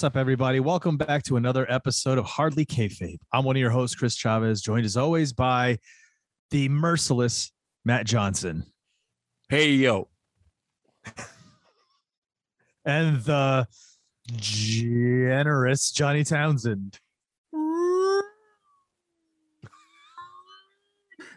What's 0.00 0.06
up, 0.06 0.16
everybody? 0.16 0.60
Welcome 0.60 0.96
back 0.96 1.22
to 1.24 1.36
another 1.36 1.70
episode 1.70 2.16
of 2.16 2.24
Hardly 2.24 2.64
Kayfabe. 2.64 3.18
I'm 3.34 3.44
one 3.44 3.54
of 3.56 3.60
your 3.60 3.68
hosts, 3.68 3.94
Chris 3.94 4.16
Chavez, 4.16 4.62
joined 4.62 4.86
as 4.86 4.96
always 4.96 5.34
by 5.34 5.78
the 6.50 6.70
merciless 6.70 7.52
Matt 7.84 8.06
Johnson 8.06 8.64
Hey, 9.50 9.72
yo. 9.72 10.08
and 12.86 13.20
the 13.24 13.68
generous 14.36 15.90
Johnny 15.90 16.24
Townsend. 16.24 16.98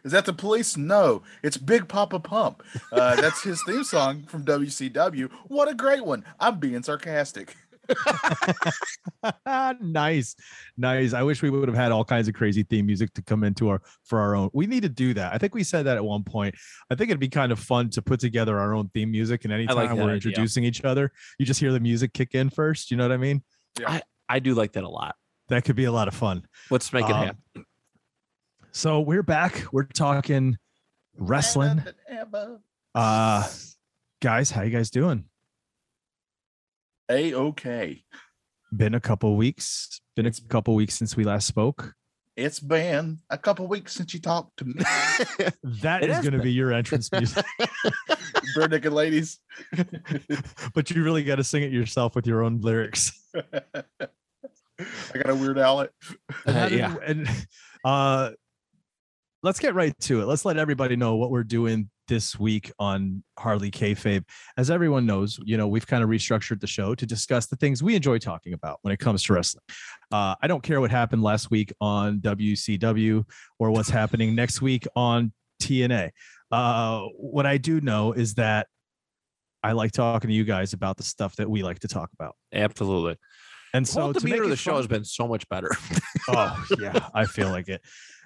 Is 0.06 0.14
that 0.14 0.24
the 0.24 0.32
police? 0.32 0.78
No, 0.78 1.22
it's 1.44 1.58
Big 1.58 1.90
Papa 1.90 2.22
Pump. 2.22 2.64
Uh, 2.94 3.20
that's 3.20 3.44
his 3.44 3.62
theme 3.64 3.84
song 3.84 4.24
from 4.24 4.46
WCW. 4.46 5.30
What 5.48 5.68
a 5.70 5.74
great 5.74 6.06
one! 6.06 6.24
I'm 6.40 6.59
being 6.59 6.82
sarcastic. 6.84 7.58
nice, 9.81 10.36
nice. 10.78 11.14
I 11.14 11.23
wish 11.23 11.42
we 11.42 11.50
would 11.50 11.67
have 11.67 11.78
had 11.78 11.92
all 11.92 12.06
kinds 12.06 12.28
of 12.28 12.34
crazy 12.34 12.64
theme 12.64 12.86
music 12.86 13.14
to 13.16 13.22
come 13.22 13.44
into 13.44 13.70
our 13.70 13.81
for 14.06 14.20
our 14.20 14.36
own. 14.36 14.50
We 14.53 14.67
need 14.67 14.84
to 14.84 14.90
do 14.90 15.14
that. 15.16 15.34
I 15.34 15.38
think 15.38 15.53
we 15.56 15.64
said 15.64 15.86
that 15.86 15.98
at 15.98 16.03
one 16.06 16.23
point. 16.23 16.56
I 16.90 16.95
think 16.95 17.09
it'd 17.09 17.20
be 17.20 17.30
kind 17.30 17.52
of 17.52 17.59
fun 17.59 17.90
to 17.92 18.02
put 18.02 18.20
together 18.20 18.59
our 18.59 18.73
own 18.73 18.90
theme 18.94 19.12
music, 19.12 19.44
and 19.44 19.53
anytime 19.53 19.75
like 19.75 19.92
we're 19.94 20.03
idea. 20.03 20.14
introducing 20.16 20.64
each 20.64 20.84
other, 20.84 21.12
you 21.40 21.45
just 21.45 21.59
hear 21.59 21.72
the 21.72 21.80
music 21.80 22.14
kick 22.14 22.36
in 22.36 22.50
first. 22.50 22.92
You 22.92 22.98
know 22.98 23.03
what 23.08 23.14
I 23.14 23.17
mean? 23.17 23.44
Yeah. 23.80 24.00
I 24.30 24.40
do 24.40 24.53
like 24.53 24.73
that 24.73 24.84
a 24.84 24.90
lot. 24.90 25.16
That 25.50 25.66
could 25.66 25.75
be 25.75 25.84
a 25.86 25.92
lot 25.92 26.08
of 26.08 26.14
fun. 26.14 26.44
Let's 26.70 26.92
make 26.94 27.06
it 27.06 27.12
Um, 27.12 27.25
happen. 27.25 27.66
So 28.72 29.02
we're 29.02 29.22
back. 29.23 29.66
We're 29.72 29.84
talking 29.84 30.58
wrestling. 31.18 31.84
Uh 32.95 33.47
guys, 34.22 34.50
how 34.52 34.62
you 34.62 34.70
guys 34.72 34.90
doing? 34.90 35.25
A 37.14 37.31
okay. 37.36 38.03
Been 38.75 38.95
a 38.95 39.00
couple 39.00 39.36
weeks. 39.36 40.02
Been 40.16 40.25
a 40.25 40.31
couple 40.50 40.73
weeks 40.73 40.95
since 40.95 41.16
we 41.16 41.23
last 41.23 41.45
spoke. 41.45 41.94
It's 42.36 42.59
been 42.59 43.19
a 43.30 43.38
couple 43.38 43.67
weeks 43.67 43.94
since 43.94 44.16
you 44.16 44.19
talked 44.19 44.58
to 44.58 44.66
me, 44.66 44.73
That 45.84 46.03
It 46.03 46.09
is 46.09 46.22
going 46.22 46.34
to 46.34 46.39
be 46.39 46.52
your 46.52 46.73
entrance 46.73 47.11
music, 47.11 47.45
bare 48.56 48.67
naked 48.67 48.91
ladies. 48.91 49.39
but 50.73 50.90
you 50.90 51.03
really 51.03 51.23
got 51.23 51.35
to 51.35 51.44
sing 51.44 51.62
it 51.62 51.72
yourself 51.72 52.16
with 52.16 52.25
your 52.25 52.44
own 52.44 52.62
lyrics. 52.62 53.12
I 53.35 53.62
got 55.13 55.29
a 55.29 55.35
weird 55.35 55.59
Al 55.59 55.81
it. 55.81 55.91
And 56.47 56.57
how 56.57 56.66
Uh, 56.66 56.69
yeah. 56.69 56.96
and 57.06 57.29
uh, 57.85 58.31
let's 59.44 59.59
get 59.59 59.75
right 59.75 59.94
to 60.00 60.22
it. 60.22 60.25
Let's 60.25 60.46
let 60.46 60.57
everybody 60.57 60.96
know 60.96 61.18
what 61.18 61.29
we're 61.29 61.44
doing 61.44 61.91
this 62.08 62.40
week 62.40 62.72
on 62.80 63.24
Hardly 63.40 63.72
Kayfabe. 63.72 64.24
As 64.58 64.69
everyone 64.69 65.06
knows, 65.06 65.40
you 65.44 65.58
know 65.58 65.68
we've 65.68 65.88
kind 65.88 66.03
of 66.03 66.09
restructured 66.09 66.59
the 66.62 66.68
show 66.68 66.96
to 66.96 67.06
discuss 67.06 67.47
the 67.47 67.56
things 67.56 67.81
we 67.84 67.96
enjoy 67.96 68.18
talking 68.18 68.53
about 68.53 68.80
when 68.81 68.94
it 68.94 69.00
comes 69.00 69.24
to 69.24 69.34
wrestling. 69.34 69.64
Uh, 70.12 70.36
I 70.41 70.47
don't 70.47 70.64
care 70.64 70.81
what 70.81 70.91
happened 70.91 71.24
last 71.24 71.52
week 71.52 71.72
on 71.81 72.19
WCW 72.19 73.25
or 73.59 73.72
what's 73.72 73.90
happening 74.02 74.36
next 74.36 74.62
week 74.62 74.86
on 74.96 75.31
TNA. 75.62 76.12
Uh, 76.52 77.02
what 77.18 77.46
I 77.46 77.58
do 77.58 77.81
know 77.81 78.14
is 78.14 78.35
that 78.35 78.68
I 79.64 79.72
like 79.72 79.91
talking 79.91 80.28
to 80.28 80.34
you 80.34 80.44
guys 80.44 80.74
about 80.74 80.97
the 80.97 81.03
stuff 81.03 81.35
that 81.38 81.50
we 81.50 81.64
like 81.64 81.80
to 81.80 81.88
talk 81.88 82.09
about. 82.14 82.35
Absolutely. 82.53 83.18
And 83.74 83.88
So 83.88 83.94
so 84.02 84.14
the 84.14 84.20
to 84.20 84.28
make 84.28 84.41
of 84.41 84.50
the 84.50 84.56
show 84.56 84.78
has 84.78 84.88
been 84.88 85.03
so 85.06 85.28
much 85.28 85.47
better. 85.50 85.72
oh 86.30 86.66
yeah 86.80 87.09
i 87.14 87.25
feel 87.25 87.50
like 87.50 87.68
it 87.68 87.81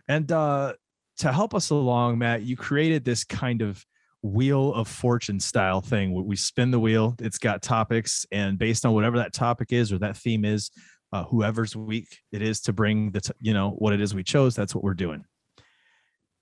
and 0.08 0.32
uh 0.32 0.74
to 1.18 1.32
help 1.32 1.54
us 1.56 1.70
along 1.70 2.18
matt 2.18 2.42
you 2.44 2.56
created 2.56 3.04
this 3.06 3.24
kind 3.24 3.62
of 3.62 3.86
wheel 4.24 4.74
of 4.74 4.88
fortune 4.88 5.40
style 5.40 5.80
thing 5.82 6.14
we 6.26 6.36
spin 6.36 6.72
the 6.72 6.80
wheel 6.80 7.16
it's 7.20 7.38
got 7.38 7.62
topics 7.62 8.26
and 8.32 8.58
based 8.58 8.86
on 8.86 8.94
whatever 8.94 9.18
that 9.18 9.32
topic 9.34 9.72
is 9.72 9.94
or 9.94 10.00
that 10.00 10.18
theme 10.18 10.44
is 10.44 10.72
uh, 11.14 11.24
whoever's 11.26 11.76
week 11.76 12.18
it 12.32 12.42
is 12.42 12.60
to 12.62 12.74
bring 12.74 13.12
the 13.12 13.22
t- 13.22 13.32
you 13.40 13.54
know 13.54 13.70
what 13.72 13.94
it 13.94 14.02
is 14.02 14.14
we 14.16 14.24
chose 14.24 14.56
that's 14.56 14.74
what 14.76 14.84
we're 14.84 14.94
doing 14.96 15.24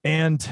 and 0.03 0.47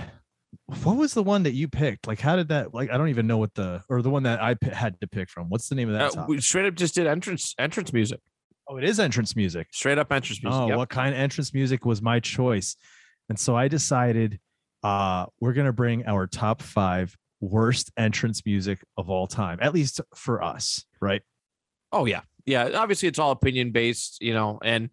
what 0.83 0.97
was 0.97 1.13
the 1.13 1.23
one 1.23 1.43
that 1.43 1.53
you 1.53 1.67
picked 1.67 2.07
like 2.07 2.19
how 2.19 2.35
did 2.35 2.49
that 2.49 2.73
like 2.73 2.91
i 2.91 2.97
don't 2.97 3.09
even 3.09 3.25
know 3.25 3.37
what 3.37 3.53
the 3.55 3.81
or 3.89 4.01
the 4.01 4.09
one 4.09 4.23
that 4.23 4.41
i 4.41 4.53
p- 4.53 4.69
had 4.69 4.99
to 5.01 5.07
pick 5.07 5.29
from 5.29 5.49
what's 5.49 5.67
the 5.67 5.75
name 5.75 5.89
of 5.89 5.95
that 5.97 6.15
Uh, 6.17 6.25
we 6.27 6.39
straight 6.41 6.65
up 6.65 6.75
just 6.75 6.93
did 6.95 7.07
entrance 7.07 7.55
entrance 7.57 7.91
music. 7.91 8.19
oh 8.69 8.77
it 8.77 8.83
is 8.83 8.99
entrance 8.99 9.35
music 9.35 9.67
Straight 9.71 9.97
up 9.97 10.11
entrance 10.11 10.43
music. 10.43 10.59
Oh, 10.61 10.67
yep. 10.67 10.77
what 10.77 10.89
kind 10.89 11.13
of 11.15 11.19
entrance 11.19 11.53
music 11.53 11.85
was 11.85 12.01
my 12.01 12.19
choice? 12.19 12.75
And 13.29 13.39
so 13.39 13.55
I 13.55 13.67
decided 13.67 14.39
uh 14.83 15.27
we're 15.39 15.53
gonna 15.53 15.73
bring 15.73 16.05
our 16.05 16.27
top 16.27 16.61
five 16.61 17.15
worst 17.39 17.91
entrance 17.97 18.45
music 18.45 18.79
of 18.97 19.09
all 19.09 19.27
time, 19.27 19.59
at 19.61 19.73
least 19.73 20.01
for 20.15 20.43
us, 20.43 20.85
right? 21.01 21.21
Oh 21.91 22.05
yeah, 22.05 22.21
yeah. 22.45 22.71
Obviously, 22.75 23.07
it's 23.07 23.19
all 23.19 23.31
opinion 23.31 23.71
based, 23.71 24.21
you 24.21 24.33
know. 24.33 24.59
And 24.63 24.89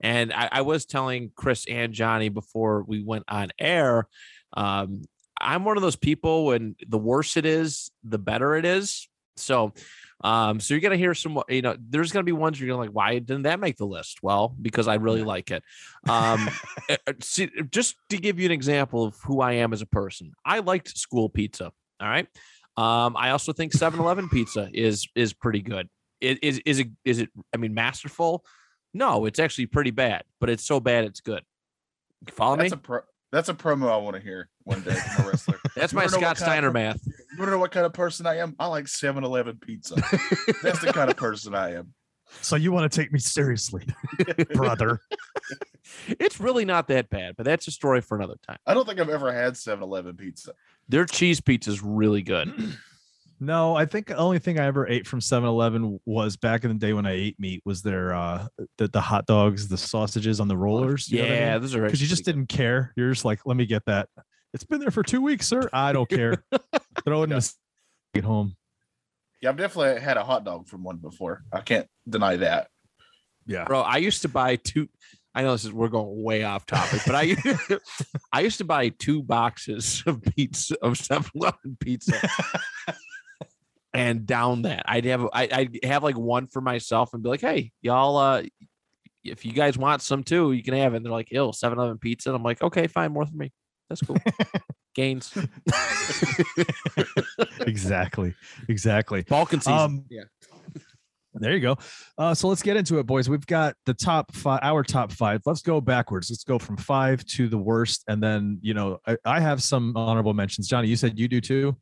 and 0.00 0.32
I, 0.32 0.48
I 0.52 0.60
was 0.62 0.84
telling 0.84 1.32
Chris 1.34 1.64
and 1.68 1.92
Johnny 1.92 2.28
before 2.28 2.82
we 2.82 3.02
went 3.02 3.24
on 3.28 3.50
air. 3.58 4.06
Um, 4.56 5.02
I'm 5.40 5.64
one 5.64 5.76
of 5.76 5.82
those 5.82 5.96
people 5.96 6.46
when 6.46 6.76
the 6.86 6.98
worse 6.98 7.36
it 7.36 7.46
is, 7.46 7.90
the 8.04 8.18
better 8.18 8.54
it 8.54 8.64
is. 8.64 9.08
So, 9.36 9.72
um, 10.24 10.58
so 10.58 10.74
you're 10.74 10.80
gonna 10.80 10.96
hear 10.96 11.14
some. 11.14 11.40
You 11.48 11.62
know, 11.62 11.76
there's 11.78 12.10
gonna 12.10 12.24
be 12.24 12.32
ones 12.32 12.58
you're 12.58 12.66
gonna 12.68 12.80
like, 12.80 12.90
why 12.90 13.18
didn't 13.18 13.42
that 13.42 13.60
make 13.60 13.76
the 13.76 13.86
list? 13.86 14.22
Well, 14.22 14.56
because 14.60 14.88
I 14.88 14.94
really 14.94 15.22
like 15.22 15.50
it. 15.52 15.62
Um, 16.08 16.48
uh, 16.88 16.96
uh, 17.06 17.12
see, 17.20 17.50
just 17.70 17.96
to 18.10 18.16
give 18.16 18.40
you 18.40 18.46
an 18.46 18.52
example 18.52 19.04
of 19.04 19.16
who 19.22 19.40
I 19.40 19.52
am 19.52 19.72
as 19.72 19.82
a 19.82 19.86
person, 19.86 20.32
I 20.44 20.58
liked 20.60 20.96
school 20.98 21.28
pizza. 21.28 21.70
All 22.00 22.08
right. 22.08 22.26
Um, 22.76 23.16
I 23.16 23.30
also 23.30 23.52
think 23.52 23.72
7-Eleven 23.72 24.28
pizza 24.30 24.68
is 24.72 25.06
is 25.14 25.32
pretty 25.32 25.62
good. 25.62 25.88
It 26.20 26.42
is 26.42 26.58
is 26.66 26.80
it 26.80 26.88
is 27.04 27.18
it 27.20 27.28
I 27.52 27.58
mean 27.58 27.74
masterful? 27.74 28.44
No, 28.94 29.26
it's 29.26 29.38
actually 29.38 29.66
pretty 29.66 29.90
bad, 29.92 30.24
but 30.40 30.48
it's 30.50 30.64
so 30.64 30.80
bad 30.80 31.04
it's 31.04 31.20
good. 31.20 31.42
You 32.26 32.32
follow 32.32 32.56
That's 32.56 32.72
me? 32.72 32.76
a 32.76 32.78
pro- 32.78 33.00
that's 33.30 33.48
a 33.48 33.54
promo 33.54 33.90
I 33.92 33.96
want 33.98 34.16
to 34.16 34.22
hear 34.22 34.48
one 34.62 34.80
day 34.82 34.94
from 34.94 35.26
a 35.26 35.28
wrestler. 35.28 35.58
That's 35.76 35.92
You 35.92 35.98
my 35.98 36.06
Scott 36.06 36.20
what 36.20 36.26
kind 36.26 36.38
Steiner 36.38 36.68
of- 36.68 36.74
math. 36.74 37.00
You 37.34 37.40
want 37.40 37.48
to 37.48 37.50
know 37.50 37.58
what 37.58 37.72
kind 37.72 37.84
of 37.84 37.92
person 37.92 38.26
I 38.26 38.38
am? 38.38 38.54
I 38.60 38.66
like 38.68 38.84
7-Eleven 38.84 39.56
pizza. 39.56 39.96
That's 40.62 40.80
the 40.80 40.92
kind 40.94 41.10
of 41.10 41.16
person 41.16 41.52
I 41.52 41.74
am. 41.74 41.92
So 42.42 42.54
you 42.54 42.70
want 42.70 42.90
to 42.90 42.96
take 43.00 43.12
me 43.12 43.18
seriously, 43.18 43.86
brother. 44.54 45.00
It's 46.06 46.38
really 46.38 46.64
not 46.64 46.86
that 46.88 47.10
bad, 47.10 47.34
but 47.36 47.44
that's 47.44 47.66
a 47.66 47.72
story 47.72 48.00
for 48.00 48.16
another 48.16 48.36
time. 48.46 48.58
I 48.66 48.72
don't 48.72 48.86
think 48.86 49.00
I've 49.00 49.08
ever 49.08 49.32
had 49.32 49.54
7-Eleven 49.54 50.16
pizza. 50.16 50.52
Their 50.88 51.06
cheese 51.06 51.40
pizza 51.40 51.70
is 51.70 51.82
really 51.82 52.22
good. 52.22 52.52
No, 53.40 53.74
I 53.74 53.84
think 53.84 54.06
the 54.06 54.16
only 54.16 54.38
thing 54.38 54.60
I 54.60 54.66
ever 54.66 54.86
ate 54.86 55.08
from 55.08 55.18
7-Eleven 55.18 56.00
was 56.06 56.36
back 56.36 56.62
in 56.64 56.70
the 56.70 56.76
day 56.76 56.92
when 56.92 57.04
I 57.04 57.12
ate 57.12 57.38
meat 57.38 57.62
was 57.64 57.82
their 57.82 58.14
uh 58.14 58.46
the, 58.78 58.86
the 58.86 59.00
hot 59.00 59.26
dogs, 59.26 59.68
the 59.68 59.76
sausages 59.76 60.38
on 60.38 60.46
the 60.46 60.56
rollers. 60.56 61.10
you 61.10 61.18
know 61.18 61.24
I 61.24 61.28
mean? 61.28 61.38
yeah, 61.38 61.58
those 61.58 61.74
are 61.74 61.82
because 61.82 62.00
you 62.00 62.06
just 62.06 62.24
pretty 62.24 62.38
didn't 62.38 62.48
care. 62.48 62.92
You're 62.96 63.10
just 63.10 63.24
like, 63.24 63.40
let 63.44 63.56
me 63.56 63.66
get 63.66 63.84
that. 63.86 64.08
It's 64.54 64.64
been 64.64 64.78
there 64.78 64.92
for 64.92 65.02
two 65.02 65.20
weeks, 65.20 65.48
sir. 65.48 65.68
I 65.72 65.92
don't 65.92 66.08
care. 66.08 66.44
Throw 67.04 67.22
it 67.22 67.24
in 67.24 67.30
the 67.30 67.52
get 68.14 68.24
home. 68.24 68.56
Yeah, 69.40 69.50
I've 69.50 69.56
definitely 69.56 70.00
had 70.00 70.16
a 70.16 70.24
hot 70.24 70.44
dog 70.44 70.68
from 70.68 70.82
one 70.84 70.96
before. 70.96 71.42
I 71.52 71.60
can't 71.60 71.86
deny 72.08 72.36
that. 72.36 72.68
Yeah. 73.46 73.64
bro. 73.64 73.80
I 73.80 73.98
used 73.98 74.22
to 74.22 74.28
buy 74.28 74.56
two. 74.56 74.88
I 75.34 75.42
know 75.42 75.52
this 75.52 75.64
is 75.64 75.72
we're 75.72 75.88
going 75.88 76.22
way 76.22 76.44
off 76.44 76.64
topic, 76.64 77.02
but 77.04 77.14
I 77.14 77.36
I 78.32 78.40
used 78.40 78.58
to 78.58 78.64
buy 78.64 78.88
two 78.90 79.22
boxes 79.22 80.02
of 80.06 80.22
pizza 80.22 80.76
of 80.80 80.92
7-Eleven 80.94 81.76
pizza. 81.80 82.20
and 83.94 84.26
down 84.26 84.62
that. 84.62 84.84
I'd 84.86 85.04
have 85.06 85.26
I, 85.32 85.48
I'd 85.50 85.78
have 85.82 86.02
like 86.02 86.16
one 86.16 86.46
for 86.46 86.60
myself 86.60 87.14
and 87.14 87.22
be 87.22 87.28
like, 87.28 87.40
hey, 87.40 87.72
y'all 87.82 88.16
uh 88.16 88.42
if 89.24 89.44
you 89.44 89.52
guys 89.52 89.76
want 89.76 90.02
some 90.02 90.22
too, 90.22 90.52
you 90.52 90.62
can 90.62 90.74
have 90.74 90.92
it. 90.94 90.98
And 90.98 91.04
they're 91.04 91.12
like, 91.12 91.28
ill 91.30 91.52
7-Eleven 91.52 91.98
pizza. 91.98 92.28
And 92.28 92.36
I'm 92.36 92.42
like, 92.42 92.62
okay, 92.62 92.86
fine, 92.86 93.12
more 93.12 93.26
for 93.26 93.36
me. 93.36 93.52
That's 93.88 94.02
cool. 94.02 94.18
Gains. 94.94 95.36
exactly. 97.60 98.34
Exactly. 98.68 99.22
bulking 99.22 99.60
season. 99.60 99.78
Um, 99.78 100.04
yeah. 100.10 100.22
There 101.36 101.52
you 101.52 101.58
go. 101.58 101.76
Uh, 102.16 102.32
so 102.32 102.46
let's 102.46 102.62
get 102.62 102.76
into 102.76 103.00
it, 103.00 103.06
boys. 103.06 103.28
We've 103.28 103.44
got 103.44 103.74
the 103.86 103.94
top 103.94 104.32
five, 104.32 104.60
our 104.62 104.84
top 104.84 105.10
five. 105.10 105.40
Let's 105.44 105.62
go 105.62 105.80
backwards. 105.80 106.30
Let's 106.30 106.44
go 106.44 106.60
from 106.60 106.76
five 106.76 107.24
to 107.26 107.48
the 107.48 107.58
worst, 107.58 108.04
and 108.06 108.22
then 108.22 108.60
you 108.62 108.72
know 108.72 109.00
I, 109.04 109.16
I 109.24 109.40
have 109.40 109.60
some 109.60 109.96
honorable 109.96 110.32
mentions. 110.32 110.68
Johnny, 110.68 110.86
you 110.86 110.94
said 110.94 111.18
you 111.18 111.26
do 111.26 111.40
too. 111.40 111.76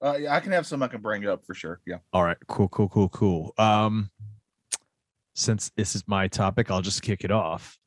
Uh, 0.00 0.16
yeah, 0.20 0.32
I 0.32 0.38
can 0.38 0.52
have 0.52 0.64
some 0.64 0.80
I 0.84 0.86
can 0.86 1.00
bring 1.00 1.26
up 1.26 1.44
for 1.44 1.54
sure. 1.54 1.80
Yeah. 1.88 1.96
All 2.12 2.22
right, 2.22 2.36
cool, 2.46 2.68
cool, 2.68 2.88
cool, 2.88 3.08
cool. 3.08 3.52
Um, 3.58 4.10
since 5.34 5.72
this 5.76 5.96
is 5.96 6.04
my 6.06 6.28
topic, 6.28 6.70
I'll 6.70 6.80
just 6.80 7.02
kick 7.02 7.24
it 7.24 7.32
off. 7.32 7.78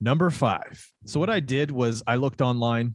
Number 0.00 0.28
five. 0.30 0.86
So 1.06 1.18
what 1.18 1.30
I 1.30 1.40
did 1.40 1.70
was 1.70 2.02
I 2.06 2.16
looked 2.16 2.42
online. 2.42 2.94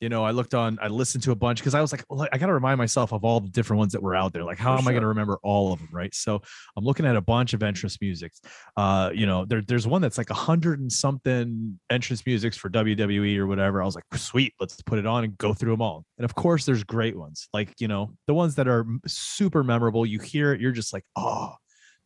You 0.00 0.10
know, 0.10 0.24
I 0.24 0.32
looked 0.32 0.54
on, 0.54 0.78
I 0.82 0.88
listened 0.88 1.24
to 1.24 1.30
a 1.30 1.34
bunch 1.34 1.60
because 1.60 1.74
I 1.74 1.80
was 1.80 1.90
like, 1.90 2.04
well, 2.10 2.28
I 2.30 2.36
got 2.36 2.46
to 2.46 2.52
remind 2.52 2.76
myself 2.76 3.12
of 3.12 3.24
all 3.24 3.40
the 3.40 3.48
different 3.48 3.78
ones 3.78 3.92
that 3.92 4.02
were 4.02 4.14
out 4.14 4.34
there. 4.34 4.44
Like, 4.44 4.58
how 4.58 4.76
For 4.76 4.82
am 4.82 4.88
I 4.88 4.92
going 4.92 5.02
to 5.02 5.08
remember 5.08 5.38
all 5.42 5.72
of 5.72 5.78
them? 5.78 5.88
Right. 5.90 6.14
So 6.14 6.42
I'm 6.76 6.84
looking 6.84 7.06
at 7.06 7.16
a 7.16 7.22
bunch 7.22 7.54
of 7.54 7.62
entrance 7.62 7.98
musics. 8.00 8.42
Uh, 8.76 9.10
you 9.14 9.24
know, 9.24 9.46
there, 9.46 9.62
there's 9.62 9.86
one 9.86 10.02
that's 10.02 10.18
like 10.18 10.28
a 10.28 10.34
hundred 10.34 10.80
and 10.80 10.92
something 10.92 11.80
entrance 11.88 12.26
musics 12.26 12.58
for 12.58 12.68
WWE 12.68 13.38
or 13.38 13.46
whatever. 13.46 13.80
I 13.80 13.86
was 13.86 13.94
like, 13.94 14.04
sweet, 14.16 14.52
let's 14.60 14.82
put 14.82 14.98
it 14.98 15.06
on 15.06 15.24
and 15.24 15.38
go 15.38 15.54
through 15.54 15.72
them 15.72 15.82
all. 15.82 16.04
And 16.18 16.26
of 16.26 16.34
course, 16.34 16.66
there's 16.66 16.84
great 16.84 17.16
ones, 17.16 17.48
like 17.54 17.72
you 17.78 17.88
know, 17.88 18.12
the 18.26 18.34
ones 18.34 18.56
that 18.56 18.68
are 18.68 18.84
super 19.06 19.64
memorable. 19.64 20.04
You 20.04 20.20
hear 20.20 20.52
it, 20.52 20.60
you're 20.60 20.72
just 20.72 20.92
like, 20.92 21.04
oh, 21.16 21.54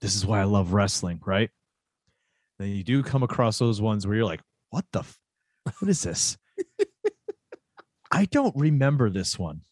this 0.00 0.14
is 0.14 0.24
why 0.24 0.40
I 0.40 0.44
love 0.44 0.72
wrestling, 0.72 1.20
right? 1.26 1.50
Then 2.58 2.68
you 2.68 2.84
do 2.84 3.02
come 3.02 3.22
across 3.22 3.58
those 3.58 3.80
ones 3.80 4.06
where 4.06 4.16
you're 4.16 4.24
like, 4.24 4.42
what 4.70 4.84
the, 4.92 5.00
f- 5.00 5.18
what 5.78 5.88
is 5.88 6.02
this? 6.02 6.36
I 8.10 8.24
don't 8.24 8.54
remember 8.56 9.10
this 9.10 9.38
one. 9.38 9.62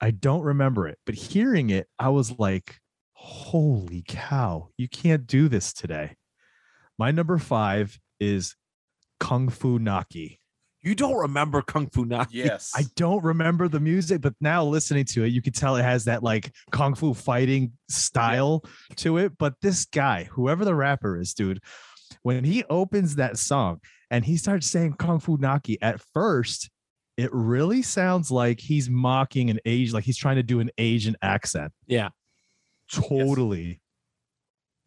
I 0.00 0.10
don't 0.10 0.42
remember 0.42 0.86
it, 0.86 0.98
but 1.06 1.14
hearing 1.14 1.70
it, 1.70 1.88
I 1.98 2.10
was 2.10 2.38
like, 2.38 2.80
holy 3.12 4.04
cow, 4.06 4.68
you 4.76 4.88
can't 4.88 5.26
do 5.26 5.48
this 5.48 5.72
today. 5.72 6.16
My 6.98 7.10
number 7.10 7.38
five 7.38 7.98
is 8.20 8.54
Kung 9.18 9.48
Fu 9.48 9.78
Naki. 9.78 10.40
You 10.82 10.94
don't 10.94 11.16
remember 11.16 11.62
Kung 11.62 11.88
Fu 11.88 12.04
Naki? 12.04 12.38
Yes. 12.38 12.72
I 12.76 12.84
don't 12.94 13.24
remember 13.24 13.68
the 13.68 13.80
music, 13.80 14.20
but 14.20 14.34
now 14.40 14.64
listening 14.64 15.04
to 15.06 15.24
it, 15.24 15.28
you 15.28 15.42
can 15.42 15.52
tell 15.52 15.76
it 15.76 15.82
has 15.82 16.04
that 16.04 16.22
like 16.22 16.52
kung 16.70 16.94
fu 16.94 17.12
fighting 17.12 17.72
style 17.88 18.64
to 18.96 19.18
it. 19.18 19.36
But 19.36 19.54
this 19.60 19.86
guy, 19.86 20.24
whoever 20.30 20.64
the 20.64 20.74
rapper 20.74 21.18
is, 21.18 21.34
dude, 21.34 21.60
when 22.22 22.44
he 22.44 22.64
opens 22.70 23.16
that 23.16 23.38
song 23.38 23.80
and 24.10 24.24
he 24.24 24.36
starts 24.36 24.68
saying 24.68 24.94
kung 24.94 25.18
fu 25.18 25.36
naki, 25.38 25.80
at 25.82 26.00
first, 26.14 26.70
it 27.16 27.30
really 27.32 27.82
sounds 27.82 28.30
like 28.30 28.60
he's 28.60 28.90
mocking 28.90 29.50
an 29.50 29.58
age, 29.64 29.92
like 29.92 30.04
he's 30.04 30.16
trying 30.16 30.36
to 30.36 30.42
do 30.42 30.60
an 30.60 30.70
Asian 30.78 31.16
accent. 31.22 31.72
Yeah. 31.86 32.10
Totally. 32.92 33.80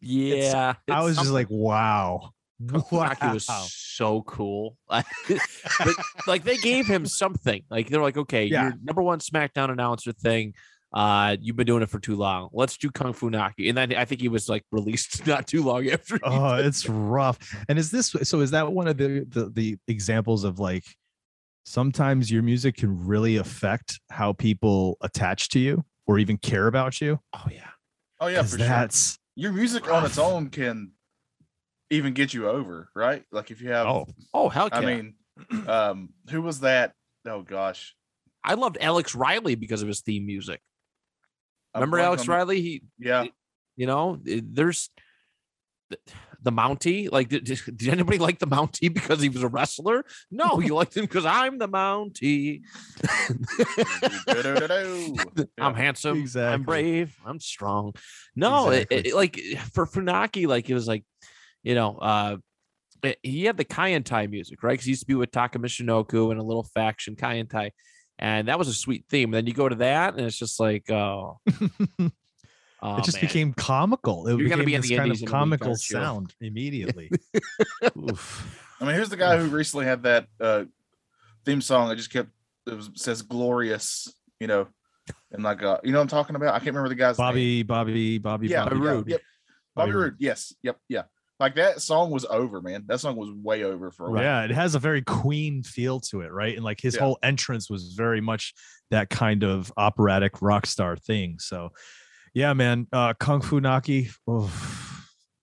Yeah. 0.00 0.74
I 0.88 0.98
it's 0.98 1.04
was 1.04 1.16
just 1.16 1.30
like, 1.30 1.48
wow. 1.50 2.30
Kung 2.68 2.82
Fu 2.82 2.96
Naki 2.96 3.26
was 3.28 3.46
so 3.46 4.22
cool. 4.22 4.76
but 4.88 5.04
like 6.26 6.44
they 6.44 6.56
gave 6.58 6.86
him 6.86 7.06
something. 7.06 7.62
Like 7.70 7.88
they're 7.88 8.02
like, 8.02 8.16
okay, 8.16 8.44
Yeah. 8.44 8.64
your 8.64 8.74
number 8.82 9.02
one 9.02 9.18
SmackDown 9.18 9.70
announcer 9.70 10.12
thing. 10.12 10.54
Uh, 10.92 11.36
you've 11.40 11.54
been 11.56 11.66
doing 11.66 11.82
it 11.82 11.88
for 11.88 12.00
too 12.00 12.16
long. 12.16 12.48
Let's 12.52 12.76
do 12.76 12.90
Kung 12.90 13.12
Fu 13.12 13.30
Naki. 13.30 13.68
And 13.68 13.78
then 13.78 13.94
I 13.94 14.04
think 14.04 14.20
he 14.20 14.28
was 14.28 14.48
like 14.48 14.64
released 14.72 15.24
not 15.26 15.46
too 15.46 15.62
long 15.62 15.88
after. 15.88 16.18
oh, 16.24 16.56
did 16.56 16.66
it's 16.66 16.88
rough. 16.88 17.38
And 17.68 17.78
is 17.78 17.90
this 17.90 18.08
so? 18.22 18.40
Is 18.40 18.50
that 18.50 18.70
one 18.72 18.88
of 18.88 18.96
the, 18.96 19.24
the 19.28 19.50
the 19.50 19.78
examples 19.86 20.42
of 20.44 20.58
like 20.58 20.84
sometimes 21.70 22.32
your 22.32 22.42
music 22.42 22.76
can 22.76 23.06
really 23.06 23.36
affect 23.36 24.00
how 24.10 24.32
people 24.32 24.98
attach 25.02 25.48
to 25.50 25.60
you 25.60 25.84
or 26.06 26.18
even 26.18 26.36
care 26.36 26.66
about 26.66 27.00
you? 27.00 27.20
Oh 27.32 27.46
yeah. 27.50 27.68
oh 28.18 28.26
yeah, 28.26 28.42
for 28.42 28.58
sure. 28.58 28.66
that's 28.66 29.18
Your 29.36 29.52
music 29.52 29.90
on 29.90 30.04
its 30.04 30.18
own 30.18 30.50
can 30.50 30.92
even 31.88 32.12
get 32.12 32.34
you 32.34 32.48
over, 32.48 32.88
right? 32.94 33.24
Like 33.30 33.50
if 33.50 33.62
you 33.62 33.70
have, 33.70 33.86
oh 33.86 34.06
Oh 34.34 34.48
hell 34.48 34.68
yeah. 34.72 34.78
I 34.78 34.84
mean, 34.84 35.14
um, 35.68 36.10
who 36.28 36.42
was 36.42 36.60
that? 36.60 36.92
Oh 37.26 37.42
gosh, 37.42 37.94
I 38.42 38.54
loved 38.54 38.78
Alex 38.80 39.14
Riley 39.14 39.54
because 39.54 39.82
of 39.82 39.88
his 39.88 40.00
theme 40.00 40.26
music. 40.26 40.60
Remember 41.74 42.00
Alex 42.00 42.22
on 42.22 42.28
Riley? 42.28 42.60
He 42.60 42.82
Yeah, 42.98 43.26
you 43.76 43.86
know 43.86 44.18
there's 44.24 44.90
the, 46.42 46.50
the 46.50 46.52
mountie 46.52 47.10
like 47.10 47.28
did, 47.28 47.44
did 47.44 47.88
anybody 47.88 48.18
like 48.18 48.38
the 48.38 48.46
mountie 48.46 48.88
because 48.94 49.20
he 49.20 49.28
was 49.28 49.42
a 49.42 49.48
wrestler 49.48 50.04
no 50.30 50.60
you 50.60 50.74
liked 50.74 50.96
him 50.96 51.04
because 51.04 51.26
i'm 51.26 51.58
the 51.58 51.68
mountie 51.68 52.60
i'm 55.58 55.58
Yeah. 55.58 55.74
handsome 55.74 56.26
i'm 56.36 56.62
brave 56.62 57.16
i'm 57.24 57.40
strong 57.40 57.94
no 58.36 58.70
Exactly. 58.70 58.98
it- 59.10 59.14
like 59.14 59.40
for 59.72 59.86
funaki 59.86 60.46
like 60.46 60.68
it 60.68 60.74
was 60.74 60.88
like 60.88 61.04
you 61.62 61.74
know 61.74 61.96
uh 61.98 62.36
it- 63.02 63.18
he 63.22 63.44
had 63.44 63.56
the 63.56 63.64
Kaientai 63.64 64.28
music, 64.30 64.62
right? 64.62 64.72
Because 64.72 64.84
he 64.84 64.90
used 64.90 65.00
to 65.02 65.06
be 65.06 65.14
with 65.14 65.30
Taka 65.30 65.58
Michinoku 65.58 66.30
and 66.32 66.38
a 66.38 66.42
little 66.42 66.64
faction 66.74 67.16
Kaientai, 67.16 67.70
and 68.18 68.48
that 68.48 68.58
was 68.58 68.68
a 68.68 68.74
sweet 68.74 69.06
theme. 69.08 69.30
Then 69.30 69.46
you 69.46 69.54
go 69.54 69.70
to 69.70 69.76
that, 69.76 70.16
and 70.16 70.26
it's 70.26 70.36
just 70.36 70.60
like, 70.60 70.90
oh, 70.90 71.38
oh, 72.82 72.96
it 72.98 73.04
just 73.04 73.16
man. 73.18 73.26
became 73.26 73.52
comical. 73.54 74.26
It 74.26 74.36
You're 74.38 74.48
became 74.48 74.64
be 74.64 74.76
this 74.76 74.88
kind 74.90 75.06
Indies 75.06 75.22
of 75.22 75.28
in 75.28 75.28
a 75.28 75.30
week, 75.30 75.30
comical 75.30 75.66
aren't 75.68 75.90
you? 75.90 75.96
sound 75.96 76.34
immediately. 76.40 77.10
Oof. 77.98 78.58
I 78.80 78.84
mean, 78.84 78.94
here's 78.94 79.08
the 79.10 79.16
guy 79.16 79.36
who 79.38 79.46
recently 79.48 79.86
had 79.86 80.02
that 80.04 80.26
uh, 80.40 80.64
theme 81.44 81.60
song. 81.60 81.90
I 81.90 81.94
just 81.94 82.12
kept 82.12 82.30
it 82.66 82.74
was, 82.74 82.90
says 82.94 83.22
"glorious," 83.22 84.12
you 84.38 84.46
know, 84.46 84.68
and 85.32 85.42
like 85.42 85.62
uh, 85.62 85.78
you 85.84 85.92
know 85.92 85.98
what 85.98 86.02
I'm 86.02 86.08
talking 86.08 86.36
about. 86.36 86.54
I 86.54 86.58
can't 86.58 86.68
remember 86.68 86.88
the 86.88 86.94
guy's 86.94 87.18
name. 87.18 87.26
Bobby, 87.26 87.62
Bobby, 87.62 88.18
Bobby, 88.18 88.48
Yeah, 88.48 88.64
Bobby. 88.64 88.76
Bobby 88.76 88.84
yeah, 88.86 88.90
Roode. 88.92 89.08
Yep. 89.08 89.20
Bobby 89.20 89.90
Bobby 89.90 89.92
Roode. 89.92 90.02
Roode. 90.04 90.16
Yes. 90.18 90.54
Yep. 90.62 90.76
Yeah. 90.88 91.02
Like 91.38 91.54
that 91.54 91.80
song 91.80 92.10
was 92.10 92.26
over, 92.26 92.60
man. 92.60 92.84
That 92.86 93.00
song 93.00 93.16
was 93.16 93.30
way 93.32 93.62
over 93.64 93.90
for 93.90 94.08
a 94.08 94.10
while. 94.10 94.22
Yeah, 94.22 94.44
it 94.44 94.50
has 94.50 94.74
a 94.74 94.78
very 94.78 95.00
Queen 95.00 95.62
feel 95.62 95.98
to 96.00 96.20
it, 96.20 96.30
right? 96.32 96.54
And 96.54 96.62
like 96.62 96.80
his 96.82 96.96
Yeah. 96.96 97.00
whole 97.00 97.18
entrance 97.22 97.70
was 97.70 97.94
very 97.96 98.20
much 98.20 98.52
that 98.90 99.08
kind 99.08 99.42
of 99.42 99.72
operatic 99.78 100.42
rock 100.42 100.66
star 100.66 100.96
thing. 100.98 101.38
So, 101.38 101.70
yeah, 102.34 102.52
man, 102.52 102.86
uh, 102.92 103.14
Kung 103.14 103.40
Fu 103.40 103.60
Naki. 103.60 104.10
oof. 104.28 104.76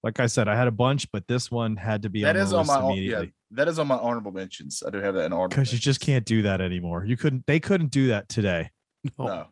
Like 0.03 0.19
I 0.19 0.27
said, 0.27 0.47
I 0.47 0.55
had 0.55 0.67
a 0.67 0.71
bunch, 0.71 1.11
but 1.11 1.27
this 1.27 1.49
one 1.51 1.75
had 1.75 2.03
to 2.03 2.09
be 2.09 2.21
That 2.23 2.35
on 2.37 2.41
is 2.41 2.53
on 2.53 2.67
my 2.67 2.79
own, 2.79 2.97
yeah. 2.97 3.25
That 3.51 3.67
is 3.67 3.79
on 3.79 3.87
my 3.87 3.97
honorable 3.97 4.31
mentions. 4.31 4.83
I 4.85 4.89
do 4.89 4.99
have 4.99 5.15
that 5.15 5.25
in 5.25 5.33
honorable 5.33 5.49
because 5.49 5.73
you 5.73 5.79
just 5.79 5.99
can't 5.99 6.25
do 6.25 6.43
that 6.43 6.61
anymore. 6.61 7.03
You 7.05 7.17
couldn't. 7.17 7.45
They 7.47 7.59
couldn't 7.59 7.91
do 7.91 8.07
that 8.09 8.29
today. 8.29 8.69
No. 9.17 9.25
No. 9.25 9.45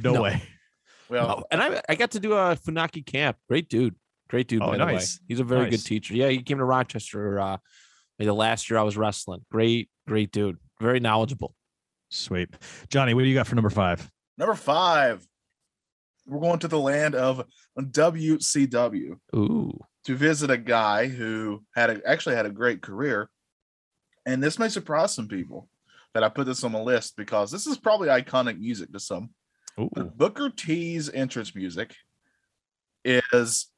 No, 0.00 0.12
No. 0.14 0.22
way. 0.22 0.42
Well, 1.08 1.40
Oh, 1.40 1.44
and 1.50 1.62
I 1.62 1.80
I 1.88 1.94
got 1.94 2.12
to 2.12 2.20
do 2.20 2.32
a 2.32 2.56
Funaki 2.56 3.04
camp. 3.04 3.36
Great 3.48 3.68
dude. 3.68 3.94
Great 4.28 4.48
dude, 4.48 4.62
Oh, 4.62 4.68
by 4.70 4.78
the 4.78 4.86
way. 4.86 4.92
nice. 4.94 5.20
He's 5.28 5.40
a 5.40 5.44
very 5.44 5.64
Nice. 5.64 5.70
good 5.82 5.84
teacher. 5.86 6.14
Yeah, 6.14 6.28
he 6.28 6.42
came 6.42 6.58
to 6.58 6.64
Rochester 6.64 7.38
uh 7.38 7.58
maybe 8.18 8.26
the 8.26 8.34
last 8.34 8.68
year 8.70 8.78
I 8.78 8.82
was 8.82 8.96
wrestling. 8.96 9.44
Great, 9.50 9.88
great 10.08 10.32
dude. 10.32 10.56
Very 10.80 10.98
knowledgeable. 11.00 11.54
Sweet, 12.10 12.48
Johnny. 12.88 13.14
What 13.14 13.22
do 13.22 13.28
you 13.28 13.34
got 13.34 13.46
for 13.46 13.54
number 13.54 13.70
five? 13.70 14.10
number 14.38 14.54
five, 14.54 15.26
we're 16.26 16.40
going 16.40 16.58
to 16.60 16.68
the 16.68 16.78
land 16.78 17.14
of 17.14 17.44
WCW 17.78 19.16
Ooh. 19.34 19.78
to 20.04 20.14
visit 20.14 20.50
a 20.50 20.56
guy 20.58 21.08
who 21.08 21.62
had 21.74 21.90
a, 21.90 22.00
actually 22.08 22.36
had 22.36 22.46
a 22.46 22.50
great 22.50 22.82
career. 22.82 23.28
And 24.26 24.42
this 24.42 24.58
may 24.58 24.68
surprise 24.68 25.14
some 25.14 25.28
people 25.28 25.68
that 26.14 26.22
I 26.22 26.28
put 26.28 26.46
this 26.46 26.62
on 26.64 26.72
the 26.72 26.78
list 26.82 27.16
because 27.16 27.50
this 27.50 27.66
is 27.66 27.76
probably 27.78 28.08
iconic 28.08 28.58
music 28.60 28.92
to 28.92 29.00
some. 29.00 29.30
Ooh. 29.80 29.88
Booker 30.14 30.50
T's 30.50 31.08
entrance 31.10 31.54
music 31.54 31.94
is 33.04 33.68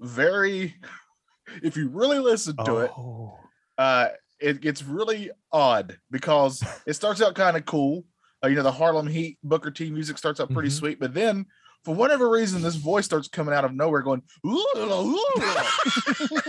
very, 0.00 0.74
if 1.62 1.76
you 1.76 1.88
really 1.88 2.18
listen 2.18 2.56
to 2.64 2.78
it, 2.78 2.90
Oh. 2.96 3.38
uh, 3.76 4.08
it 4.40 4.60
gets 4.60 4.82
really 4.84 5.30
odd 5.52 5.98
because 6.10 6.62
it 6.86 6.94
starts 6.94 7.20
out 7.20 7.34
kind 7.34 7.56
of 7.56 7.64
cool. 7.66 8.04
Uh, 8.42 8.46
you 8.48 8.54
know, 8.54 8.62
the 8.62 8.70
Harlem 8.72 9.06
Heat 9.08 9.36
Booker 9.42 9.70
T 9.70 9.90
music 9.90 10.16
starts 10.16 10.38
out 10.38 10.50
pretty 10.52 10.68
Mhm. 10.68 10.78
sweet, 10.78 11.00
but 11.00 11.12
then 11.12 11.44
for 11.88 11.94
whatever 11.94 12.28
reason, 12.28 12.60
this 12.60 12.74
voice 12.74 13.06
starts 13.06 13.28
coming 13.28 13.54
out 13.54 13.64
of 13.64 13.72
nowhere 13.74 14.02
going, 14.02 14.20
"ooh," 14.46 15.18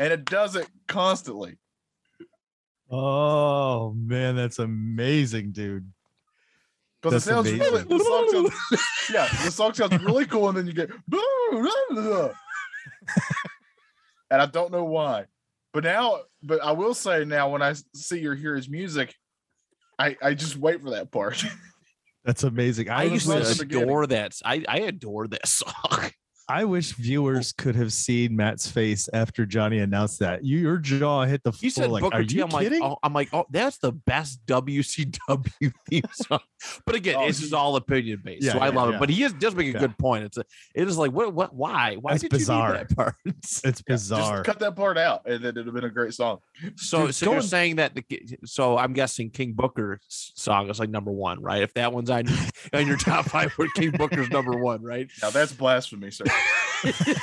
and 0.00 0.10
it 0.10 0.24
does 0.24 0.56
it 0.56 0.66
constantly. 0.86 1.58
Oh 2.90 3.92
man, 3.92 4.36
that's 4.36 4.58
amazing, 4.58 5.52
dude. 5.52 5.92
Because 7.02 7.26
it 7.26 7.30
That's 7.30 7.46
sounds 7.46 7.52
really, 7.52 7.82
the 7.82 7.98
song 7.98 8.30
sounds, 8.32 8.80
yeah, 9.12 9.28
the 9.44 9.50
song 9.50 9.74
sounds 9.74 10.02
really 10.02 10.24
cool, 10.24 10.48
and 10.48 10.56
then 10.56 10.66
you 10.66 10.72
get, 10.72 10.88
and 11.90 12.32
I 14.30 14.46
don't 14.46 14.72
know 14.72 14.84
why. 14.84 15.26
But 15.74 15.84
now, 15.84 16.20
but 16.42 16.62
I 16.62 16.72
will 16.72 16.94
say 16.94 17.26
now, 17.26 17.50
when 17.50 17.60
I 17.60 17.74
see 17.94 18.26
or 18.26 18.34
hear 18.34 18.56
his 18.56 18.70
music, 18.70 19.14
I 19.98 20.16
I 20.22 20.32
just 20.32 20.56
wait 20.56 20.80
for 20.80 20.88
that 20.92 21.10
part. 21.12 21.44
That's 22.28 22.42
amazing. 22.42 22.90
I 22.90 23.04
was 23.04 23.12
used 23.12 23.24
to 23.24 23.32
the 23.32 23.38
listening- 23.38 23.68
beginning. 23.68 23.84
adore 23.88 24.06
that. 24.08 24.32
I, 24.44 24.62
I 24.68 24.78
adore 24.80 25.28
that 25.28 25.48
song. 25.48 25.72
I 26.50 26.64
wish 26.64 26.92
viewers 26.92 27.52
could 27.52 27.74
have 27.76 27.92
seen 27.92 28.34
Matt's 28.34 28.70
face 28.70 29.08
after 29.12 29.44
Johnny 29.44 29.80
announced 29.80 30.20
that. 30.20 30.44
You, 30.44 30.58
your 30.58 30.78
jaw 30.78 31.24
hit 31.24 31.42
the 31.42 31.52
You 31.60 31.70
floor. 31.70 31.84
said 31.84 31.90
like, 31.90 32.02
Booker 32.02 32.16
are 32.16 32.24
T. 32.24 32.36
you 32.36 32.44
I'm 32.44 32.48
kidding? 32.50 32.80
like, 32.80 32.90
oh, 32.92 32.96
I'm 33.02 33.12
like, 33.12 33.28
oh, 33.34 33.44
that's 33.50 33.76
the 33.78 33.92
best 33.92 34.44
WCW 34.46 35.72
theme 35.90 36.02
song. 36.12 36.40
But 36.86 36.94
again, 36.94 37.16
Oh, 37.18 37.26
it's 37.26 37.40
just 37.40 37.52
all 37.52 37.76
opinion 37.76 38.20
based, 38.24 38.44
Yeah, 38.44 38.52
so 38.52 38.58
I 38.60 38.68
yeah, 38.68 38.74
love 38.74 38.90
yeah. 38.90 38.96
it. 38.96 38.98
But 39.00 39.10
he 39.10 39.22
is, 39.22 39.32
does 39.34 39.54
make 39.54 39.68
a 39.68 39.72
Yeah. 39.72 39.78
good 39.80 39.98
point. 39.98 40.24
It's 40.24 40.38
a, 40.38 40.44
it 40.74 40.88
is 40.88 40.96
like, 40.96 41.12
what, 41.12 41.34
what, 41.34 41.54
why, 41.54 41.96
why 42.00 42.12
That's 42.12 42.22
did 42.22 42.30
bizarre. 42.30 42.72
you 42.72 42.78
do 42.80 42.84
that 42.88 42.96
part? 42.96 43.14
it's 43.26 43.62
Yeah, 43.64 43.72
bizarre. 43.86 44.36
Just 44.36 44.44
cut 44.46 44.58
that 44.60 44.74
part 44.76 44.96
out, 44.98 45.22
and 45.26 45.44
then 45.44 45.50
it'd 45.50 45.66
have 45.66 45.74
been 45.74 45.84
a 45.84 45.90
great 45.90 46.14
song. 46.14 46.38
So, 46.76 47.06
Dude, 47.06 47.14
so 47.14 47.26
you're 47.26 47.34
going- 47.36 47.46
saying 47.46 47.76
that 47.76 47.94
the 47.94 48.04
so 48.44 48.76
I'm 48.78 48.92
guessing 48.94 49.30
King 49.30 49.52
Booker's 49.52 50.32
song 50.34 50.68
is 50.70 50.78
like 50.80 50.90
number 50.90 51.12
one, 51.12 51.40
right? 51.42 51.62
If 51.62 51.74
that 51.74 51.92
one's 51.92 52.10
on 52.10 52.24
on 52.72 52.86
your 52.86 52.96
top 52.96 53.26
five, 53.26 53.52
where 53.52 53.68
King 53.74 53.90
Booker's 53.92 54.30
number 54.30 54.56
one, 54.56 54.82
right? 54.82 55.08
Now 55.22 55.30
that's 55.30 55.52
blasphemy, 55.52 56.10
sir. 56.10 56.24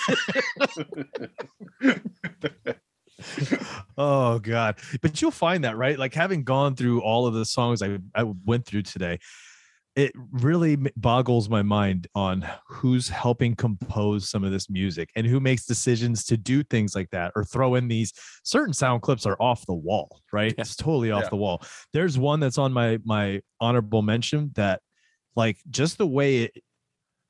oh 3.98 4.40
god 4.40 4.78
but 5.02 5.22
you'll 5.22 5.32
find 5.32 5.64
that 5.64 5.78
right 5.78 5.98
like 5.98 6.14
having 6.14 6.44
gone 6.44 6.76
through 6.76 7.02
all 7.02 7.26
of 7.28 7.34
the 7.34 7.46
songs 7.46 7.82
i, 7.82 7.98
I 8.14 8.24
went 8.46 8.66
through 8.66 8.82
today 8.84 9.20
it 9.96 10.12
really 10.32 10.76
boggles 10.98 11.48
my 11.48 11.62
mind 11.62 12.08
on 12.16 12.46
who's 12.68 13.08
helping 13.08 13.56
compose 13.56 14.30
some 14.30 14.44
of 14.44 14.52
this 14.52 14.70
music 14.70 15.10
and 15.16 15.26
who 15.26 15.40
makes 15.40 15.66
decisions 15.66 16.26
to 16.26 16.36
do 16.36 16.64
things 16.64 16.94
like 16.94 17.10
that 17.12 17.32
or 17.36 17.46
throw 17.46 17.76
in 17.76 17.88
these 17.88 18.12
certain 18.44 18.74
sound 18.74 19.02
clips 19.02 19.26
are 19.26 19.38
off 19.42 19.66
the 19.66 19.74
wall 19.74 20.20
right 20.34 20.54
Yeah. 20.58 20.62
it's 20.62 20.76
totally 20.76 21.12
off 21.12 21.24
Yeah. 21.24 21.30
the 21.30 21.38
wall 21.38 21.64
there's 21.94 22.18
one 22.18 22.42
that's 22.42 22.58
on 22.58 22.74
my 22.74 23.00
my 23.06 23.42
honorable 23.62 24.02
mention 24.02 24.52
that 24.56 24.82
like 25.38 25.58
just 25.70 25.98
the 25.98 26.08
way 26.08 26.44
it 26.44 26.52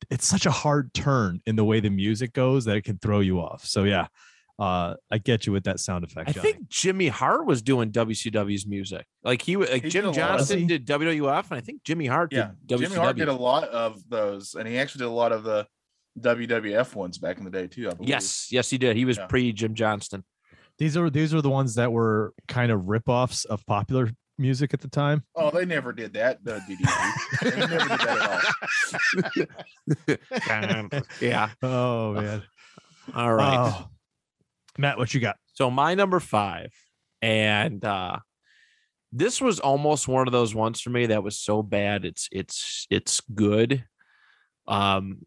it's 0.10 0.28
such 0.28 0.46
a 0.46 0.52
hard 0.52 0.94
turn 0.94 1.42
in 1.46 1.56
the 1.56 1.64
way 1.66 1.80
the 1.80 1.90
music 1.90 2.34
goes 2.34 2.66
that 2.66 2.76
it 2.78 2.84
can 2.84 2.98
throw 2.98 3.20
you 3.20 3.40
off 3.40 3.66
so 3.66 3.84
yeah 3.84 4.08
uh 4.60 4.94
i 5.12 5.18
get 5.18 5.46
you 5.46 5.52
with 5.52 5.64
that 5.66 5.80
sound 5.80 6.04
effect 6.04 6.30
I 6.30 6.32
Johnny. 6.34 6.52
think 6.54 6.70
Jimmy 6.70 7.08
Hart 7.10 7.46
was 7.46 7.62
doing 7.62 7.92
WCW's 7.92 8.66
music. 8.66 9.06
Like 9.24 9.42
he, 9.42 9.58
wa- 9.58 9.66
like 9.70 9.84
He 9.84 9.90
did 9.90 9.92
Jim 9.92 10.06
a 10.06 10.08
lot. 10.08 10.16
Johnston 10.16 10.68
did 10.68 10.86
WWF, 10.88 11.50
and 11.52 11.58
I 11.58 11.62
think 11.62 11.84
Jimmy 11.84 12.06
Hart 12.06 12.32
Yeah, 12.32 12.52
did 12.66 12.78
WCW. 12.78 12.82
Jimmy 12.84 12.96
Hart 12.96 13.18
did 13.18 13.28
a 13.28 13.34
lot 13.34 13.64
of 13.70 14.02
those, 14.10 14.56
and 14.56 14.66
he 14.68 14.78
actually 14.78 15.00
did 15.00 15.08
a 15.08 15.18
lot 15.24 15.32
of 15.34 15.44
the 15.44 15.68
WWF 16.20 16.96
ones 16.96 17.18
back 17.18 17.38
in 17.38 17.44
the 17.44 17.50
day 17.52 17.68
too. 17.68 17.90
I 17.90 17.94
believe. 17.94 18.10
yes, 18.10 18.48
yes, 18.52 18.70
he 18.70 18.78
did. 18.78 18.96
He 18.96 19.04
was 19.06 19.18
Yeah. 19.18 19.26
pre 19.28 19.52
Jim 19.52 19.74
Johnston. 19.74 20.24
These 20.78 20.96
are 20.98 21.10
these 21.10 21.34
are 21.34 21.42
the 21.42 21.50
ones 21.50 21.76
that 21.76 21.92
were 21.92 22.34
kind 22.48 22.72
of 22.72 22.84
ripoffs 22.84 23.46
of 23.46 23.66
popular 23.66 24.10
music 24.38 24.74
at 24.74 24.82
the 24.82 24.88
time. 24.88 25.24
Oh, 25.36 25.52
they 25.52 25.66
never 25.66 25.94
did 25.94 26.14
that. 26.14 26.44
The 26.44 26.60
DDP. 26.60 27.42
they 27.42 27.60
never 27.60 27.78
did 27.78 27.90
that 27.90 28.50
at 30.50 30.92
all. 30.92 31.02
yeah. 31.22 31.50
Oh 31.62 32.14
man. 32.14 32.44
All 33.14 33.34
right. 33.34 33.58
Oh. 33.58 33.90
Matt, 34.78 34.98
what 34.98 35.14
you 35.14 35.20
got? 35.20 35.38
So 35.54 35.72
my 35.72 35.96
number 35.96 36.20
five, 36.20 36.72
and 37.22 37.84
uh 37.84 38.18
this 39.12 39.40
was 39.40 39.60
almost 39.60 40.08
one 40.08 40.28
of 40.28 40.34
those 40.34 40.54
ones 40.54 40.82
for 40.82 40.90
me 40.90 41.06
that 41.06 41.24
was 41.24 41.38
so 41.38 41.64
bad 41.64 42.04
it's 42.04 42.28
it's 42.32 42.88
it's 42.90 43.22
good. 43.34 43.86
Um 44.68 45.26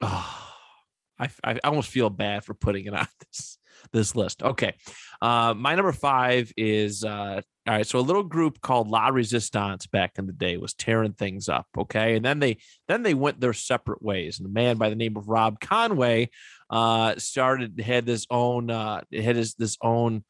oh, 0.00 0.44
I 1.18 1.28
I 1.42 1.58
almost 1.64 1.90
feel 1.90 2.10
bad 2.10 2.44
for 2.44 2.54
putting 2.54 2.86
it 2.86 2.94
on 2.94 3.08
this 3.20 3.57
this 3.92 4.14
list. 4.14 4.42
Okay. 4.42 4.74
Uh 5.20 5.54
my 5.54 5.74
number 5.74 5.92
five 5.92 6.52
is 6.56 7.04
uh 7.04 7.40
all 7.66 7.74
right, 7.74 7.86
so 7.86 7.98
a 7.98 8.00
little 8.00 8.22
group 8.22 8.62
called 8.62 8.88
La 8.88 9.08
Resistance 9.08 9.86
back 9.86 10.12
in 10.18 10.26
the 10.26 10.32
day 10.32 10.56
was 10.56 10.72
tearing 10.72 11.12
things 11.12 11.50
up. 11.50 11.66
Okay. 11.76 12.16
And 12.16 12.24
then 12.24 12.38
they 12.38 12.58
then 12.86 13.02
they 13.02 13.14
went 13.14 13.40
their 13.40 13.52
separate 13.52 14.02
ways. 14.02 14.38
And 14.38 14.46
a 14.46 14.50
man 14.50 14.78
by 14.78 14.88
the 14.88 14.96
name 14.96 15.16
of 15.16 15.28
Rob 15.28 15.60
Conway 15.60 16.30
uh 16.70 17.14
started 17.18 17.80
had 17.80 18.06
this 18.06 18.26
own 18.30 18.70
uh 18.70 19.02
had 19.12 19.36
his 19.36 19.54
this 19.54 19.76
own 19.82 20.24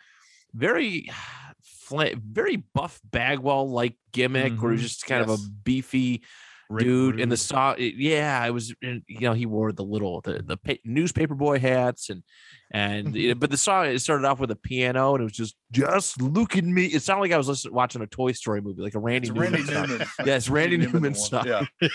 very 0.54 1.10
very 1.90 2.56
buff 2.56 3.00
bagwell 3.02 3.70
like 3.70 3.96
gimmick 4.12 4.52
where 4.60 4.72
he's 4.72 4.82
just 4.82 5.06
kind 5.06 5.22
of 5.22 5.30
a 5.30 5.38
beefy 5.64 6.22
Rick 6.70 6.84
dude 6.84 7.20
in 7.20 7.28
the 7.28 7.32
Rude. 7.34 7.38
song 7.40 7.74
eh, 7.78 7.92
yeah 7.96 8.44
it 8.44 8.50
was 8.50 8.74
eh, 8.82 8.98
you 9.06 9.20
know 9.20 9.32
he 9.32 9.46
wore 9.46 9.72
the 9.72 9.82
little 9.84 10.20
the 10.20 10.42
the 10.42 10.56
pa- 10.56 10.74
newspaper 10.84 11.34
boy 11.34 11.58
hats 11.58 12.10
and 12.10 12.22
and 12.70 13.14
you 13.16 13.28
know, 13.28 13.34
but 13.40 13.50
the 13.50 13.56
song 13.56 13.86
it 13.86 13.98
started 14.00 14.26
off 14.26 14.38
with 14.40 14.50
a 14.50 14.56
piano 14.56 15.14
and 15.14 15.22
it 15.22 15.24
was 15.24 15.32
just 15.32 15.56
just 15.72 16.20
look 16.20 16.56
at 16.56 16.64
me 16.64 16.86
it 16.86 17.02
sounded 17.02 17.22
like 17.22 17.32
i 17.32 17.36
was 17.38 17.48
listening 17.48 17.74
watching 17.74 18.02
a 18.02 18.06
toy 18.06 18.32
story 18.32 18.60
movie 18.60 18.82
like 18.82 18.94
a 18.94 18.98
randy 18.98 19.28
It's 19.28 19.34
newman 19.34 19.52
Randy. 19.66 19.72
Newman. 19.92 20.06
Yes, 20.26 20.48
Randy 20.50 20.76
Newman 20.76 21.02
one. 21.02 21.14
song. 21.14 21.46
Yeah. 21.46 21.64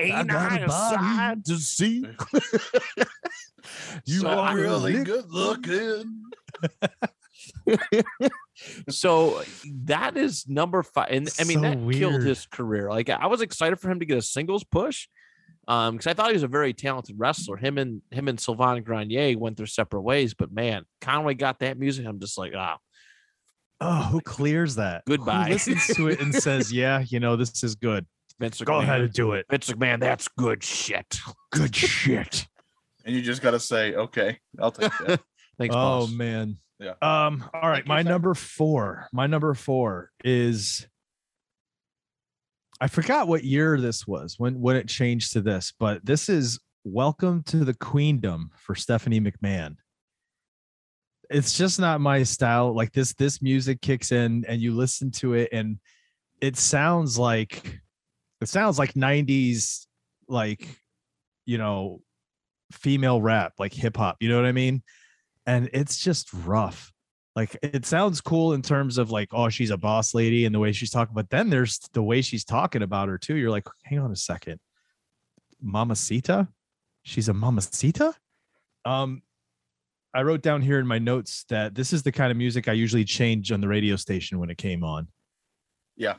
Ain't 0.00 0.28
got 0.28 0.50
I 0.52 0.58
a 0.58 0.68
sight 0.68 1.44
to 1.44 1.56
see 1.58 2.04
You 4.04 4.20
So 4.20 4.28
are 4.28 4.48
I- 4.48 4.52
really 4.54 5.04
good 5.04 5.30
looking. 5.30 6.24
so 8.88 9.42
that 9.84 10.16
is 10.16 10.46
number 10.48 10.82
five 10.82 11.08
and 11.10 11.28
i 11.38 11.44
mean 11.44 11.58
So 11.58 11.62
that 11.62 11.92
killed 11.92 12.22
his 12.22 12.46
career 12.46 12.88
like 12.90 13.10
i 13.10 13.26
was 13.26 13.40
excited 13.42 13.78
for 13.80 13.90
him 13.90 14.00
to 14.00 14.06
get 14.06 14.18
a 14.18 14.22
singles 14.22 14.64
push 14.64 15.08
um 15.68 15.94
because 15.96 16.06
i 16.06 16.14
thought 16.14 16.28
he 16.28 16.32
was 16.34 16.42
a 16.42 16.48
very 16.48 16.72
talented 16.72 17.16
wrestler 17.18 17.56
him 17.56 17.78
and 17.78 18.02
him 18.10 18.28
and 18.28 18.38
sylvain 18.40 18.82
grenier 18.82 19.36
went 19.38 19.56
their 19.56 19.66
separate 19.66 20.02
ways 20.02 20.34
but 20.34 20.52
man 20.52 20.84
conway 21.00 21.34
got 21.34 21.58
that 21.60 21.78
music 21.78 22.06
i'm 22.06 22.18
just 22.20 22.38
like 22.38 22.52
ah 22.56 22.78
Oh, 23.78 24.04
who 24.04 24.22
clears 24.22 24.76
that? 24.76 25.02
Who 25.04 25.18
Goodbye. 25.18 25.50
listens 25.50 25.86
to 25.88 26.08
it 26.08 26.18
and 26.18 26.34
says, 26.34 26.72
"Yeah, 26.72 27.04
you 27.06 27.20
know, 27.20 27.36
this 27.36 27.62
is 27.62 27.74
good. 27.74 28.06
vince 28.40 28.58
Go 28.62 28.78
ahead 28.80 29.02
and 29.02 29.12
do 29.12 29.32
it. 29.32 29.44
vince 29.50 29.70
mcmahon 29.70 30.00
that's 30.00 30.28
good 30.28 30.64
shit 30.64 31.18
Good 31.52 31.76
shit." 31.76 32.46
And 33.04 33.14
you 33.14 33.20
just 33.20 33.42
got 33.42 33.50
to 33.50 33.60
say, 33.60 33.94
okay, 33.94 34.38
I'll 34.58 34.70
take 34.72 34.90
that. 35.06 35.20
thanks 35.58 35.74
oh 35.76 36.06
boss. 36.06 36.10
man. 36.10 36.56
Yeah. 36.78 36.94
Um. 37.00 37.48
All 37.54 37.68
right. 37.68 37.84
you, 37.84 37.88
My 37.88 38.02
number 38.02 38.34
four. 38.34 39.08
My 39.12 39.26
number 39.26 39.54
four 39.54 40.10
is. 40.24 40.86
I 42.78 42.88
forgot 42.88 43.26
what 43.28 43.42
year 43.42 43.80
this 43.80 44.06
was 44.06 44.34
when 44.38 44.60
when 44.60 44.76
it 44.76 44.88
changed 44.88 45.32
to 45.32 45.40
this, 45.40 45.72
but 45.78 46.04
this 46.04 46.28
is 46.28 46.58
"Welcome 46.84 47.42
to 47.44 47.64
the 47.64 47.72
Queendom" 47.72 48.50
for 48.56 48.74
Stephanie 48.74 49.20
McMahon. 49.20 49.76
It's 51.30 51.56
just 51.56 51.80
not 51.80 52.00
my 52.00 52.22
style. 52.22 52.74
Like 52.74 52.92
this, 52.92 53.14
this 53.14 53.40
music 53.40 53.80
kicks 53.80 54.12
in, 54.12 54.44
and 54.46 54.60
you 54.60 54.74
listen 54.74 55.10
to 55.12 55.32
it, 55.32 55.48
and 55.52 55.78
it 56.42 56.56
sounds 56.56 57.18
like 57.18 57.80
it 58.42 58.48
sounds 58.48 58.78
like 58.78 58.92
'90s, 58.92 59.86
like 60.28 60.68
you 61.46 61.56
know, 61.56 62.02
female 62.72 63.22
rap, 63.22 63.54
like 63.58 63.72
hip 63.72 63.96
hop. 63.96 64.18
You 64.20 64.28
know 64.28 64.36
what 64.36 64.46
I 64.46 64.52
mean? 64.52 64.82
And 65.46 65.70
it's 65.72 65.96
just 65.98 66.32
rough. 66.32 66.92
Like 67.34 67.56
it 67.62 67.84
sounds 67.84 68.20
cool 68.20 68.54
in 68.54 68.62
terms 68.62 68.98
of 68.98 69.10
like, 69.10 69.28
oh, 69.32 69.48
she's 69.48 69.70
a 69.70 69.76
boss 69.76 70.14
lady 70.14 70.46
and 70.46 70.54
the 70.54 70.58
way 70.58 70.72
she's 70.72 70.90
talking, 70.90 71.14
but 71.14 71.28
then 71.30 71.50
there's 71.50 71.78
the 71.92 72.02
way 72.02 72.22
she's 72.22 72.44
talking 72.44 72.82
about 72.82 73.08
her 73.08 73.18
too. 73.18 73.36
You're 73.36 73.50
like, 73.50 73.66
hang 73.84 73.98
on 73.98 74.10
a 74.10 74.16
second, 74.16 74.58
Mamacita? 75.62 76.48
She's 77.02 77.28
a 77.28 77.34
Mamacita? 77.34 78.14
Um, 78.84 79.22
I 80.14 80.22
wrote 80.22 80.40
down 80.40 80.62
here 80.62 80.78
in 80.78 80.86
my 80.86 80.98
notes 80.98 81.44
that 81.50 81.74
this 81.74 81.92
is 81.92 82.02
the 82.02 82.12
kind 82.12 82.30
of 82.30 82.38
music 82.38 82.68
I 82.68 82.72
usually 82.72 83.04
change 83.04 83.52
on 83.52 83.60
the 83.60 83.68
radio 83.68 83.96
station 83.96 84.38
when 84.38 84.48
it 84.48 84.56
came 84.56 84.82
on. 84.82 85.08
Yeah. 85.94 86.14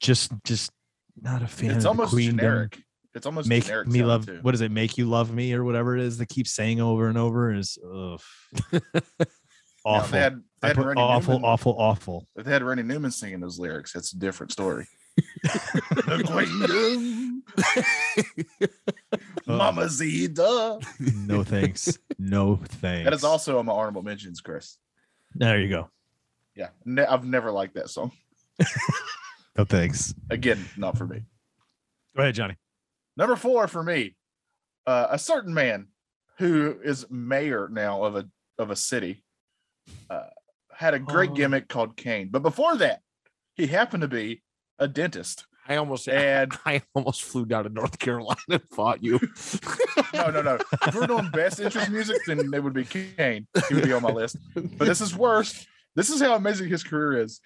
Just, 0.00 0.32
just 0.44 0.72
not 1.20 1.42
a 1.42 1.46
fan. 1.46 1.70
It's 1.70 1.84
almost 1.84 2.18
generic. 2.18 2.82
It's 3.18 3.26
almost 3.26 3.48
Make 3.48 3.68
me 3.88 4.04
love. 4.04 4.26
too. 4.26 4.38
What 4.42 4.52
does 4.52 4.60
it 4.60 4.70
make 4.70 4.96
you 4.96 5.06
love 5.06 5.32
me 5.34 5.52
or 5.52 5.64
whatever 5.64 5.96
it 5.96 6.04
is? 6.04 6.18
They 6.18 6.24
keep 6.24 6.46
saying 6.46 6.80
over 6.80 7.08
and 7.08 7.18
over, 7.18 7.52
is 7.52 7.76
it's 7.82 7.84
ugh. 7.84 8.20
Now, 8.72 8.80
awful. 9.84 10.12
they 10.12 10.20
had, 10.20 10.42
they 10.60 10.68
had 10.68 10.76
put 10.76 10.96
awful, 10.96 11.34
Newman, 11.34 11.48
awful, 11.48 11.74
awful. 11.80 12.26
If 12.36 12.44
they 12.44 12.52
had 12.52 12.62
Randy 12.62 12.84
Newman 12.84 13.10
singing 13.10 13.40
those 13.40 13.58
lyrics, 13.58 13.96
it's 13.96 14.12
a 14.12 14.18
different 14.18 14.52
story. 14.52 14.86
the 15.42 16.22
Queendom. 16.26 17.42
Mama 19.48 19.88
Zeta. 19.88 20.78
No 21.00 21.42
thanks. 21.42 21.98
No 22.20 22.60
thanks. 22.62 23.04
That 23.04 23.14
is 23.14 23.24
also 23.24 23.58
on 23.58 23.66
my 23.66 23.72
honorable 23.72 24.02
mentions, 24.02 24.40
Chris. 24.40 24.78
There 25.34 25.58
you 25.60 25.68
go. 25.68 25.90
Yeah, 26.54 26.68
ne- 26.84 27.06
I've 27.06 27.24
never 27.24 27.50
liked 27.50 27.74
that 27.74 27.90
song. 27.90 28.12
No 29.56 29.64
thanks. 29.64 30.14
Again, 30.30 30.64
not 30.76 30.96
for 30.96 31.04
me. 31.04 31.24
Go 32.16 32.22
ahead, 32.22 32.36
Johnny. 32.36 32.56
Number 33.18 33.36
four 33.36 33.66
for 33.68 33.82
me, 33.82 34.14
uh, 34.86 35.08
a 35.10 35.18
certain 35.18 35.52
man 35.52 35.88
who 36.38 36.78
is 36.82 37.04
mayor 37.10 37.68
now 37.70 38.04
of 38.04 38.16
a 38.16 38.28
of 38.58 38.70
a 38.70 38.76
city 38.76 39.24
uh, 40.08 40.28
had 40.72 40.94
a 40.94 40.98
great 40.98 41.30
Oh. 41.30 41.34
gimmick 41.34 41.68
called 41.68 41.96
Kane. 41.96 42.28
But 42.30 42.42
before 42.42 42.76
that, 42.76 43.00
he 43.54 43.66
happened 43.66 44.02
to 44.02 44.08
be 44.08 44.42
a 44.78 44.86
dentist. 44.88 45.44
i 45.68 45.76
almost 45.76 46.08
And 46.08 46.56
i 46.64 46.80
almost 46.94 47.22
flew 47.24 47.44
down 47.44 47.64
to 47.64 47.70
north 47.70 47.98
carolina 47.98 48.40
and 48.48 48.62
fought 48.70 49.02
you 49.02 49.18
no, 50.14 50.30
no, 50.30 50.40
no. 50.42 50.58
If 50.86 50.94
we're 50.94 51.06
doing 51.08 51.28
best 51.30 51.58
interest 51.60 51.90
music, 51.90 52.18
then 52.26 52.38
it 52.54 52.62
would 52.64 52.72
be 52.72 52.84
Kane. 52.84 53.46
He 53.68 53.74
would 53.74 53.84
be 53.84 53.92
on 53.92 54.02
my 54.02 54.10
list. 54.12 54.36
But 54.54 54.86
this 54.86 55.00
is 55.00 55.14
worst. 55.16 55.66
This 55.96 56.08
is 56.10 56.20
how 56.20 56.34
amazing 56.36 56.68
his 56.68 56.84
career 56.84 57.20
is. 57.22 57.40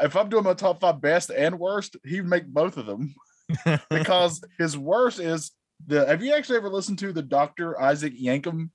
If 0.00 0.14
I'm 0.16 0.28
doing 0.28 0.44
my 0.44 0.54
top 0.54 0.80
five 0.80 1.00
best 1.00 1.30
and 1.30 1.58
worst, 1.58 1.96
he'd 2.04 2.24
make 2.24 2.46
both 2.46 2.76
of 2.76 2.86
them 2.86 3.14
because 3.90 4.42
his 4.58 4.76
worst 4.76 5.20
is 5.20 5.52
the 5.86 6.06
have 6.06 6.22
you 6.22 6.34
actually 6.34 6.56
ever 6.58 6.68
listened 6.68 6.98
to 7.00 7.12
the 7.12 7.22
Dr. 7.22 7.80
Isaac 7.80 8.18
Yankem 8.18 8.70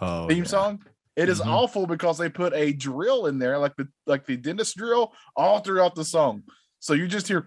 Oh, 0.00 0.28
theme 0.28 0.38
yeah. 0.38 0.44
song? 0.44 0.82
It 1.16 1.28
is 1.28 1.40
Mhm. 1.40 1.46
awful 1.46 1.86
because 1.86 2.16
they 2.16 2.28
put 2.30 2.54
a 2.54 2.72
drill 2.72 3.26
in 3.26 3.38
there, 3.38 3.58
like 3.58 3.76
the 3.76 3.88
like 4.06 4.24
the 4.26 4.36
dentist 4.36 4.76
drill, 4.76 5.12
all 5.36 5.60
throughout 5.60 5.94
the 5.94 6.04
song. 6.04 6.44
So 6.78 6.94
you 6.94 7.06
just 7.08 7.28
hear 7.28 7.46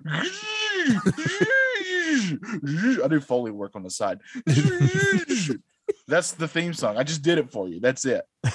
I 3.04 3.08
do 3.10 3.20
Foley 3.20 3.52
work 3.52 3.76
on 3.76 3.84
the 3.84 3.90
side. 3.90 4.20
That's 6.08 6.34
the 6.34 6.48
theme 6.48 6.74
song. 6.74 6.98
I 6.98 7.04
just 7.04 7.22
did 7.24 7.38
it 7.38 7.52
for 7.52 7.68
you. 7.68 7.80
That's 7.80 8.06
it. 8.06 8.24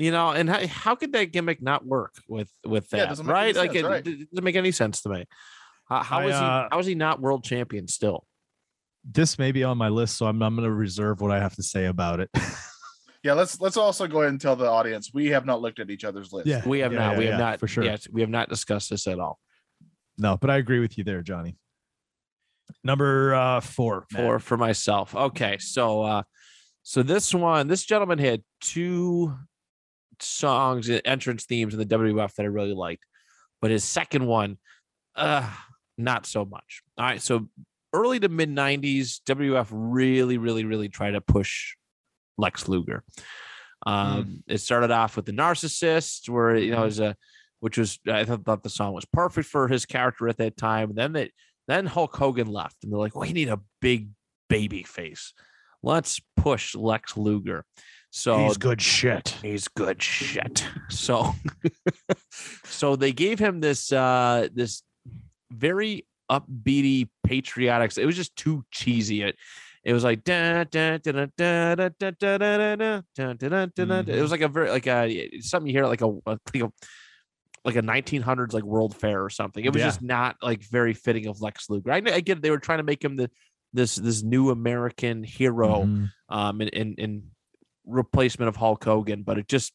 You 0.00 0.12
know, 0.12 0.30
and 0.30 0.48
how, 0.48 0.64
how 0.68 0.94
could 0.94 1.10
that 1.14 1.32
gimmick 1.32 1.60
not 1.60 1.84
work 1.84 2.14
with 2.28 2.48
with 2.64 2.88
that? 2.90 3.18
make 3.18 3.26
right? 3.26 3.56
Like 3.56 3.72
sense, 3.72 3.84
it, 3.84 3.88
right. 3.88 4.06
it 4.06 4.30
doesn't 4.30 4.44
make 4.44 4.54
any 4.54 4.70
sense 4.70 5.02
to 5.02 5.08
me. 5.08 5.26
How, 5.88 6.02
how 6.02 6.18
I, 6.20 6.24
is 6.26 6.38
he? 6.38 6.44
uh, 6.44 6.68
How 6.70 6.78
is 6.78 6.86
he 6.86 6.94
not 6.94 7.20
world 7.20 7.44
champion 7.44 7.88
still? 7.88 8.24
This 9.04 9.38
may 9.38 9.52
be 9.52 9.64
on 9.64 9.78
my 9.78 9.88
list, 9.88 10.16
so 10.16 10.26
I'm, 10.26 10.42
I'm 10.42 10.54
going 10.54 10.68
to 10.68 10.74
reserve 10.74 11.20
what 11.20 11.30
I 11.30 11.40
have 11.40 11.54
to 11.56 11.62
say 11.62 11.86
about 11.86 12.20
it. 12.20 12.30
Yeah, 13.24 13.32
let's 13.32 13.60
let's 13.60 13.76
also 13.76 14.06
go 14.06 14.20
ahead 14.20 14.30
and 14.30 14.40
tell 14.40 14.54
the 14.54 14.68
audience 14.68 15.10
we 15.12 15.26
have 15.26 15.44
not 15.44 15.60
looked 15.60 15.80
at 15.80 15.90
each 15.90 16.04
other's 16.04 16.32
list. 16.32 16.46
Yeah. 16.46 16.62
We 16.64 16.78
have 16.80 16.92
yeah, 16.92 16.98
not. 16.98 17.12
yeah, 17.12 17.18
we 17.18 17.24
have 17.24 17.34
yeah, 17.34 17.38
not 17.38 17.60
for 17.60 17.66
sure. 17.66 17.82
Yes, 17.82 18.06
we 18.10 18.20
have 18.20 18.30
not 18.30 18.48
discussed 18.48 18.90
this 18.90 19.06
at 19.06 19.18
all. 19.18 19.38
no, 20.16 20.36
but 20.36 20.50
I 20.50 20.56
agree 20.58 20.78
with 20.78 20.96
you 20.96 21.04
there, 21.04 21.20
Johnny. 21.22 21.56
Number 22.84 23.34
uh, 23.34 23.60
four. 23.60 24.06
Matt. 24.12 24.22
for 24.22 24.38
for 24.38 24.56
myself. 24.56 25.16
Okay, 25.16 25.58
so 25.58 26.02
uh 26.02 26.22
so 26.84 27.02
this 27.02 27.34
one, 27.34 27.66
this 27.66 27.84
gentleman 27.84 28.18
had 28.18 28.42
two 28.60 29.34
songs, 30.20 30.88
uh, 30.88 31.00
entrance 31.04 31.44
themes 31.44 31.74
in 31.74 31.80
the 31.80 31.86
WWF 31.86 32.34
that 32.34 32.44
I 32.44 32.46
really 32.46 32.72
liked, 32.72 33.04
but 33.60 33.70
his 33.70 33.84
second 33.84 34.26
one, 34.26 34.58
uh, 35.16 35.50
not 35.98 36.26
so 36.26 36.44
much. 36.44 36.82
All 36.96 37.04
right, 37.04 37.20
so 37.20 37.48
early 37.92 38.20
to 38.20 38.28
mid 38.28 38.50
'90s, 38.50 39.20
WWF 39.26 39.68
really, 39.70 40.38
really, 40.38 40.64
really 40.64 40.88
tried 40.88 41.12
to 41.12 41.20
push 41.20 41.74
Lex 42.36 42.68
Luger. 42.68 43.02
Um, 43.86 44.42
It 44.46 44.58
started 44.58 44.90
off 44.90 45.16
with 45.16 45.26
the 45.26 45.32
narcissist, 45.32 46.28
where 46.28 46.56
you 46.56 46.72
know, 46.72 46.84
as 46.84 47.00
a 47.00 47.16
which 47.60 47.78
was 47.78 47.98
I 48.08 48.24
thought, 48.24 48.44
thought 48.44 48.62
the 48.62 48.70
song 48.70 48.92
was 48.94 49.04
perfect 49.04 49.48
for 49.48 49.68
his 49.68 49.84
character 49.86 50.28
at 50.28 50.36
that 50.38 50.56
time. 50.56 50.92
Then 50.94 51.12
they 51.12 51.30
then 51.66 51.86
Hulk 51.86 52.16
Hogan 52.16 52.46
left, 52.46 52.76
and 52.82 52.92
they're 52.92 52.98
like, 52.98 53.16
"We 53.16 53.32
need 53.32 53.48
a 53.48 53.60
big 53.80 54.10
baby 54.48 54.82
face. 54.84 55.32
Let's 55.82 56.20
push 56.36 56.74
Lex 56.74 57.16
Luger." 57.16 57.64
So 58.10 58.38
he's 58.38 58.56
good 58.56 58.80
shit. 58.80 59.36
he's 59.42 59.68
good 59.68 60.02
shit. 60.02 60.66
So, 60.88 61.34
so 62.64 62.96
they 62.96 63.12
gave 63.12 63.38
him 63.38 63.60
this 63.60 63.92
uh 63.92 64.48
this 64.52 64.82
very 65.50 66.06
upbeaty 66.30 67.08
patriotic. 67.24 67.96
It 67.96 68.06
was 68.06 68.16
just 68.16 68.36
too 68.36 68.64
cheesy. 68.70 69.22
It 69.22 69.36
it 69.84 69.92
was 69.92 70.04
like 70.04 70.24
da, 70.24 70.64
da, 70.64 70.98
da, 70.98 71.12
da, 71.12 71.26
da, 71.36 71.74
da, 71.74 71.88
da, 71.88 72.10
da, 72.10 72.36
da, 72.36 72.36
da, 72.38 72.76
da, 72.76 73.00
da, 73.14 73.32
da, 73.34 73.66
da, 73.74 74.02
da. 74.02 74.12
it 74.12 74.20
was 74.20 74.30
like 74.30 74.42
a 74.42 74.48
very 74.48 74.70
like 74.70 74.86
a 74.86 75.40
something 75.40 75.66
you 75.68 75.72
hear 75.72 75.86
like 75.86 76.02
a 76.02 76.06
like 76.06 76.38
a 76.56 76.70
like 77.64 77.76
a 77.76 77.82
1900s 77.82 78.52
like 78.52 78.64
World 78.64 78.96
Fair 78.96 79.22
or 79.24 79.30
something. 79.30 79.64
It 79.64 79.72
was 79.72 79.80
Yeah. 79.80 79.86
just 79.88 80.02
not 80.02 80.36
like 80.42 80.62
very 80.64 80.94
fitting 80.94 81.26
of 81.26 81.40
Lex 81.40 81.68
Luger. 81.70 81.90
I, 81.92 81.96
I 81.96 82.20
get 82.20 82.42
they 82.42 82.50
were 82.50 82.58
trying 82.58 82.78
to 82.78 82.84
make 82.84 83.02
him 83.02 83.16
the 83.16 83.30
this 83.72 83.96
this 83.96 84.22
new 84.22 84.50
American 84.50 85.22
hero 85.22 85.84
Mhm. 85.84 86.08
um 86.28 86.60
in, 86.60 86.68
in 86.68 86.94
in 86.98 87.22
replacement 87.86 88.48
of 88.48 88.56
Hulk 88.56 88.84
Hogan, 88.84 89.22
but 89.22 89.38
it 89.38 89.48
just 89.48 89.72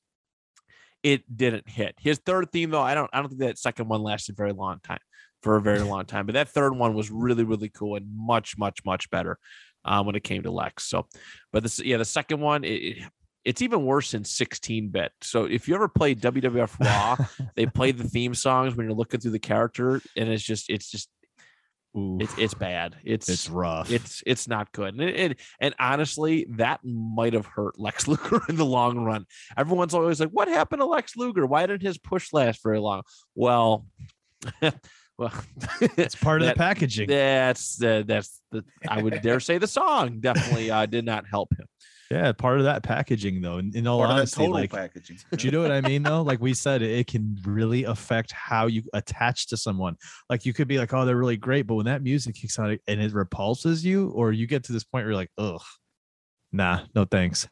it 1.01 1.23
didn't 1.35 1.67
hit. 1.67 1.95
His 1.99 2.19
third 2.25 2.51
theme 2.51 2.69
though, 2.69 2.81
I 2.81 2.93
don't 2.93 3.09
I 3.13 3.19
don't 3.19 3.29
think 3.29 3.41
that 3.41 3.57
second 3.57 3.87
one 3.89 4.01
lasted 4.01 4.37
very 4.37 4.53
long 4.53 4.79
time 4.83 4.99
for 5.43 5.55
a 5.57 5.61
very 5.61 5.81
long 5.81 6.05
time, 6.05 6.25
but 6.25 6.33
that 6.33 6.49
third 6.49 6.75
one 6.75 6.93
was 6.95 7.11
really 7.11 7.43
really 7.43 7.69
cool 7.69 7.95
and 7.95 8.07
much 8.15 8.57
much 8.57 8.79
much 8.85 9.09
better 9.11 9.37
um, 9.85 10.05
when 10.07 10.15
it 10.15 10.23
came 10.23 10.41
to 10.43 10.51
Lex. 10.51 10.85
So, 10.85 11.07
but 11.51 11.61
this 11.63 11.79
yeah 11.79 11.97
the 11.97 12.05
second 12.05 12.39
one 12.39 12.63
it, 12.63 12.67
it- 12.69 13.03
it's 13.45 13.61
even 13.61 13.83
worse 13.83 14.13
in 14.13 14.23
16 14.23 14.87
bit. 14.87 15.11
So 15.21 15.43
if 15.43 15.67
you 15.67 15.75
ever 15.75 15.89
played 15.89 16.21
WWF 16.21 16.79
Raw, 16.79 17.17
they 17.57 17.65
play 17.65 17.91
the 17.91 18.05
theme 18.05 18.33
songs 18.33 18.73
when 18.73 18.85
you're 18.87 18.95
looking 18.95 19.19
through 19.19 19.31
the 19.31 19.37
character, 19.39 20.01
and 20.15 20.29
it's 20.29 20.41
just 20.41 20.69
it's 20.69 20.89
just 20.89 21.09
Ooh, 21.97 22.17
it's 22.21 22.33
it's 22.37 22.53
bad. 22.53 22.95
It's 23.03 23.27
it's 23.27 23.49
rough. 23.49 23.91
it's 23.91 24.23
it's 24.25 24.47
not 24.47 24.71
good. 24.71 24.93
And, 24.97 25.09
and 25.09 25.35
and 25.59 25.75
honestly, 25.77 26.47
that 26.51 26.79
might 26.85 27.33
have 27.33 27.45
hurt 27.45 27.77
Lex 27.77 28.07
Luger 28.07 28.39
in 28.47 28.55
the 28.55 28.63
long 28.65 28.99
run. 29.03 29.25
Everyone's 29.57 29.93
always 29.93 30.21
like, 30.21 30.29
"What 30.29 30.47
happened 30.47 30.79
to 30.79 30.85
Lex 30.85 31.17
Luger? 31.17 31.45
Why 31.45 31.65
didn't 31.65 31.81
his 31.81 31.97
push 31.97 32.31
last 32.31 32.63
very 32.63 32.79
long?" 32.79 33.01
Well, 33.35 33.85
well, 35.17 35.33
it's 35.97 36.15
part 36.15 36.41
of 36.41 36.45
that- 36.47 36.55
the 36.55 36.59
packaging. 36.59 37.07
that's 37.07 37.75
the 37.77 38.03
that's 38.07 38.41
the 38.51 38.63
I 38.87 39.01
would 39.01 39.21
dare 39.21 39.39
say 39.39 39.57
the 39.57 39.67
song 39.67 40.19
definitely 40.19 40.71
uh, 40.71 40.85
did 40.85 41.05
not 41.05 41.25
help 41.29 41.49
him. 41.57 41.65
yeah, 42.11 42.31
part 42.31 42.59
of 42.59 42.65
that 42.65 42.83
packaging 42.83 43.41
though. 43.41 43.57
In, 43.57 43.75
in 43.75 43.87
all 43.87 43.99
Part 43.99 44.09
of 44.11 44.17
honesty, 44.17 44.37
total 44.41 44.53
like 44.53 44.71
packaging. 44.71 45.17
do 45.35 45.45
you 45.45 45.51
know 45.51 45.61
what 45.61 45.71
I 45.71 45.81
mean 45.81 46.03
though? 46.03 46.21
Like 46.21 46.39
we 46.41 46.53
said, 46.53 46.81
it 46.81 47.07
can 47.07 47.37
really 47.45 47.83
affect 47.85 48.31
how 48.31 48.67
you 48.67 48.83
attach 48.93 49.47
to 49.47 49.57
someone. 49.57 49.95
Like 50.29 50.45
you 50.45 50.53
could 50.53 50.67
be 50.67 50.77
like, 50.77 50.93
oh, 50.93 51.05
they're 51.05 51.15
really 51.17 51.37
great, 51.37 51.63
but 51.67 51.75
when 51.75 51.85
that 51.85 52.03
music 52.03 52.35
kicks 52.35 52.57
on 52.59 52.77
and 52.87 53.01
it 53.01 53.13
repulses 53.13 53.83
you, 53.85 54.09
or 54.09 54.31
you 54.31 54.47
get 54.47 54.63
to 54.65 54.73
this 54.73 54.83
point 54.83 55.03
where 55.05 55.11
you're 55.11 55.15
like, 55.19 55.31
ugh, 55.37 55.61
nah, 56.51 56.81
no 56.95 57.05
thanks. 57.05 57.47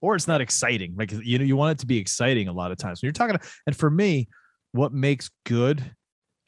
Or 0.00 0.14
it's 0.16 0.28
not 0.28 0.40
exciting. 0.40 0.94
Like 0.98 1.12
you 1.12 1.38
know, 1.38 1.44
you 1.44 1.56
want 1.56 1.78
it 1.78 1.80
to 1.80 1.86
be 1.86 1.98
exciting 1.98 2.48
a 2.48 2.52
lot 2.52 2.70
of 2.72 2.78
times. 2.78 3.00
When 3.02 3.06
you're 3.08 3.12
talking, 3.12 3.38
and 3.66 3.76
for 3.76 3.90
me, 3.90 4.28
what 4.72 4.92
makes 4.92 5.30
good 5.46 5.82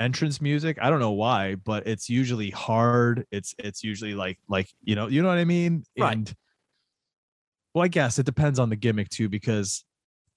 entrance 0.00 0.40
music, 0.40 0.78
I 0.80 0.90
don't 0.90 1.00
know 1.00 1.12
why, 1.12 1.54
but 1.56 1.86
it's 1.86 2.08
usually 2.08 2.50
hard. 2.50 3.26
It's 3.30 3.54
it's 3.58 3.82
usually 3.84 4.14
like 4.14 4.38
like 4.48 4.68
you 4.82 4.94
know, 4.94 5.06
you 5.08 5.22
know 5.22 5.28
what 5.28 5.38
I 5.38 5.44
mean? 5.44 5.84
Right. 5.98 6.12
And 6.14 6.34
well, 7.74 7.84
I 7.84 7.88
guess 7.88 8.18
it 8.18 8.26
depends 8.26 8.58
on 8.58 8.70
the 8.70 8.76
gimmick 8.76 9.08
too, 9.08 9.28
because 9.28 9.84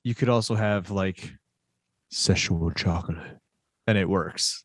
you 0.04 0.16
could 0.16 0.30
also 0.30 0.56
have 0.56 0.92
like 0.92 1.34
sexual 2.12 2.72
chocolate 2.72 3.18
and 3.88 3.98
it 3.98 4.10
works. 4.10 4.64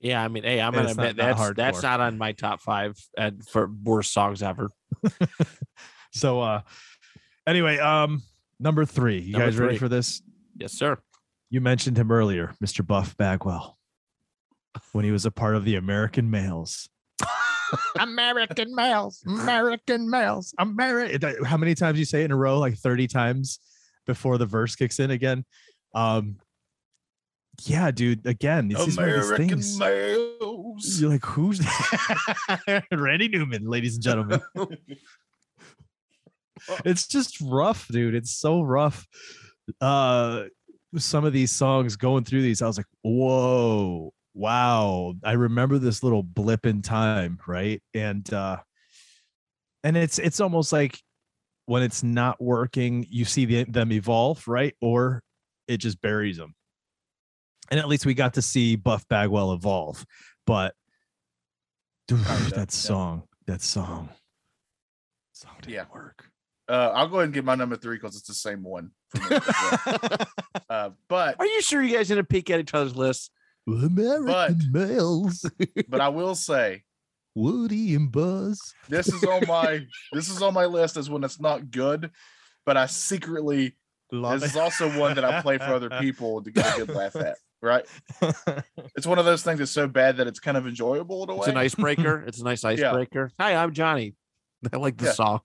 Yeah, 0.00 0.22
I 0.22 0.28
mean, 0.28 0.44
hey, 0.44 0.60
I'm 0.60 0.68
And 0.68 0.76
gonna 0.76 0.88
it's 0.88 0.96
not 0.96 1.06
admit 1.10 1.16
that 1.16 1.36
that's 1.36 1.56
that's 1.56 1.82
not 1.82 2.00
on 2.00 2.18
my 2.18 2.32
top 2.32 2.60
five 2.60 2.96
for 3.48 3.70
worst 3.82 4.12
songs 4.12 4.42
ever. 4.42 4.70
So 6.10 6.40
uh 6.40 6.62
anyway, 7.46 7.78
um 7.78 8.22
number 8.58 8.84
three. 8.84 9.18
You 9.18 9.32
Number 9.32 9.46
guys 9.46 9.58
ready 9.58 9.78
for 9.78 9.88
this? 9.88 10.22
Yes, 10.56 10.72
sir. 10.72 10.98
You 11.50 11.60
mentioned 11.60 11.96
him 11.96 12.10
earlier, 12.10 12.54
Mr. 12.64 12.86
Buff 12.86 13.16
Bagwell, 13.16 13.77
when 14.92 15.04
he 15.04 15.10
was 15.10 15.26
a 15.26 15.30
part 15.30 15.54
of 15.56 15.64
the 15.64 15.76
American 15.76 16.30
Males. 16.30 16.88
American 17.98 18.74
males, 18.74 19.22
American 19.26 20.08
males, 20.08 20.54
American. 20.58 21.44
How 21.44 21.56
many 21.56 21.74
times 21.74 21.98
you 21.98 22.04
say 22.04 22.22
it 22.22 22.26
in 22.26 22.30
a 22.30 22.36
row? 22.36 22.58
Like 22.58 22.76
30 22.76 23.06
times 23.08 23.60
before 24.06 24.38
the 24.38 24.46
verse 24.46 24.74
kicks 24.74 24.98
in 25.00 25.10
again. 25.10 25.44
Um, 25.94 26.36
yeah, 27.64 27.90
dude. 27.90 28.26
Again, 28.26 28.68
this 28.68 28.86
is 28.86 28.96
one 28.96 29.08
of 29.08 29.14
these 29.16 29.26
American 29.26 29.48
things. 29.48 29.78
males. 29.78 31.00
You're 31.00 31.10
like, 31.10 31.24
who's 31.24 31.58
that? 31.58 32.84
Randy 32.92 33.28
Newman, 33.28 33.66
ladies 33.66 33.94
and 33.94 34.02
gentlemen? 34.02 34.40
it's 36.84 37.06
just 37.06 37.40
rough, 37.40 37.88
dude. 37.88 38.14
It's 38.14 38.32
so 38.32 38.62
rough. 38.62 39.06
Uh 39.80 40.44
some 40.96 41.24
of 41.24 41.34
these 41.34 41.50
songs 41.50 41.96
going 41.96 42.24
through 42.24 42.40
these, 42.40 42.62
I 42.62 42.66
was 42.66 42.78
like, 42.78 42.86
whoa, 43.02 44.12
wow. 44.38 45.14
I 45.24 45.32
remember 45.32 45.78
this 45.78 46.02
little 46.02 46.22
blip 46.22 46.64
in 46.64 46.80
time, 46.80 47.38
right? 47.46 47.82
And 47.92 48.32
uh 48.32 48.58
and 49.84 49.96
it's 49.96 50.18
it's 50.18 50.40
almost 50.40 50.72
like 50.72 50.98
when 51.66 51.82
it's 51.82 52.02
not 52.02 52.40
working, 52.40 53.04
you 53.10 53.24
see 53.24 53.44
the, 53.44 53.64
them 53.64 53.92
evolve, 53.92 54.46
right? 54.48 54.74
Or 54.80 55.22
it 55.66 55.78
just 55.78 56.00
buries 56.00 56.38
them. 56.38 56.54
And 57.70 57.78
at 57.78 57.88
least 57.88 58.06
we 58.06 58.14
got 58.14 58.34
to 58.34 58.42
see 58.42 58.76
Buff 58.76 59.06
Bagwell 59.08 59.52
evolve. 59.52 60.06
But 60.46 60.74
dude, 62.08 62.24
Kinda, 62.24 62.50
that 62.50 62.56
yeah. 62.56 62.64
song, 62.68 63.22
that 63.46 63.60
song, 63.60 64.08
song 65.32 65.52
didn't 65.60 65.74
Yeah. 65.74 65.84
work. 65.92 66.30
Uh, 66.68 66.92
I'll 66.94 67.08
go 67.08 67.16
ahead 67.16 67.24
and 67.26 67.34
get 67.34 67.44
my 67.44 67.54
number 67.54 67.76
three 67.76 67.96
because 67.96 68.14
it's 68.16 68.28
the 68.28 68.34
same 68.34 68.62
one. 68.62 68.90
for 69.08 69.18
me 69.30 69.38
uh, 70.70 70.90
but 71.08 71.36
Are 71.38 71.46
you 71.46 71.62
sure 71.62 71.82
you 71.82 71.96
guys 71.96 72.08
didn't 72.08 72.28
peek 72.28 72.50
at 72.50 72.60
each 72.60 72.74
other's 72.74 72.94
lists? 72.94 73.30
American 73.72 74.26
But- 74.26 74.56
males, 74.72 75.50
but 75.88 76.00
I 76.00 76.08
will 76.08 76.34
say 76.34 76.84
Woody 77.34 77.94
and 77.94 78.10
Buzz. 78.10 78.74
this 78.88 79.08
is 79.08 79.22
on 79.24 79.42
my 79.46 79.86
this 80.12 80.28
is 80.28 80.42
on 80.42 80.54
my 80.54 80.64
list 80.66 80.96
as 80.96 81.08
when 81.10 81.22
it's 81.24 81.40
not 81.40 81.70
good, 81.70 82.10
but 82.66 82.76
I 82.76 82.86
secretly 82.86 83.76
Love 84.10 84.40
this 84.40 84.50
is 84.52 84.56
also 84.56 84.88
one 84.98 85.14
that 85.16 85.24
I 85.24 85.42
play 85.42 85.58
for 85.58 85.64
other 85.74 85.90
people 86.00 86.42
to 86.42 86.50
get 86.50 86.74
a 86.78 86.86
good 86.86 86.94
laugh 86.96 87.14
at. 87.16 87.36
Right? 87.60 87.84
It's 88.96 89.06
one 89.06 89.18
of 89.18 89.24
those 89.24 89.42
things 89.42 89.58
that's 89.58 89.70
so 89.72 89.86
bad 89.88 90.16
that 90.18 90.26
it's 90.28 90.38
kind 90.40 90.56
of 90.56 90.66
enjoyable 90.66 91.24
in 91.24 91.30
a 91.30 91.34
way. 91.34 91.38
It's 91.40 91.48
an 91.48 91.56
icebreaker. 91.56 92.24
it's 92.26 92.40
a 92.40 92.44
nice 92.44 92.64
icebreaker. 92.64 93.30
Hi, 93.38 93.54
I'm 93.56 93.72
Johnny. 93.72 94.14
I 94.72 94.76
like 94.76 94.96
the 94.96 95.06
Yeah. 95.06 95.12
song. 95.12 95.40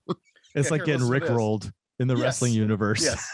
It's 0.54 0.68
Yeah, 0.68 0.70
like 0.70 0.80
here, 0.82 0.86
getting 0.96 1.00
listen 1.08 1.20
to 1.20 1.26
this. 1.26 1.30
rickrolled 1.30 1.72
in 1.98 2.06
the 2.08 2.16
wrestling 2.16 2.52
universe. 2.52 3.02
Yes. 3.02 3.28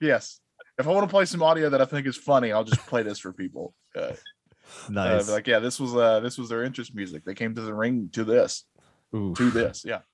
yes. 0.00 0.40
If 0.82 0.88
I 0.88 0.90
want 0.90 1.08
to 1.08 1.12
play 1.12 1.24
some 1.26 1.44
audio 1.44 1.70
that 1.70 1.80
I 1.80 1.84
think 1.84 2.08
is 2.08 2.16
funny, 2.16 2.50
I'll 2.50 2.64
just 2.64 2.84
play 2.86 3.04
this 3.04 3.20
for 3.20 3.32
people. 3.32 3.72
Uh, 3.96 4.00
uh, 4.00 4.14
nice. 4.90 5.26
be 5.26 5.32
like, 5.32 5.46
yeah, 5.46 5.60
this 5.60 5.78
was 5.78 5.94
uh 5.94 6.18
this 6.18 6.36
was 6.38 6.48
their 6.48 6.64
interest 6.64 6.92
music. 6.92 7.24
They 7.24 7.34
came 7.34 7.54
to 7.54 7.60
the 7.60 7.72
ring 7.72 8.08
to 8.14 8.24
this. 8.24 8.64
Ooh. 9.14 9.32
to 9.36 9.50
this. 9.50 9.84
Yeah. 9.86 10.00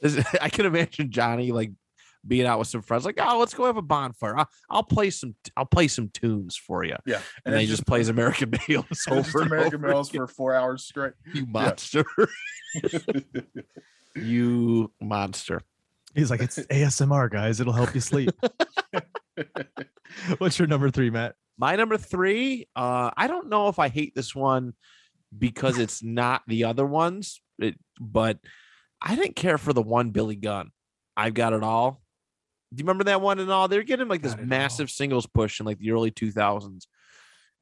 This- 0.00 0.24
I 0.40 0.48
can 0.48 0.64
imagine 0.64 1.10
Johnny 1.10 1.50
like 1.52 1.72
being 2.26 2.46
out 2.46 2.58
with 2.58 2.68
some 2.68 2.80
friends, 2.80 3.04
like, 3.04 3.18
oh, 3.20 3.38
let's 3.38 3.52
go 3.54 3.64
have 3.66 3.76
a 3.76 3.82
bonfire. 3.82 4.36
I'll, 4.38 4.48
I'll 4.70 4.82
play 4.82 5.10
some, 5.10 5.34
I'll 5.56 5.66
play 5.66 5.88
some 5.88 6.08
tunes 6.08 6.56
for 6.56 6.84
you, 6.84 6.96
Yeah. 7.04 7.20
and, 7.44 7.52
then 7.52 7.60
he 7.60 7.64
it's 7.64 7.70
just 7.70 7.86
plays 7.86 8.08
American 8.08 8.50
Males 8.68 8.86
it's 8.90 9.08
over 9.08 9.42
American 9.42 9.74
over 9.74 9.88
Males 9.88 10.10
for 10.10 10.26
four 10.26 10.54
hours 10.54 10.84
straight. 10.84 11.14
You 11.34 11.44
monster, 11.46 12.04
you 14.14 14.90
monster. 15.00 15.62
He's 16.14 16.30
like, 16.30 16.40
it's 16.40 16.58
ASMR, 16.58 17.30
guys. 17.30 17.60
It'll 17.60 17.72
help 17.72 17.94
you 17.94 18.00
sleep. 18.00 18.30
What's 20.38 20.58
your 20.58 20.68
number 20.68 20.90
three, 20.90 21.10
Matt? 21.10 21.34
My 21.58 21.76
number 21.76 21.98
three, 21.98 22.68
uh, 22.74 23.10
I 23.16 23.26
don't 23.26 23.48
know 23.48 23.68
if 23.68 23.78
I 23.78 23.88
hate 23.88 24.14
this 24.14 24.34
one 24.34 24.74
because 25.36 25.78
it's 25.78 26.02
not 26.02 26.42
the 26.46 26.64
other 26.64 26.86
ones, 26.86 27.40
it, 27.58 27.76
but 28.00 28.38
I 29.00 29.14
didn't 29.14 29.36
care 29.36 29.58
for 29.58 29.72
the 29.72 29.82
one 29.82 30.10
Billy 30.10 30.36
Gunn. 30.36 30.70
I've 31.16 31.34
got 31.34 31.52
it 31.52 31.62
all. 31.62 32.00
Do 32.72 32.80
you 32.80 32.84
remember 32.84 33.04
that 33.04 33.20
one 33.20 33.40
and 33.40 33.50
all? 33.50 33.68
They're 33.68 33.82
getting 33.82 34.08
like 34.08 34.22
this 34.22 34.34
It 34.34 34.40
All. 34.40 34.46
massive 34.46 34.90
singles 34.90 35.26
push 35.26 35.60
in 35.60 35.66
like 35.66 35.78
the 35.78 35.90
early 35.90 36.10
2000s. 36.10 36.86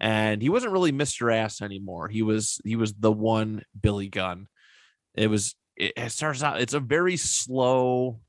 And 0.01 0.41
he 0.43 0.49
wasn't 0.49 0.73
really 0.73 0.93
Mr. 0.93 1.35
Ass 1.35 1.61
anymore. 1.61 2.09
He 2.09 2.23
was 2.23 2.61
he 2.65 2.77
was 2.77 2.95
the 2.95 3.11
one 3.11 3.63
Billy 3.81 4.09
Gunn. 4.09 4.47
It 5.15 5.29
was 5.29 5.57
it 5.77 6.11
starts 6.13 6.43
out 6.43 6.61
it's 6.61 6.75
a 6.75 6.81
very 6.81 7.17
slow 7.17 8.21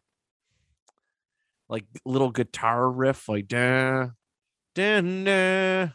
like 1.70 1.86
little 2.06 2.32
guitar 2.32 2.90
riff 2.90 3.30
like 3.30 3.48
da 3.48 4.08
da 4.76 5.02
da 5.02 5.90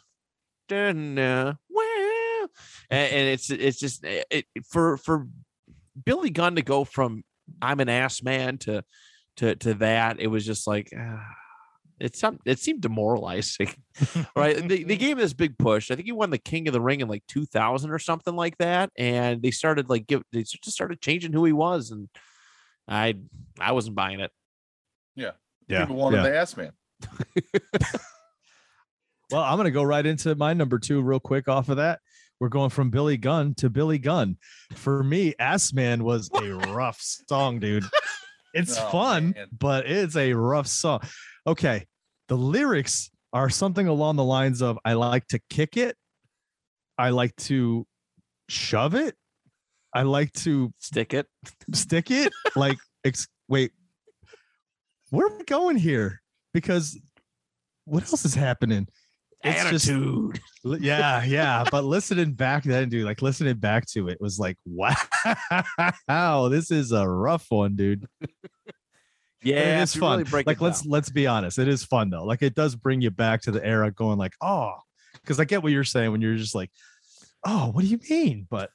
da 0.69 0.93
da 0.93 1.53
well 1.71 2.49
and, 2.91 3.13
and 3.13 3.29
it's 3.29 3.51
it's 3.51 3.79
just 3.79 4.05
it, 4.05 4.27
it- 4.31 4.47
for 4.71 4.97
for 4.97 5.27
Billy 6.05 6.31
Gunn 6.31 6.57
to 6.57 6.63
go 6.63 6.85
from 6.85 7.23
I'm 7.63 7.81
an 7.81 7.89
ass 7.89 8.23
man 8.23 8.59
to 8.59 8.85
to 9.37 9.55
to 9.57 9.75
that 9.75 10.21
it 10.21 10.29
was 10.29 10.45
just 10.47 10.67
like 10.67 10.91
ah, 10.97 11.25
it 12.01 12.17
some 12.17 12.39
it 12.45 12.59
seemed 12.59 12.81
demoralizing 12.81 13.75
right? 14.37 14.57
They, 14.69 14.83
they 14.83 14.97
gave 14.97 15.13
him 15.13 15.19
this 15.19 15.33
big 15.33 15.57
push. 15.59 15.91
I 15.91 15.95
think 15.95 16.07
he 16.07 16.13
won 16.13 16.31
the 16.31 16.39
king 16.39 16.67
of 16.69 16.73
the 16.75 16.81
ring 16.81 17.01
in 17.01 17.09
like 17.09 17.25
2000 17.29 17.91
or 17.91 17.99
something 17.99 18.35
like 18.35 18.59
that 18.59 18.91
and 18.99 19.43
they 19.43 19.51
started 19.51 19.89
like 19.89 20.07
give 20.07 20.23
they 20.33 20.43
just 20.43 20.71
started 20.71 21.01
changing 21.01 21.33
who 21.33 21.45
he 21.45 21.53
was 21.53 21.91
and 21.91 22.09
i 22.89 23.15
i 23.61 23.73
wasn't 23.73 23.95
buying 23.97 24.21
it 24.21 24.31
People 25.69 25.97
wanted 25.97 26.23
the 26.23 26.37
ass 26.37 26.57
man. 26.57 26.73
Well, 29.31 29.43
I'm 29.43 29.57
gonna 29.57 29.71
go 29.71 29.83
right 29.83 30.05
into 30.05 30.35
my 30.35 30.53
number 30.55 30.79
two 30.79 31.01
real 31.01 31.19
quick 31.21 31.49
off 31.49 31.69
of 31.69 31.79
that. 31.79 32.01
We're 32.41 32.51
going 32.51 32.71
from 32.71 32.91
Billy 32.91 33.17
Gunn 33.17 33.55
to 33.55 33.71
Billy 33.71 33.99
Gunn. 33.99 34.37
For 34.75 35.03
me, 35.03 35.35
Ass 35.39 35.73
Man 35.73 36.05
was 36.05 36.31
a 36.35 36.43
rough 36.73 37.01
song, 37.01 37.59
dude. 37.59 37.85
It's 38.53 38.79
Oh, 38.79 38.89
fun, 38.91 39.33
man. 39.37 39.49
but 39.59 39.87
it's 39.87 40.15
a 40.17 40.35
rough 40.35 40.67
song. 40.67 41.01
Okay. 41.47 41.87
The 42.29 42.37
lyrics 42.37 43.11
are 43.33 43.49
something 43.51 43.87
along 43.89 44.17
the 44.17 44.25
lines 44.25 44.63
of 44.63 44.79
I 44.85 44.93
like 44.95 45.27
to 45.29 45.41
kick 45.51 45.77
it, 45.77 45.97
I 46.99 47.11
like 47.11 47.35
to 47.37 47.87
shove 48.49 48.95
it, 48.95 49.15
I 49.95 50.03
like 50.03 50.33
to 50.45 50.73
stick 50.79 51.15
it 51.15 51.27
stick 51.73 52.11
it. 52.11 52.33
Like, 52.57 52.79
ex- 53.05 53.27
wait, 53.49 53.73
where 55.15 55.27
are 55.29 55.37
we 55.39 55.45
going 55.45 55.77
here? 55.77 56.21
Because 56.53 56.99
what 57.85 58.03
else 58.05 58.25
is 58.25 58.35
happening? 58.35 58.87
It's 59.43 59.71
just- 59.71 59.89
attitude 59.89 60.41
Li- 60.65 60.79
Yeah, 60.81 61.23
yeah. 61.25 61.65
But 61.71 61.85
listening 61.85 62.33
back 62.33 62.65
then, 62.65 62.89
dude, 62.89 63.05
like 63.05 63.21
listening 63.21 63.57
back 63.57 63.87
to 63.93 64.09
it 64.09 64.19
was 64.21 64.39
like, 64.39 64.57
wow, 64.65 64.95
how 66.09 66.49
this 66.49 66.71
is 66.71 66.93
a 66.93 67.07
rough 67.07 67.47
one, 67.51 67.77
dude. 67.77 68.07
Yeah 69.43 69.79
it 69.79 69.83
is 69.83 69.95
fun. 69.95 70.21
really 70.25 70.43
like, 70.47 70.57
it 70.57 70.63
let's 70.63 70.81
down. 70.81 70.91
let's 70.91 71.11
be 71.11 71.27
honest, 71.27 71.59
it 71.59 71.69
is 71.69 71.85
fun 71.85 72.09
though. 72.09 72.25
Like, 72.25 72.41
it 72.41 72.55
does 72.55 72.75
bring 72.75 73.03
you 73.03 73.11
back 73.11 73.43
to 73.43 73.51
the 73.51 73.63
era, 73.63 73.91
going 73.91 74.17
like, 74.17 74.33
oh, 74.41 74.73
because 75.21 75.39
I 75.39 75.45
get 75.45 75.63
what 75.63 75.71
you're 75.71 75.85
saying 75.85 76.13
when 76.13 76.23
you're 76.23 76.37
just 76.37 76.55
like, 76.55 76.71
oh, 77.45 77.71
what 77.73 77.83
do 77.85 77.89
you 77.89 78.01
mean? 78.09 78.47
But 78.49 78.71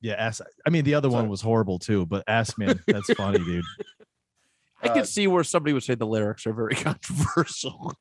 yeah, 0.00 0.14
ass. 0.14 0.40
I 0.66 0.70
mean, 0.70 0.82
the 0.82 0.94
other 0.94 1.08
one 1.08 1.28
was 1.28 1.40
horrible 1.40 1.78
too, 1.78 2.04
but 2.04 2.24
ass 2.26 2.58
man, 2.58 2.80
that's 2.88 3.12
funny, 3.14 3.38
dude. 3.38 3.64
I 4.82 4.88
Uh, 4.88 4.94
can 4.94 5.04
see 5.04 5.26
where 5.26 5.42
somebody 5.44 5.72
would 5.72 5.82
say 5.82 5.94
the 5.94 6.06
lyrics 6.06 6.46
are 6.46 6.52
very 6.52 6.74
controversial 6.88 7.92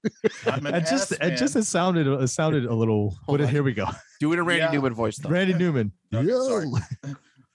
I'm 0.46 0.66
It 0.68 0.86
just, 0.88 1.12
it 1.14 1.36
just, 1.38 1.56
it 1.56 1.64
sounded, 1.66 2.08
it 2.08 2.28
sounded 2.28 2.66
a 2.66 2.74
little. 2.74 3.18
What? 3.26 3.40
Here 3.50 3.64
we 3.64 3.74
go. 3.74 3.88
do 4.20 4.32
it 4.34 4.40
in 4.40 4.46
randy 4.46 4.64
Yeah. 4.66 4.72
newman 4.72 4.94
voice 4.94 5.18
though 5.18 5.30
Randy 5.30 5.54
Newman. 5.54 5.92
Okay, 6.14 6.30
sorry. 6.30 6.68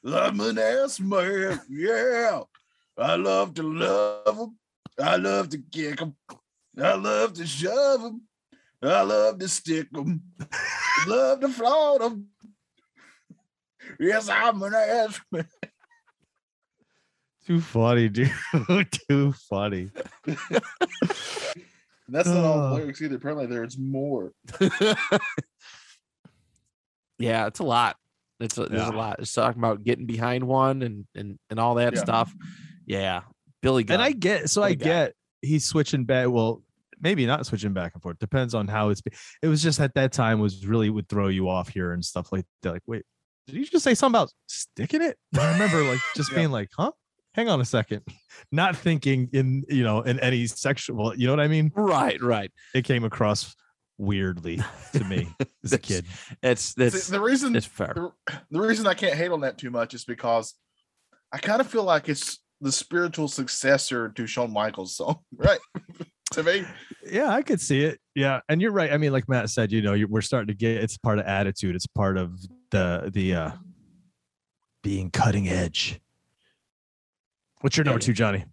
I'm 0.05 0.41
an 0.41 0.59
ass 0.59 0.99
man. 1.01 1.61
Yeah. 1.69 2.41
I 2.99 3.15
love 3.15 3.55
to 3.55 3.63
love 3.63 4.37
them. 4.37 4.59
I 5.01 5.17
love 5.17 5.49
to 5.51 5.59
kick 5.71 5.99
them. 5.99 6.17
I 6.77 6.95
love 6.95 7.35
to 7.35 7.47
shove 7.47 8.03
them. 8.03 8.23
I 8.83 9.03
love 9.03 9.39
to 9.39 9.49
stick 9.49 9.91
them. 9.93 10.23
love 11.07 11.41
to 11.41 11.49
flaunt 11.49 12.01
them. 12.01 12.27
Yes, 14.01 14.29
I'm 14.29 14.61
an 14.63 14.75
ass 14.75 15.21
man. 15.31 15.47
Too 17.53 17.61
funny, 17.61 18.09
dude. 18.09 18.31
Too 19.09 19.33
funny. 19.51 19.91
That's 22.09 22.29
not 22.29 22.45
all 22.45 22.59
Uh. 22.61 22.69
the 22.71 22.75
lyrics 22.77 23.03
either. 23.03 23.17
Apparently, 23.17 23.45
there's 23.47 23.77
more. 23.79 24.33
yeah 27.19 27.47
it's 27.47 27.61
a 27.61 27.63
lot 27.65 27.97
it's 28.41 28.57
a, 28.59 28.65
there's 28.67 28.81
Yeah. 28.83 28.91
a 28.91 28.97
lot 28.97 29.17
it's 29.21 29.33
talking 29.33 29.61
about 29.61 29.85
getting 29.85 30.07
behind 30.07 30.45
one 30.45 30.83
and 30.83 31.07
and 31.15 31.39
and 31.51 31.61
all 31.61 31.75
that 31.77 31.95
Yeah. 31.95 32.01
stuff 32.01 32.33
yeah 32.87 33.21
billy 33.61 33.85
Gunn. 33.85 33.97
And 33.97 34.03
I 34.03 34.11
get 34.13 34.49
so 34.51 34.63
What 34.63 34.69
I 34.69 34.71
a 34.71 34.75
guy. 34.75 34.85
get 34.85 35.15
he's 35.43 35.65
switching 35.67 36.05
back. 36.05 36.29
Well, 36.31 36.63
maybe 37.01 37.27
not 37.27 37.45
switching 37.47 37.73
back 37.75 37.93
and 37.95 38.03
forth. 38.03 38.19
Depends 38.19 38.55
on 38.55 38.67
how 38.67 38.89
it's. 38.89 39.01
be- 39.03 39.13
It 39.43 39.49
was 39.49 39.63
just 39.63 39.79
at 39.79 39.95
that 39.95 40.13
time 40.13 40.41
was 40.41 40.67
really 40.67 40.89
would 40.91 41.09
throw 41.09 41.29
you 41.29 41.49
off 41.49 41.69
here 41.69 41.93
and 41.93 42.05
stuff 42.05 42.33
like 42.33 42.45
that. 42.63 42.73
Like, 42.73 42.83
wait, 42.87 43.05
did 43.47 43.55
you 43.57 43.65
just 43.67 43.85
say 43.85 43.95
something 43.95 44.19
about 44.21 44.33
sticking 44.49 45.03
it? 45.03 45.17
I 45.39 45.53
remember 45.53 45.85
like 45.85 46.01
just 46.17 46.33
Yeah. 46.33 46.39
being 46.39 46.51
like, 46.51 46.71
huh? 46.77 46.91
Hang 47.35 47.49
on 47.49 47.61
a 47.61 47.65
second, 47.65 48.03
not 48.53 48.77
thinking 48.77 49.29
in 49.33 49.65
you 49.69 49.83
know 49.85 50.03
in 50.03 50.21
any 50.21 50.47
sexual. 50.47 51.15
You 51.17 51.27
know 51.27 51.33
what 51.33 51.41
I 51.41 51.49
mean? 51.49 51.73
right 51.75 52.21
right 52.21 52.51
It 52.75 52.85
came 52.85 53.05
across 53.05 53.55
weirdly 53.99 54.61
to 54.95 55.05
me 55.05 55.29
as 55.65 55.73
a 55.73 55.79
kid. 55.79 56.05
it's 56.43 56.75
See, 56.75 56.83
it's 56.85 57.07
the 57.09 57.21
reason 57.21 57.55
it's 57.55 57.67
fair 57.67 57.93
the, 57.95 58.13
the 58.51 58.61
reason 58.61 58.87
I 58.87 58.95
can't 58.95 59.15
hate 59.15 59.31
on 59.31 59.41
that 59.43 59.59
too 59.59 59.71
much 59.71 59.95
is 59.95 60.05
because 60.05 60.55
I 61.33 61.39
kind 61.39 61.61
of 61.61 61.67
feel 61.69 61.85
like 61.85 62.09
it's 62.09 62.41
the 62.61 62.73
spiritual 62.73 63.29
successor 63.29 64.09
to 64.11 64.27
Shawn 64.27 64.53
Michaels' 64.53 64.97
song, 64.97 65.19
right? 65.37 65.59
to 66.33 66.43
me, 66.43 66.65
Yeah, 67.11 67.29
I 67.29 67.43
could 67.43 67.61
see 67.61 67.83
it. 67.85 67.99
Yeah, 68.15 68.41
and 68.49 68.61
you're 68.63 68.71
right. 68.73 68.93
I 68.93 68.97
mean, 68.99 69.13
like 69.13 69.29
Matt 69.29 69.51
said, 69.51 69.73
you 69.73 69.83
know, 69.83 69.95
you- 69.95 70.07
we're 70.09 70.21
starting 70.21 70.49
to 70.49 70.55
get. 70.55 70.77
It's 70.77 70.97
part 70.99 71.19
of 71.19 71.27
attitude. 71.27 71.75
It's 71.75 71.87
part 71.87 72.17
of 72.19 72.39
the 72.71 73.11
the 73.13 73.35
uh 73.35 73.51
being 74.83 75.11
cutting 75.11 75.49
edge. 75.49 76.01
What's 77.63 77.77
your 77.77 77.85
number 77.85 77.99
two, 78.01 78.13
Johnny? 78.13 78.45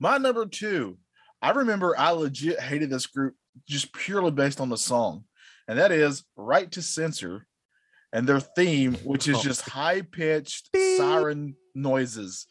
my 0.00 0.16
number 0.18 0.46
two, 0.46 0.98
I 1.42 1.50
remember 1.50 1.94
I 1.98 2.10
legit 2.10 2.58
hated 2.60 2.90
this 2.90 3.06
group 3.06 3.34
just 3.68 3.92
purely 3.92 4.30
based 4.30 4.60
on 4.60 4.68
the 4.68 4.76
song, 4.76 5.24
and 5.68 5.78
that 5.78 5.92
is 5.92 6.24
Right 6.36 6.70
to 6.72 6.82
Censor 6.82 7.46
and 8.12 8.26
their 8.28 8.40
theme, 8.40 8.94
which 9.04 9.28
is 9.28 9.36
Oh. 9.36 9.42
just 9.42 9.62
high 9.62 10.02
pitched 10.02 10.70
siren 10.96 11.54
noises. 11.74 12.46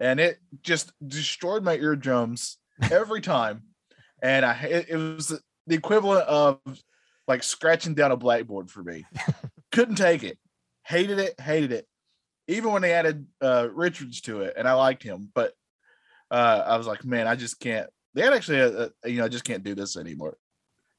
And 0.00 0.18
it 0.18 0.38
just 0.62 0.92
destroyed 1.06 1.62
my 1.62 1.76
eardrums 1.76 2.58
every 2.90 3.20
time. 3.20 3.62
And 4.22 4.44
I 4.44 4.54
it 4.88 4.96
was 4.96 5.28
the 5.66 5.74
equivalent 5.74 6.26
of 6.26 6.58
like 7.28 7.42
scratching 7.42 7.94
down 7.94 8.10
a 8.12 8.16
blackboard 8.16 8.70
for 8.70 8.82
me. 8.82 9.04
Couldn't 9.72 9.96
take 9.96 10.22
it. 10.24 10.38
Hated 10.86 11.18
it, 11.18 11.38
hated 11.40 11.72
it. 11.72 11.86
Even 12.48 12.72
when 12.72 12.82
they 12.82 12.92
added 12.92 13.26
uh 13.40 13.68
Richards 13.72 14.20
to 14.22 14.42
it, 14.42 14.54
and 14.56 14.66
I 14.68 14.74
liked 14.74 15.02
him, 15.02 15.30
but 15.34 15.52
uh 16.30 16.62
I 16.66 16.76
was 16.76 16.86
like, 16.86 17.04
man, 17.04 17.26
I 17.26 17.36
just 17.36 17.58
can't. 17.60 17.88
They 18.14 18.22
had 18.22 18.32
actually, 18.32 18.60
a, 18.60 18.90
a- 19.02 19.08
you 19.08 19.18
know, 19.18 19.24
I 19.24 19.28
just 19.28 19.44
can't 19.44 19.64
do 19.64 19.74
this 19.74 19.96
anymore. 19.96 20.36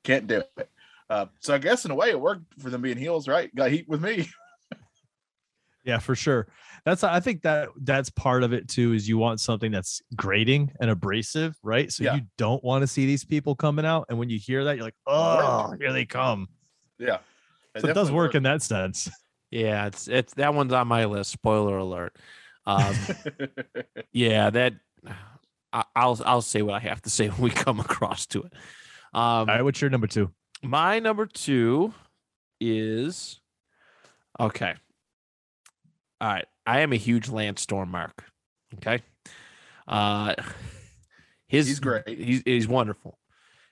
Can't 0.03 0.27
do 0.27 0.43
it. 0.58 0.69
Uh, 1.10 1.27
so 1.39 1.53
I 1.53 1.60
guess 1.60 1.86
in 1.86 1.91
a 1.91 1.95
way 1.95 2.10
it 2.10 2.19
worked 2.19 2.60
for 2.60 2.69
them 2.69 2.81
being 2.81 2.97
heels, 2.97 3.27
right? 3.27 3.53
Got 3.55 3.71
heat 3.71 3.88
with 3.88 4.01
me. 4.03 4.29
Yeah, 5.84 5.99
for 5.99 6.15
sure. 6.15 6.47
That's 6.84 7.03
I 7.03 7.19
think 7.19 7.43
that 7.43 7.69
that's 7.84 8.10
part 8.10 8.41
of 8.41 8.53
it 8.53 8.67
too. 8.67 8.93
Is 8.93 9.08
you 9.08 9.19
want 9.19 9.39
something 9.39 9.71
that's 9.71 10.01
grating 10.15 10.71
and 10.79 10.89
abrasive, 10.89 11.55
right? 11.62 11.91
So 11.91 12.03
Yeah. 12.03 12.15
you 12.15 12.21
don't 12.39 12.63
want 12.63 12.81
to 12.81 12.88
see 12.88 13.05
these 13.05 13.23
people 13.23 13.53
coming 13.53 13.86
out, 13.86 14.08
and 14.10 14.17
when 14.17 14.27
you 14.27 14.39
hear 14.39 14.63
that, 14.63 14.77
you're 14.77 14.84
like, 14.86 14.95
oh, 15.05 15.75
here 15.79 15.93
they 15.93 16.05
come. 16.05 16.47
Yeah. 16.97 17.19
So 17.77 17.88
it 17.88 17.93
does 17.93 18.12
work 18.12 18.34
in 18.34 18.41
that 18.43 18.63
sense. 18.63 19.10
Yeah 19.51 19.86
it's 19.88 20.08
it's 20.08 20.34
that 20.36 20.53
one's 20.53 20.73
on 20.73 20.88
my 20.88 21.05
list 21.05 21.31
spoiler 21.31 21.77
alert 21.77 22.15
um 22.65 22.95
yeah 24.12 24.49
that 24.49 24.73
I, 25.71 25.84
i'll 25.95 26.19
i'll 26.25 26.41
say 26.41 26.62
what 26.62 26.75
i 26.75 26.79
have 26.79 27.01
to 27.03 27.10
say 27.10 27.27
when 27.29 27.41
we 27.41 27.49
come 27.49 27.79
across 27.79 28.25
to 28.27 28.43
it 28.43 28.53
um 29.13 29.21
All 29.21 29.45
right, 29.45 29.62
what's 29.63 29.81
your 29.81 29.89
number 29.89 30.08
two? 30.08 30.31
my 30.63 30.99
number 30.99 31.25
two 31.25 31.93
is 32.60 33.39
okay 34.39 34.73
all 36.21 36.29
right 36.29 36.45
I 36.65 36.79
am 36.79 36.93
a 36.93 36.97
huge 36.97 37.29
Lance 37.29 37.62
Storm 37.62 37.91
mark. 37.91 38.25
Okay. 38.75 39.03
Uh 39.88 40.34
his 41.47 41.67
He's 41.67 41.79
great. 41.79 42.08
He's 42.08 42.41
he's 42.43 42.67
wonderful. 42.67 43.19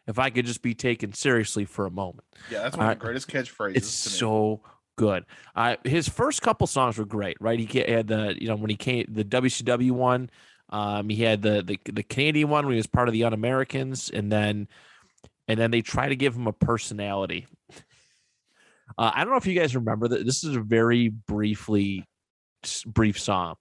If 0.06 0.20
I 0.20 0.30
could 0.30 0.46
just 0.46 0.62
be 0.62 0.76
taken 0.76 1.14
seriously 1.14 1.66
for 1.66 1.86
a 1.86 1.92
moment. 1.92 2.28
Yeah, 2.52 2.60
that's 2.60 2.78
one 2.78 2.88
of 2.90 3.00
the 3.00 3.04
greatest 3.04 3.30
catchphrases. 3.30 3.78
It's 3.78 4.04
to 4.04 4.10
me. 4.10 4.16
so 4.18 4.62
good. 4.96 5.26
Uh, 5.56 5.76
his 5.84 6.08
first 6.08 6.42
couple 6.42 6.68
songs 6.68 6.98
were 6.98 7.06
great, 7.06 7.38
right? 7.40 7.60
He 7.60 7.80
had 7.80 8.08
the, 8.08 8.36
you 8.40 8.48
know, 8.48 8.56
when 8.56 8.70
he 8.70 8.76
came, 8.76 9.06
the 9.10 9.24
WCW 9.24 9.92
one, 9.92 10.30
um, 10.70 11.10
he 11.10 11.22
had 11.22 11.42
the, 11.42 11.62
the 11.62 11.80
the 11.92 12.04
Canadian 12.04 12.50
one 12.50 12.66
when 12.66 12.74
he 12.74 12.78
was 12.78 12.88
part 12.88 13.08
of 13.08 13.14
the 13.14 13.24
Un 13.26 13.34
Americans, 13.34 14.10
and 14.10 14.32
then, 14.32 14.68
and 15.48 15.60
then 15.60 15.70
they 15.70 15.82
try 15.82 16.10
to 16.10 16.16
give 16.16 16.36
him 16.36 16.48
a 16.48 16.54
personality. 16.54 17.46
Uh, 18.98 19.12
I 19.14 19.24
don't 19.24 19.32
know 19.32 19.38
if 19.38 19.46
you 19.46 19.60
guys 19.60 19.76
remember 19.76 20.08
that. 20.08 20.26
This 20.26 20.44
is 20.44 20.56
a 20.56 20.62
very 20.62 21.10
briefly 21.10 22.06
brief 22.86 23.20
song. 23.20 23.56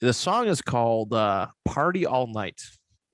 The 0.00 0.12
song 0.12 0.48
is 0.48 0.62
called 0.62 1.12
uh, 1.12 1.48
"Party 1.64 2.06
All 2.06 2.26
Night" 2.26 2.60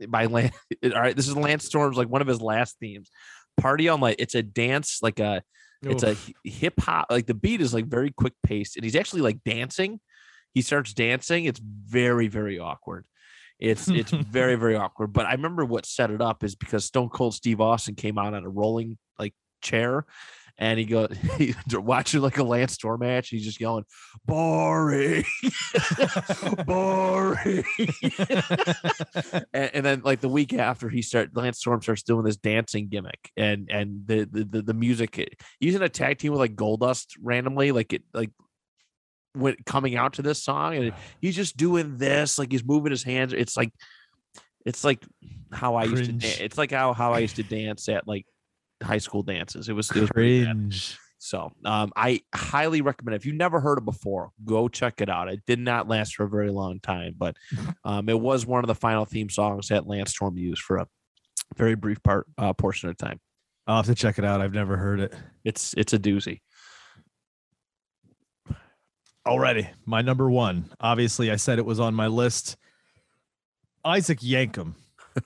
by 0.08 0.26
Lance. 0.26 0.56
All 0.84 0.90
right, 0.90 1.16
this 1.16 1.28
is 1.28 1.36
Lance 1.36 1.66
Storm's 1.66 1.98
like 1.98 2.08
one 2.08 2.22
of 2.22 2.28
his 2.28 2.40
last 2.40 2.78
themes. 2.80 3.10
"Party 3.58 3.88
All 3.88 3.98
Night." 3.98 4.16
It's 4.20 4.34
a 4.34 4.42
dance, 4.42 5.00
like 5.02 5.20
a 5.20 5.42
it's 5.82 6.02
a 6.02 6.16
hip 6.44 6.80
hop. 6.80 7.06
Like 7.10 7.26
the 7.26 7.34
beat 7.34 7.60
is 7.60 7.74
like 7.74 7.86
very 7.86 8.10
quick 8.10 8.34
paced, 8.42 8.76
and 8.76 8.84
he's 8.84 8.96
actually 8.96 9.22
like 9.22 9.42
dancing. 9.44 10.00
He 10.52 10.62
starts 10.62 10.94
dancing. 10.94 11.44
It's 11.44 11.60
very 11.60 12.28
very 12.28 12.58
awkward. 12.58 13.04
It's 13.58 13.88
it's 13.88 14.10
very 14.10 14.56
very 14.56 14.76
awkward. 14.76 15.12
But 15.12 15.26
I 15.26 15.32
remember 15.32 15.64
what 15.64 15.86
set 15.86 16.10
it 16.10 16.20
up 16.20 16.44
is 16.44 16.54
because 16.54 16.84
Stone 16.84 17.10
Cold 17.10 17.34
Steve 17.34 17.60
Austin 17.60 17.94
came 17.94 18.18
out 18.18 18.34
on 18.34 18.44
a 18.44 18.48
rolling 18.48 18.98
like 19.18 19.34
chair, 19.62 20.06
and 20.58 20.78
he 20.78 20.84
go 20.84 21.08
he 21.38 21.54
watching 21.72 22.20
like 22.20 22.38
a 22.38 22.44
Lance 22.44 22.72
Storm 22.72 23.00
match. 23.00 23.28
He's 23.28 23.44
just 23.44 23.60
yelling, 23.60 23.84
"Boring, 24.24 25.24
boring." 26.66 27.64
and, 29.52 29.70
and 29.74 29.86
then 29.86 30.02
like 30.04 30.20
the 30.20 30.28
week 30.28 30.54
after 30.54 30.88
he 30.88 31.02
start 31.02 31.36
Lance 31.36 31.58
Storm 31.58 31.82
starts 31.82 32.02
doing 32.02 32.24
this 32.24 32.36
dancing 32.36 32.88
gimmick 32.88 33.30
and 33.36 33.68
and 33.70 34.06
the 34.06 34.24
the 34.24 34.44
the, 34.44 34.62
the 34.62 34.74
music 34.74 35.36
he's 35.60 35.74
in 35.74 35.82
a 35.82 35.88
tag 35.88 36.18
team 36.18 36.32
with 36.32 36.40
like 36.40 36.56
Goldust 36.56 37.16
randomly 37.22 37.72
like 37.72 37.92
it 37.92 38.02
like 38.14 38.30
when 39.34 39.56
coming 39.66 39.96
out 39.96 40.14
to 40.14 40.22
this 40.22 40.42
song 40.42 40.76
and 40.76 40.92
he's 41.20 41.36
just 41.36 41.56
doing 41.56 41.98
this 41.98 42.38
like 42.38 42.50
he's 42.50 42.64
moving 42.64 42.90
his 42.90 43.02
hands 43.02 43.34
it's 43.34 43.56
like 43.56 43.70
it's 44.64 44.82
like 44.82 45.04
how 45.52 45.76
I 45.76 45.84
used 45.84 46.04
to 46.04 46.10
Cringe. 46.10 46.40
it's 46.40 46.58
like 46.58 46.70
how 46.70 46.92
how 46.94 47.12
I 47.12 47.18
used 47.18 47.36
to 47.36 47.42
dance 47.42 47.88
at 47.88 48.08
like 48.08 48.26
high 48.82 48.98
school 48.98 49.22
dances 49.22 49.68
it 49.68 49.72
was 49.72 49.90
it 49.90 50.00
was 50.00 50.10
cringe. 50.10 50.98
So 51.18 51.52
um, 51.64 51.92
I 51.96 52.20
highly 52.34 52.82
recommend 52.82 53.14
it. 53.14 53.16
If 53.16 53.26
you've 53.26 53.36
never 53.36 53.58
heard 53.58 53.78
it 53.78 53.84
before, 53.84 54.30
go 54.44 54.68
check 54.68 55.00
it 55.00 55.08
out. 55.08 55.28
It 55.28 55.40
did 55.46 55.58
not 55.58 55.88
last 55.88 56.14
for 56.14 56.24
a 56.24 56.28
very 56.28 56.50
long 56.50 56.78
time, 56.78 57.14
but 57.16 57.36
um, 57.84 58.08
it 58.08 58.20
was 58.20 58.46
one 58.46 58.62
of 58.62 58.68
the 58.68 58.74
final 58.74 59.04
theme 59.04 59.30
songs 59.30 59.68
that 59.68 59.86
Lance 59.86 60.10
Storm 60.10 60.36
used 60.36 60.62
for 60.62 60.76
a 60.76 60.86
very 61.56 61.74
brief 61.74 62.02
part 62.02 62.26
uh, 62.38 62.52
portion 62.52 62.90
of 62.90 62.96
time. 62.96 63.18
I'll 63.66 63.76
have 63.76 63.86
to 63.86 63.94
check 63.94 64.18
it 64.18 64.24
out. 64.24 64.40
I've 64.40 64.54
never 64.54 64.76
heard 64.76 65.00
it. 65.00 65.14
It's 65.44 65.74
it's 65.76 65.92
a 65.92 65.98
doozy. 65.98 66.40
Already, 69.26 69.68
my 69.84 70.02
number 70.02 70.30
one. 70.30 70.70
Obviously, 70.78 71.32
I 71.32 71.36
said 71.36 71.58
it 71.58 71.66
was 71.66 71.80
on 71.80 71.94
my 71.94 72.06
list. 72.06 72.56
Isaac 73.84 74.20
Yankem. 74.20 74.74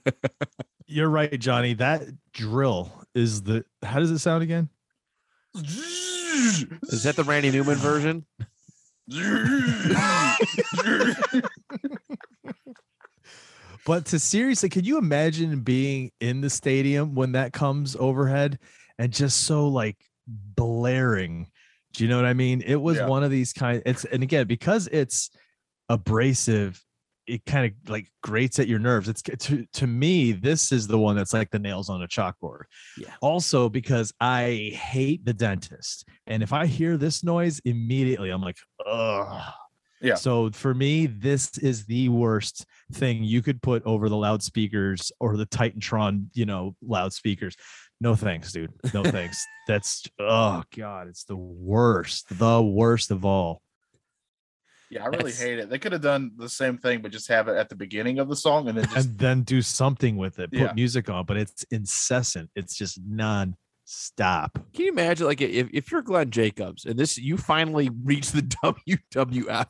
You're 0.91 1.09
right, 1.09 1.39
Johnny. 1.39 1.75
That 1.75 2.03
drill 2.33 2.93
is 3.15 3.43
the. 3.43 3.65
How 3.83 4.01
does 4.01 4.11
it 4.11 4.19
sound 4.19 4.43
again? 4.43 4.69
Is 5.55 7.03
that 7.05 7.15
the 7.17 7.23
Randy 7.25 7.51
Newman 7.53 7.77
version? 7.77 8.27
But 13.87 14.07
to 14.07 14.19
seriously, 14.19 14.69
could 14.69 14.87
you 14.87 14.99
imagine 14.99 15.61
being 15.61 16.13
in 16.21 16.41
the 16.43 16.51
stadium 16.51 17.15
when 17.15 17.33
that 17.33 17.53
comes 17.53 17.97
overhead 17.97 18.59
and 18.99 19.13
just 19.13 19.45
so 19.45 19.69
like 19.69 19.97
blaring? 20.27 21.51
Do 21.95 22.05
you 22.05 22.11
know 22.11 22.17
what 22.17 22.27
I 22.27 22.35
mean? 22.35 22.61
It 22.63 22.77
was 22.77 22.99
Yeah. 22.99 23.07
one 23.07 23.25
of 23.25 23.31
these 23.31 23.53
kind. 23.53 23.83
It's 23.87 24.05
and 24.05 24.23
again 24.23 24.47
because 24.47 24.87
it's 24.89 25.31
abrasive, 25.89 26.85
it 27.27 27.45
kind 27.47 27.67
of 27.67 27.91
like 27.91 28.09
grates 28.23 28.59
at 28.59 28.69
your 28.69 28.79
nerves. 28.79 29.09
It's 29.09 29.23
to 29.23 29.67
to 29.73 29.87
me, 29.87 30.33
this 30.33 30.73
is 30.73 30.87
the 30.87 30.99
one 30.99 31.17
that's 31.17 31.33
like 31.33 31.51
the 31.51 31.59
nails 31.59 31.89
on 31.89 32.03
a 32.03 32.09
chalkboard. 32.09 32.63
Yeah. 32.97 33.15
Also 33.21 33.69
because 33.69 34.13
I 34.21 34.73
hate 34.75 35.25
the 35.25 35.35
dentist, 35.35 36.09
and 36.27 36.43
if 36.43 36.53
I 36.53 36.67
hear 36.67 36.97
this 36.97 37.23
noise 37.25 37.61
immediately, 37.65 38.31
I'm 38.31 38.43
like, 38.43 38.59
ugh. 38.87 39.53
Yeah. 40.03 40.15
So 40.15 40.51
for 40.51 40.73
me, 40.73 41.07
this 41.07 41.59
is 41.59 41.85
the 41.85 42.09
worst 42.09 42.65
thing 42.93 43.23
you 43.23 43.43
could 43.43 43.61
put 43.61 43.85
over 43.85 44.09
the 44.09 44.17
loudspeakers 44.17 45.13
or 45.21 45.37
the 45.37 45.45
Titantron, 45.45 46.27
you 46.33 46.47
know, 46.47 46.75
loudspeakers. 46.81 47.55
No 48.01 48.15
thanks, 48.15 48.51
dude. 48.53 48.73
No 48.95 49.05
thanks. 49.05 49.45
That's 49.69 50.05
oh 50.19 50.63
god, 50.75 51.09
it's 51.09 51.25
the 51.25 51.37
worst, 51.37 52.27
the 52.39 52.63
worst 52.63 53.11
of 53.11 53.25
all. 53.25 53.61
Yeah, 54.91 55.05
I 55.05 55.07
really 55.07 55.19
That's- 55.31 55.41
hate 55.41 55.59
it. 55.61 55.71
They 55.71 55.79
could 55.79 55.93
have 55.93 56.03
done 56.03 56.33
the 56.37 56.49
same 56.49 56.77
thing, 56.77 57.01
but 57.01 57.13
just 57.13 57.29
have 57.29 57.47
it 57.49 57.57
at 57.57 57.69
the 57.69 57.77
beginning 57.77 58.19
of 58.19 58.29
the 58.29 58.35
song 58.37 58.69
and 58.69 58.77
then 58.77 58.85
just 58.93 59.09
And 59.09 59.19
then 59.19 59.43
do 59.43 59.63
something 59.63 60.17
with 60.17 60.39
it. 60.41 60.51
Put 60.51 60.59
Yeah. 60.61 60.73
music 60.75 61.09
on, 61.09 61.25
but 61.27 61.37
it's 61.37 61.65
incessant. 61.71 62.51
It's 62.57 62.75
just 62.77 62.99
non-stop. 63.07 64.55
Can 64.75 64.85
you 64.87 64.91
imagine 64.93 65.27
like 65.27 65.41
if, 65.41 65.69
if 65.73 65.91
you're 65.93 66.03
Glenn 66.03 66.31
Jacobs 66.31 66.85
and 66.85 66.99
this 66.99 67.17
you 67.19 67.37
finally 67.37 67.91
reach 68.05 68.33
the 68.33 68.43
WWF 68.65 69.69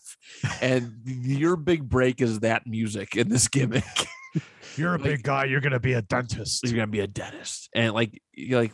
and 0.62 0.92
your 1.04 1.56
big 1.56 1.88
break 1.88 2.20
is 2.20 2.40
that 2.40 2.66
music 2.66 3.16
and 3.16 3.30
this 3.30 3.48
gimmick. 3.48 3.84
You're 4.76 4.94
a 4.94 4.98
Like- 4.98 5.02
big 5.10 5.22
guy. 5.24 5.44
You're 5.46 5.60
gonna 5.60 5.80
be 5.80 5.94
a 5.94 6.02
dentist. 6.02 6.62
you're 6.62 6.74
gonna 6.76 6.86
be 6.86 7.00
a 7.00 7.06
dentist 7.08 7.68
and 7.74 7.92
like 7.92 8.22
you're 8.32 8.60
like 8.60 8.72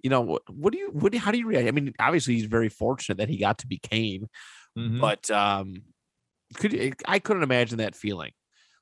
you 0.00 0.08
know 0.08 0.20
what, 0.20 0.42
what 0.48 0.72
do 0.72 0.78
you 0.78 0.90
what 0.92 1.12
how 1.16 1.32
do 1.32 1.38
you 1.38 1.46
react 1.46 1.66
i 1.66 1.72
mean 1.72 1.92
obviously 1.98 2.34
he's 2.34 2.44
very 2.46 2.68
fortunate 2.68 3.18
that 3.18 3.28
he 3.28 3.36
got 3.36 3.58
to 3.58 3.66
be 3.66 3.78
kane 3.78 4.28
Mhm. 4.78 5.00
but 5.00 5.30
um 5.30 5.82
could 6.56 6.72
you, 6.72 6.92
i 7.06 7.18
couldn't 7.18 7.42
imagine 7.42 7.78
that 7.78 7.94
feeling 7.94 8.32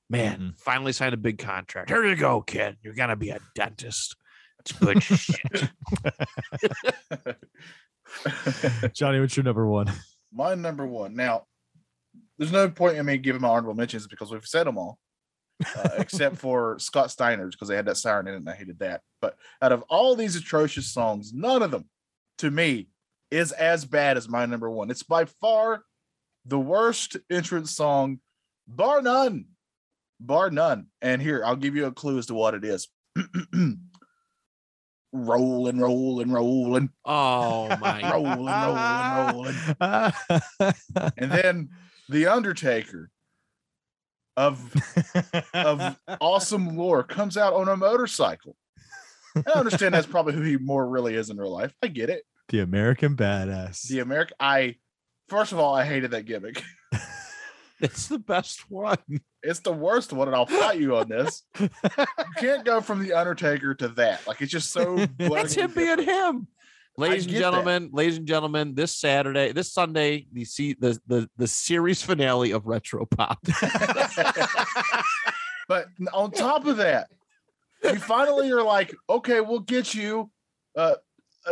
man 0.08 0.38
Mm-mm. 0.38 0.58
finally 0.60 0.92
signed 0.92 1.14
a 1.14 1.16
big 1.16 1.38
contract 1.38 1.90
here 1.90 2.04
you 2.04 2.16
go 2.16 2.40
kid 2.42 2.76
you're 2.82 2.94
gonna 2.94 3.16
be 3.16 3.30
a 3.30 3.38
dentist 3.54 4.16
it's 4.60 4.72
good 4.72 5.02
shit 5.02 5.68
Johnny, 8.92 9.20
what's 9.20 9.36
your 9.36 9.44
number 9.44 9.66
one? 9.66 9.90
my 10.32 10.54
number 10.54 10.86
one. 10.86 11.14
Now, 11.14 11.44
there's 12.38 12.52
no 12.52 12.68
point 12.68 12.96
in 12.96 13.06
me 13.06 13.18
giving 13.18 13.42
my 13.42 13.48
honorable 13.48 13.74
mentions 13.74 14.06
because 14.06 14.30
we've 14.30 14.46
said 14.46 14.66
them 14.66 14.78
all, 14.78 14.98
uh, 15.76 15.90
except 15.98 16.36
for 16.44 16.78
Scott 16.78 17.10
Steiner's 17.10 17.54
because 17.54 17.68
they 17.68 17.76
had 17.76 17.86
that 17.86 17.96
siren 17.96 18.26
in 18.28 18.34
it 18.34 18.38
and 18.38 18.48
I 18.48 18.54
hated 18.54 18.78
that. 18.80 19.02
But 19.20 19.36
out 19.62 19.72
of 19.72 19.82
all 19.88 20.14
these 20.16 20.36
atrocious 20.36 20.92
songs, 20.92 21.32
none 21.32 21.62
of 21.62 21.70
them, 21.70 21.88
to 22.38 22.50
me, 22.50 22.88
is 23.30 23.52
as 23.52 23.84
bad 23.84 24.16
as 24.16 24.28
my 24.28 24.46
number 24.46 24.70
one. 24.70 24.90
It's 24.90 25.02
by 25.02 25.24
far 25.24 25.84
the 26.44 26.58
worst 26.58 27.16
entrance 27.30 27.70
song, 27.70 28.20
bar 28.66 29.02
none, 29.02 29.46
bar 30.18 30.50
none. 30.50 30.86
And 31.00 31.20
here, 31.20 31.42
I'll 31.44 31.56
give 31.56 31.76
you 31.76 31.86
a 31.86 31.92
clue 31.92 32.18
as 32.18 32.26
to 32.26 32.34
what 32.34 32.54
it 32.54 32.64
is. 32.64 32.88
rolling, 35.12 35.78
rolling, 35.78 36.30
rolling, 36.30 36.90
oh 37.04 37.76
my 37.80 38.12
rolling, 38.12 38.46
rolling, 38.46 39.54
rolling. 39.78 41.14
and 41.16 41.30
then 41.30 41.68
the 42.08 42.26
Undertaker 42.26 43.10
of 44.36 44.72
of 45.54 45.98
awesome 46.20 46.76
lore 46.76 47.02
comes 47.02 47.36
out 47.36 47.52
on 47.52 47.68
a 47.68 47.76
motorcycle. 47.76 48.56
I 49.36 49.58
understand 49.58 49.94
that's 49.94 50.06
probably 50.06 50.34
who 50.34 50.42
he 50.42 50.56
more 50.56 50.88
really 50.88 51.14
is 51.14 51.30
in 51.30 51.36
real 51.36 51.52
life. 51.52 51.72
I 51.82 51.88
get 51.88 52.10
it. 52.10 52.24
The 52.50 52.60
American 52.60 53.16
badass. 53.16 53.88
The 53.88 54.00
American, 54.00 54.36
I 54.38 54.76
first 55.28 55.52
of 55.52 55.58
all, 55.58 55.74
I 55.74 55.84
hated 55.84 56.10
that 56.12 56.26
gimmick. 56.26 56.62
it's 57.80 58.08
the 58.08 58.18
best 58.18 58.70
one 58.70 58.98
It's 59.42 59.60
the 59.60 59.72
worst 59.72 60.12
one, 60.12 60.28
and 60.28 60.36
I'll 60.36 60.44
fight 60.44 60.78
you 60.78 60.96
on 60.96 61.08
this. 61.08 61.42
You 61.60 61.68
can't 62.38 62.64
go 62.64 62.80
from 62.80 63.02
the 63.02 63.14
Undertaker 63.14 63.74
to 63.74 63.88
that. 63.88 64.26
Like 64.26 64.40
it's 64.40 64.52
just 64.52 64.70
so. 64.70 64.96
that's 64.96 65.54
him 65.54 65.72
blatantly 65.72 65.84
being 65.84 66.08
him 66.08 66.48
ladies 66.96 67.24
and 67.24 67.32
get 67.32 67.38
that. 67.38 67.50
gentlemen 67.50 67.90
ladies 67.92 68.18
and 68.18 68.26
gentlemen 68.26 68.74
this 68.74 68.94
saturday 68.94 69.52
this 69.52 69.72
sunday 69.72 70.26
the 70.32 70.44
see 70.44 70.74
the 70.74 70.98
the, 71.06 71.30
the 71.36 71.46
series 71.46 72.02
finale 72.02 72.50
of 72.50 72.66
retro 72.66 73.06
pop 73.06 73.38
but 75.70 75.86
on 76.12 76.32
top 76.32 76.66
of 76.66 76.78
that, 76.78 77.10
you 77.84 77.94
finally 78.00 78.50
are 78.50 78.60
like, 78.60 78.92
okay, 79.08 79.40
we'll 79.40 79.60
get 79.60 79.94
you 79.94 80.28
uh, 80.76 80.94
a 80.96 81.00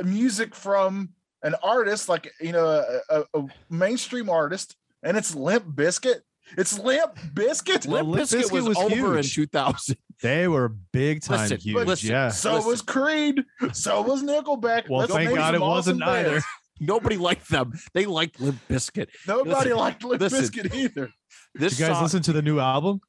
music 0.05 0.55
from 0.55 1.11
an 1.43 1.55
artist, 1.63 2.09
like 2.09 2.31
you 2.41 2.53
know, 2.53 2.67
a, 2.67 3.21
a, 3.21 3.41
a 3.41 3.47
mainstream 3.71 4.29
artist, 4.29 4.77
and 5.03 5.17
it's 5.17 5.35
Limp 5.35 5.65
Bizkit. 5.65 6.21
It's 6.57 6.79
Limp 6.79 7.17
Bizkit. 7.35 7.87
Well, 7.87 8.05
Limp 8.05 8.17
Limp 8.17 8.29
Bizkit 8.31 8.43
Bizkit 8.45 8.53
was, 8.53 8.65
was 8.69 8.77
over 8.79 9.19
in 9.19 9.25
2000 9.25 9.97
They 10.23 10.49
were 10.49 10.69
big 10.69 11.23
time 11.23 11.41
Listen, 11.41 11.59
huge. 11.59 11.87
listen, 11.87 12.11
yeah. 12.11 12.29
so 12.29 12.55
listen. 12.55 12.71
was 12.71 12.83
Creed. 12.83 13.45
So 13.73 14.03
was 14.03 14.23
Nickelback. 14.23 14.89
Well, 14.89 15.01
Let's 15.01 15.13
thank 15.13 15.35
God 15.35 15.55
it 15.55 15.61
wasn't 15.61 16.03
awesome 16.03 16.15
either. 16.15 16.41
Nobody 16.81 17.17
liked 17.17 17.49
them. 17.51 17.73
They 17.93 18.07
liked 18.07 18.41
Limp 18.41 18.59
Bizkit. 18.69 19.09
Nobody 19.27 19.51
Listen, 19.51 19.77
liked 19.77 20.05
Limp 20.05 20.23
Bizkit 20.23 20.75
either. 20.75 21.11
This 21.55 21.79
you 21.79 21.87
guys 21.87 21.97
song, 21.97 22.03
listen 22.05 22.23
to 22.23 22.33
the 22.33 22.43
new 22.43 22.59
album? 22.61 23.01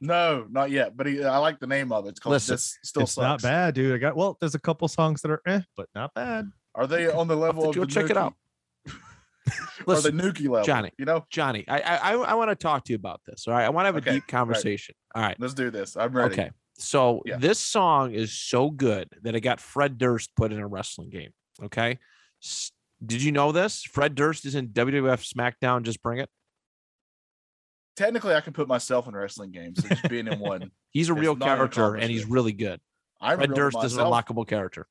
No, 0.00 0.46
not 0.50 0.70
yet. 0.70 0.96
But 0.96 1.06
he, 1.06 1.22
I 1.24 1.38
like 1.38 1.58
the 1.60 1.66
name 1.66 1.92
of 1.92 2.06
it. 2.06 2.10
It's 2.10 2.20
called 2.20 2.32
Listen, 2.32 2.54
This 2.54 2.78
Still 2.82 3.02
it's 3.02 3.16
not 3.16 3.42
bad, 3.42 3.74
dude. 3.74 3.94
I 3.94 3.98
got 3.98 4.16
well. 4.16 4.36
There's 4.40 4.54
a 4.54 4.58
couple 4.60 4.86
songs 4.88 5.22
that 5.22 5.30
are 5.30 5.40
eh, 5.46 5.60
but 5.76 5.88
not 5.94 6.12
bad. 6.14 6.50
Are 6.74 6.86
they 6.86 7.10
on 7.10 7.28
the 7.28 7.36
level 7.36 7.68
of 7.70 7.74
go 7.74 7.82
the 7.82 7.86
check 7.86 8.10
it 8.10 8.16
Nuki? 8.16 8.20
out. 8.20 8.34
Or 9.86 9.94
the 9.94 10.10
Listen, 10.10 10.18
Nuki 10.18 10.48
level? 10.48 10.64
Johnny. 10.64 10.90
You 10.98 11.04
know, 11.04 11.24
Johnny, 11.30 11.64
I 11.68 11.78
I 11.80 11.96
I, 11.96 12.12
I 12.14 12.34
want 12.34 12.50
to 12.50 12.56
talk 12.56 12.84
to 12.86 12.92
you 12.92 12.96
about 12.96 13.20
this. 13.26 13.46
All 13.46 13.54
right, 13.54 13.64
I 13.64 13.68
want 13.70 13.84
to 13.84 13.86
have 13.88 13.96
Okay, 13.96 14.10
a 14.10 14.12
deep 14.14 14.22
right. 14.24 14.28
conversation. 14.28 14.94
All 15.14 15.22
right. 15.22 15.36
let's 15.38 15.54
do 15.54 15.70
this. 15.70 15.96
I'm 15.96 16.12
ready. 16.12 16.32
Okay. 16.34 16.50
So 16.78 17.22
Yeah. 17.24 17.36
this 17.38 17.58
song 17.60 18.12
is 18.12 18.32
so 18.32 18.70
good 18.70 19.08
that 19.22 19.34
it 19.36 19.40
got 19.42 19.60
Fred 19.60 19.98
Durst 19.98 20.30
put 20.36 20.52
in 20.52 20.58
a 20.58 20.66
wrestling 20.66 21.10
game. 21.10 21.30
Okay. 21.62 21.98
S- 22.42 22.72
Did 23.04 23.22
you 23.22 23.30
know 23.32 23.52
this? 23.52 23.82
Fred 23.84 24.14
Durst 24.16 24.44
is 24.46 24.54
in 24.56 24.68
WWF 24.68 25.32
SmackDown. 25.32 25.82
Just 25.84 26.02
bring 26.02 26.18
it. 26.18 26.28
Technically, 27.96 28.34
I 28.34 28.40
can 28.42 28.52
put 28.52 28.68
myself 28.68 29.08
in 29.08 29.14
wrestling 29.16 29.50
games. 29.52 29.80
So 29.82 29.88
just 29.88 30.08
being 30.08 30.26
in 30.26 30.38
one, 30.38 30.70
He's 30.90 31.08
a 31.08 31.14
real 31.14 31.34
character 31.36 31.94
and 31.94 32.10
he's 32.10 32.24
really 32.26 32.52
good. 32.52 32.80
I'm 33.20 33.38
Fred 33.38 33.50
real 33.50 33.56
to 33.56 33.60
Durst 33.62 33.84
is 33.84 33.96
an 33.96 34.04
myself. 34.04 34.26
unlockable 34.26 34.46
character. 34.46 34.86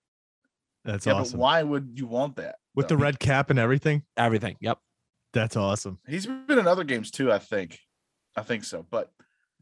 That's 0.83 1.05
Yeah, 1.05 1.13
awesome. 1.13 1.37
but 1.39 1.43
why 1.43 1.63
would 1.63 1.93
you 1.95 2.07
want 2.07 2.35
that? 2.37 2.55
With 2.75 2.87
though? 2.87 2.95
the 2.95 3.01
red 3.01 3.19
cap 3.19 3.49
and 3.49 3.57
everything. 3.59 4.03
Everything. 4.17 4.55
Yep. 4.61 4.79
That's 5.33 5.55
awesome. 5.55 5.99
He's 6.07 6.25
been 6.25 6.59
in 6.59 6.67
other 6.67 6.83
games 6.83 7.11
too. 7.11 7.31
I 7.31 7.39
think. 7.39 7.79
I 8.35 8.41
think 8.41 8.63
so. 8.63 8.85
But 8.89 9.11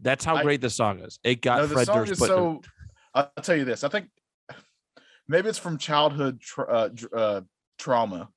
That's 0.01 0.23
how 0.25 0.35
I- 0.37 0.43
great 0.43 0.61
this 0.61 0.75
song 0.75 0.99
is. 0.99 1.19
It 1.23 1.41
got 1.41 1.59
no, 1.61 1.67
Fred 1.67 1.87
Durst 1.87 2.11
is 2.13 2.19
put 2.19 2.29
in 2.29 2.35
so. 2.35 2.61
I'll 3.13 3.29
tell 3.41 3.55
you 3.55 3.65
this. 3.65 3.83
I 3.83 3.89
think 3.89 4.07
maybe 5.27 5.49
it's 5.49 5.57
from 5.59 5.77
childhood 5.77 6.39
tra- 6.41 6.65
uh, 6.71 6.87
dr- 6.89 7.13
uh, 7.13 7.41
trauma 7.77 8.29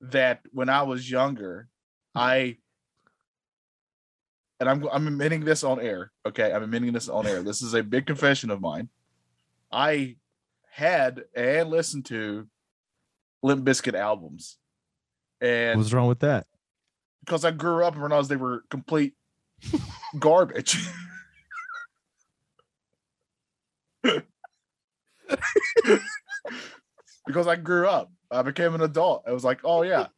that 0.00 0.40
when 0.52 0.68
I 0.68 0.82
was 0.82 1.10
younger, 1.10 1.68
I 2.14 2.56
and 4.60 4.68
I'm 4.68 4.86
I'm 4.92 5.06
admitting 5.06 5.44
this 5.44 5.64
on 5.64 5.80
air. 5.80 6.12
Okay, 6.26 6.52
I'm 6.52 6.62
admitting 6.62 6.92
this 6.92 7.08
on 7.08 7.26
air. 7.26 7.42
This 7.42 7.62
is 7.62 7.74
a 7.74 7.82
big 7.82 8.06
confession 8.06 8.50
of 8.50 8.60
mine. 8.60 8.88
I 9.72 10.16
had 10.70 11.24
and 11.34 11.70
listened 11.70 12.06
to 12.06 12.46
Limp 13.42 13.64
Bizkit 13.64 13.94
albums, 13.94 14.58
and 15.40 15.78
What's 15.78 15.92
wrong 15.92 16.08
with 16.08 16.20
that? 16.20 16.46
because 17.24 17.44
I 17.44 17.50
grew 17.52 17.84
up 17.84 17.94
and 17.94 18.02
realized 18.02 18.28
they 18.28 18.36
were 18.36 18.64
complete 18.70 19.14
garbage. 20.18 20.78
because 27.26 27.46
I 27.46 27.56
grew 27.56 27.86
up, 27.86 28.10
I 28.30 28.42
became 28.42 28.74
an 28.74 28.80
adult. 28.80 29.24
I 29.26 29.32
was 29.32 29.44
like, 29.44 29.60
oh 29.64 29.82
yeah, 29.82 30.08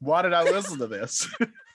why 0.00 0.22
did 0.22 0.32
I 0.32 0.42
listen 0.44 0.78
to 0.78 0.86
this? 0.86 1.28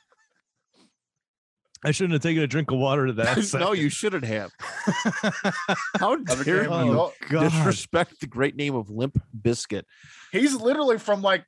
I 1.84 1.91
shouldn't 1.91 2.13
have 2.13 2.22
taken 2.22 2.41
a 2.43 2.48
drink 2.48 2.72
of 2.72 2.78
water 2.78 3.08
to 3.08 3.13
that. 3.13 3.54
no, 3.60 3.74
you 3.74 3.89
shouldn't 3.89 4.24
have. 4.26 4.52
How 6.00 6.15
dare 6.15 6.63
became 6.63 6.86
you 6.86 6.91
adult. 6.91 7.13
God. 7.30 7.43
disrespect 7.52 8.19
the 8.22 8.28
great 8.28 8.56
name 8.56 8.76
of 8.76 8.89
Limp 8.89 9.22
Bizkit? 9.39 9.84
He's 10.32 10.56
literally 10.56 10.98
from 10.98 11.22
like 11.22 11.46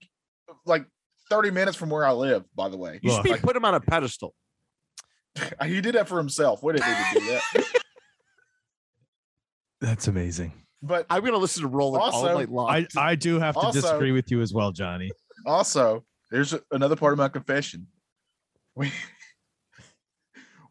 like 0.66 0.86
30 1.30 1.52
minutes 1.52 1.78
from 1.78 1.90
where 1.90 2.06
I 2.06 2.12
live, 2.12 2.44
by 2.56 2.70
the 2.70 2.78
way. 2.78 3.00
You 3.02 3.12
should 3.12 3.28
Like, 3.28 3.42
put 3.42 3.56
him 3.56 3.66
on 3.66 3.76
a 3.76 3.80
pedestal. 3.80 4.34
he 5.66 5.82
did 5.82 5.96
that 5.96 6.08
for 6.08 6.18
himself. 6.18 6.62
We 6.64 6.74
didn't 6.74 6.88
need 6.88 6.98
to 7.14 7.20
do 7.20 7.26
that. 7.54 7.66
That's 9.82 10.08
amazing. 10.08 10.54
But 10.82 11.06
I'm 11.10 11.24
gonna 11.24 11.38
listen 11.38 11.64
to 11.64 11.68
Roland 11.68 12.04
all 12.04 12.24
night 12.24 12.50
long. 12.52 12.70
I, 12.70 12.86
I 12.98 13.16
do 13.16 13.40
have 13.40 13.56
to 13.56 13.60
Also- 13.62 13.82
disagree 13.82 14.12
with 14.12 14.30
you 14.32 14.42
as 14.42 14.54
well, 14.54 14.72
Johnny. 14.72 15.12
also, 15.46 16.04
there's 16.32 16.54
another 16.72 16.96
part 16.96 17.14
of 17.14 17.18
my 17.18 17.28
confession. 17.30 17.88
We, 18.76 18.92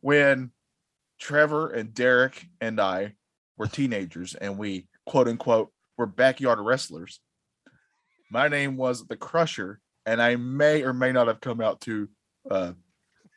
when 0.05 0.51
Trevor 1.19 1.71
and 1.71 1.95
Derek 1.95 2.47
and 2.61 2.79
I 2.79 3.15
were 3.57 3.67
teenagers 3.67 4.35
and 4.35 4.59
we 4.59 4.87
quote 5.07 5.29
unquote 5.29 5.73
were 5.97 6.05
backyard 6.05 6.59
wrestlers, 6.61 7.21
my 8.31 8.49
name 8.49 8.77
was 8.77 9.07
the 9.07 9.17
Crusher, 9.17 9.81
and 10.05 10.21
I 10.21 10.37
may 10.37 10.83
or 10.83 10.93
may 10.93 11.11
not 11.11 11.29
have 11.29 11.41
come 11.41 11.63
out 11.63 11.81
to 11.83 12.11
uh, 12.51 12.73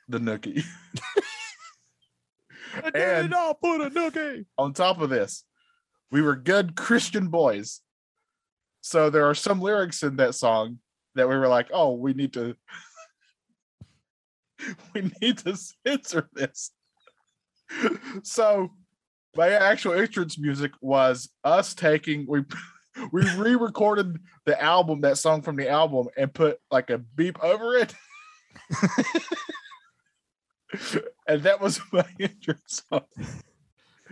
the 0.10 0.18
Nookie. 0.20 0.66
And- 2.94 3.30
not 3.30 3.62
put 3.62 3.80
a 3.80 3.90
nookie. 3.90 4.46
on 4.58 4.74
top 4.74 5.00
of 5.00 5.10
this, 5.10 5.46
we 6.12 6.22
were 6.22 6.36
good 6.36 6.76
Christian 6.76 7.30
boys. 7.30 7.80
So 8.82 9.10
there 9.10 9.28
are 9.30 9.34
some 9.34 9.62
lyrics 9.62 10.04
in 10.04 10.18
that 10.18 10.36
song 10.36 10.80
that 11.16 11.30
we 11.30 11.38
were 11.38 11.48
like, 11.48 11.70
oh, 11.72 11.94
we 11.94 12.14
need 12.14 12.34
to 12.34 12.58
we 14.93 15.12
need 15.22 15.39
to 15.39 15.58
censor 15.86 16.30
this. 16.34 16.72
So 18.24 18.72
my 19.36 19.50
actual 19.50 19.93
entrance 19.93 20.39
music 20.39 20.72
was 20.82 21.30
us 21.43 21.74
taking 21.74 22.26
we 22.28 22.43
we 23.12 23.30
re-recorded 23.36 24.17
the 24.46 24.62
album, 24.62 25.02
that 25.02 25.17
song 25.17 25.41
from 25.41 25.56
the 25.56 25.70
album, 25.70 26.08
and 26.17 26.34
put 26.34 26.60
like 26.72 26.89
a 26.89 26.98
beep 26.98 27.41
over 27.43 27.76
it. 27.76 27.93
and 31.28 31.43
that 31.43 31.62
was 31.62 31.80
my 31.91 32.06
entrance 32.20 32.84
song. 32.89 33.04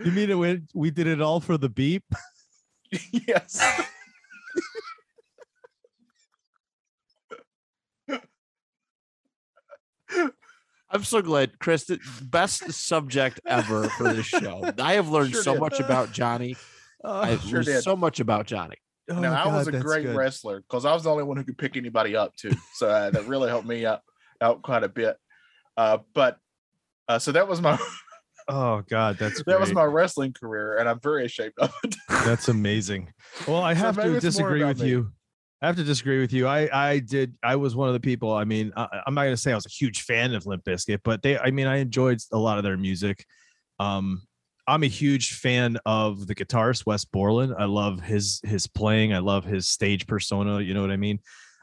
You 0.04 0.12
mean 0.12 0.30
it 0.30 0.34
when 0.34 0.68
we 0.74 0.90
did 0.90 1.06
it 1.06 1.20
all 1.20 1.40
for 1.40 1.58
the 1.58 1.68
beep? 1.68 2.04
yes. 3.10 3.82
I'm 10.90 11.04
so 11.04 11.20
glad, 11.22 11.58
Chris. 11.58 11.84
The 11.84 11.98
best 12.22 12.70
subject 12.72 13.40
ever 13.46 13.88
for 13.90 14.12
this 14.12 14.26
show. 14.26 14.62
I 14.78 14.94
have 14.94 15.08
learned 15.08 15.32
Sure 15.32 15.42
so 15.42 15.52
did. 15.54 15.60
much 15.60 15.80
about 15.80 16.12
Johnny. 16.12 16.56
I 17.04 17.36
sure 17.38 17.54
learned 17.54 17.66
did. 17.66 17.82
so 17.82 17.96
much 17.96 18.20
about 18.20 18.46
Johnny. 18.46 18.76
Oh, 19.10 19.20
now 19.20 19.44
I 19.44 19.56
was 19.56 19.68
a 19.68 19.72
great 19.72 20.04
good. 20.04 20.16
wrestler 20.16 20.60
because 20.62 20.84
I 20.84 20.92
was 20.92 21.04
the 21.04 21.10
only 21.10 21.22
one 21.24 21.36
who 21.36 21.44
could 21.44 21.58
pick 21.58 21.76
anybody 21.76 22.16
up 22.16 22.34
too. 22.36 22.52
So 22.74 22.88
uh, 22.88 23.10
that 23.10 23.26
really 23.26 23.48
helped 23.48 23.66
me 23.66 23.86
out 23.86 24.00
out 24.40 24.62
quite 24.62 24.82
a 24.84 24.88
bit. 24.88 25.16
Uh, 25.76 25.98
but 26.14 26.38
uh, 27.08 27.18
so 27.18 27.32
that 27.32 27.46
was 27.46 27.60
my 27.60 27.78
Oh 28.48 28.82
God, 28.88 29.16
that's 29.18 29.42
that 29.44 29.58
was 29.58 29.72
my 29.72 29.84
wrestling 29.84 30.32
career, 30.32 30.78
and 30.78 30.88
I'm 30.88 31.00
very 31.00 31.24
ashamed 31.24 31.54
of 31.58 31.72
it. 31.82 31.96
That's 32.08 32.48
amazing. 32.48 33.12
Well, 33.46 33.60
I 33.62 33.74
have 33.74 33.96
maybe 33.96 34.14
to 34.14 34.20
disagree 34.20 34.62
with 34.64 34.80
me. 34.80 34.88
you. 34.88 35.12
I 35.66 35.68
have 35.68 35.76
to 35.78 35.82
disagree 35.82 36.20
with 36.20 36.32
you. 36.32 36.46
I 36.46 36.68
I 36.72 37.00
did. 37.00 37.34
I 37.42 37.56
was 37.56 37.74
one 37.74 37.88
of 37.88 37.94
the 37.94 37.98
people. 37.98 38.32
I 38.32 38.44
mean, 38.44 38.72
I, 38.76 38.86
I'm 39.04 39.14
not 39.14 39.24
gonna 39.24 39.36
say 39.36 39.50
I 39.50 39.56
was 39.56 39.66
a 39.66 39.68
huge 39.68 40.02
fan 40.02 40.32
of 40.32 40.46
Limp 40.46 40.62
Bizkit, 40.62 41.00
but 41.02 41.22
they. 41.22 41.36
I 41.36 41.50
mean, 41.50 41.66
I 41.66 41.78
enjoyed 41.78 42.20
a 42.32 42.38
lot 42.38 42.56
of 42.56 42.62
their 42.62 42.76
music. 42.76 43.26
Um, 43.80 44.22
I'm 44.68 44.84
a 44.84 44.86
huge 44.86 45.32
fan 45.34 45.76
of 45.84 46.28
the 46.28 46.36
guitarist 46.36 46.86
Wes 46.86 47.04
Borland. 47.04 47.52
I 47.58 47.64
love 47.64 48.00
his 48.00 48.40
his 48.44 48.68
playing. 48.68 49.12
I 49.12 49.18
love 49.18 49.44
his 49.44 49.66
stage 49.66 50.06
persona. 50.06 50.60
You 50.60 50.72
know 50.72 50.82
what 50.82 50.92
I 50.92 50.98
mean? 50.98 51.18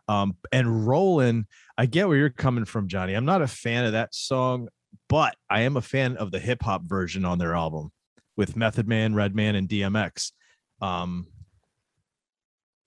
Um, 0.09 0.35
and 0.51 0.85
Roland, 0.85 1.45
I 1.77 1.85
get 1.85 2.09
where 2.09 2.17
you're 2.17 2.29
coming 2.29 2.65
from, 2.65 2.89
Johnny. 2.89 3.13
I'm 3.13 3.23
not 3.23 3.41
a 3.41 3.47
fan 3.47 3.85
of 3.85 3.93
that 3.93 4.13
song, 4.13 4.67
but 5.07 5.33
I 5.49 5.61
am 5.61 5.77
a 5.77 5.81
fan 5.81 6.17
of 6.17 6.29
the 6.29 6.39
hip 6.39 6.61
hop 6.61 6.81
version 6.83 7.23
on 7.23 7.37
their 7.37 7.55
album 7.55 7.93
with 8.35 8.57
Method 8.57 8.85
Man, 8.85 9.15
Redman, 9.15 9.55
and 9.55 9.69
DMX. 9.69 10.33
Um, 10.81 11.27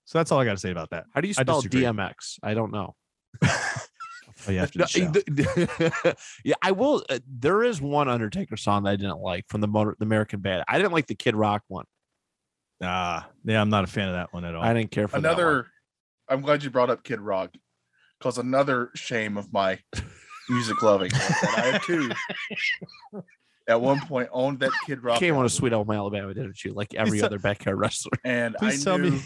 so 0.06 0.18
that's 0.18 0.32
all 0.32 0.40
I 0.40 0.44
got 0.46 0.52
to 0.52 0.58
say 0.58 0.70
about 0.70 0.88
that. 0.90 1.04
How 1.12 1.20
do 1.20 1.28
you 1.28 1.34
spell 1.34 1.60
disagree. 1.60 1.82
DMX? 1.82 2.38
I 2.42 2.54
don't 2.54 2.72
know. 2.72 2.94
Oh, 4.48 4.50
yeah, 4.50 4.66
No, 4.74 4.84
the 4.86 6.06
show. 6.06 6.12
yeah, 6.44 6.54
I 6.62 6.72
will. 6.72 7.04
Uh, 7.08 7.18
there 7.28 7.62
is 7.62 7.80
one 7.80 8.08
Undertaker 8.08 8.56
song 8.56 8.84
that 8.84 8.90
I 8.90 8.96
didn't 8.96 9.18
like 9.20 9.44
from 9.48 9.60
the 9.60 9.68
motor, 9.68 9.94
the 9.98 10.04
American 10.04 10.40
Band. 10.40 10.64
I 10.68 10.78
didn't 10.78 10.92
like 10.92 11.06
the 11.06 11.14
Kid 11.14 11.34
Rock 11.36 11.62
one. 11.68 11.84
Ah, 12.82 13.28
yeah, 13.44 13.60
I'm 13.60 13.70
not 13.70 13.84
a 13.84 13.86
fan 13.86 14.08
of 14.08 14.14
that 14.14 14.32
one 14.32 14.44
at 14.44 14.54
all. 14.54 14.62
I 14.62 14.72
didn't 14.74 14.90
care 14.90 15.08
for 15.08 15.20
that 15.20 15.28
one. 15.28 15.38
another. 15.38 15.66
I'm 16.28 16.40
glad 16.42 16.62
you 16.62 16.70
brought 16.70 16.90
up 16.90 17.02
Kid 17.04 17.20
Rock, 17.20 17.54
because 18.18 18.36
another 18.38 18.90
shame 18.94 19.36
of 19.38 19.52
my 19.52 19.78
music 20.48 20.82
loving 20.82 21.10
was 21.12 21.28
that 21.28 21.74
I 21.74 21.78
too 21.86 22.10
at 23.68 23.80
one 23.80 24.00
point 24.06 24.28
owned 24.32 24.60
that 24.60 24.70
Kid 24.86 25.02
Rock. 25.02 25.18
Came 25.18 25.34
on 25.34 25.38
a 25.38 25.40
album. 25.42 25.48
sweet 25.50 25.72
home 25.72 25.90
Alabama, 25.90 26.34
didn't 26.34 26.62
you? 26.64 26.72
Like 26.72 26.94
every 26.94 27.18
tell- 27.18 27.26
other 27.26 27.38
backyard 27.38 27.78
wrestler. 27.78 28.12
and 28.24 28.54
Please 28.58 28.82
I 28.86 28.90
tell 28.90 28.98
knew, 28.98 29.12
me- 29.12 29.22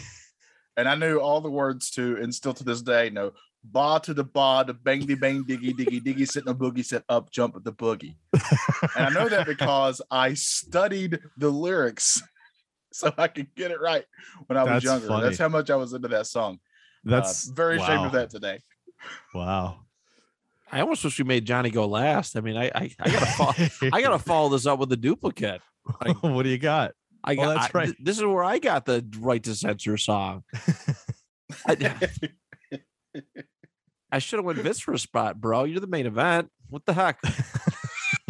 and 0.77 0.87
I 0.87 0.95
knew 0.95 1.17
all 1.17 1.41
the 1.41 1.49
words 1.49 1.91
to, 1.91 2.17
and 2.17 2.33
still 2.33 2.53
to 2.53 2.63
this 2.63 2.81
day 2.81 3.09
know 3.09 3.31
ba 3.63 3.99
to 4.03 4.13
the 4.13 4.23
ba, 4.23 4.63
the 4.65 4.73
bang 4.73 5.05
de 5.05 5.15
bang 5.15 5.43
diggy 5.43 5.73
diggy 5.73 6.01
diggy, 6.01 6.27
sit 6.27 6.43
in 6.43 6.49
a 6.49 6.55
boogie, 6.55 6.85
sit 6.85 7.03
up, 7.09 7.31
jump 7.31 7.55
at 7.55 7.63
the 7.63 7.73
boogie. 7.73 8.15
and 8.95 9.05
I 9.05 9.09
know 9.09 9.29
that 9.29 9.45
because 9.55 10.01
I 10.09 10.33
studied 10.33 11.19
the 11.37 11.49
lyrics 11.49 12.21
so 12.91 13.13
I 13.17 13.27
could 13.27 13.53
get 13.55 13.71
it 13.71 13.79
right 13.79 14.05
when 14.47 14.57
I 14.57 14.63
was 14.63 14.73
That's 14.73 14.85
younger. 14.85 15.07
funny. 15.07 15.23
That's 15.23 15.37
how 15.37 15.49
much 15.49 15.69
I 15.69 15.75
was 15.75 15.93
into 15.93 16.07
that 16.09 16.27
song. 16.27 16.59
That's 17.03 17.49
uh, 17.49 17.53
very 17.53 17.77
ashamed 17.77 18.05
of 18.05 18.11
that 18.13 18.29
today. 18.29 18.61
Wow. 19.33 19.79
I 20.71 20.81
almost 20.81 21.03
wish 21.03 21.17
we 21.17 21.25
made 21.25 21.45
Johnny 21.45 21.69
go 21.69 21.85
last. 21.85 22.37
I 22.37 22.41
mean, 22.41 22.55
I 22.55 22.71
I, 22.73 22.91
I 22.99 23.11
gotta 23.11 23.25
follow, 23.25 23.53
I 23.93 24.01
gotta 24.01 24.19
follow 24.19 24.49
this 24.49 24.65
up 24.65 24.79
with 24.79 24.91
a 24.91 24.97
duplicate. 24.97 25.61
what 26.21 26.43
do 26.43 26.49
you 26.49 26.57
got? 26.57 26.93
I 27.23 27.35
Well, 27.35 27.53
got 27.53 27.61
that's 27.61 27.73
right. 27.75 27.85
th- 27.85 27.97
this 28.01 28.17
is 28.17 28.23
where 28.25 28.43
I 28.43 28.59
got 28.59 28.85
the 28.85 29.05
right 29.19 29.41
to 29.43 29.55
censor 29.55 29.97
song. 29.97 30.43
I- 31.67 31.95
I 34.11 34.19
should 34.19 34.37
have 34.39 34.45
went 34.45 34.59
Vince 34.63 34.79
for 34.79 34.93
a 34.93 34.99
spot, 34.99 35.39
bro. 35.39 35.63
You're 35.63 35.79
the 35.79 35.87
main 35.87 36.05
event. 36.05 36.49
What 36.69 36.85
the 36.85 36.93
heck? 36.93 37.19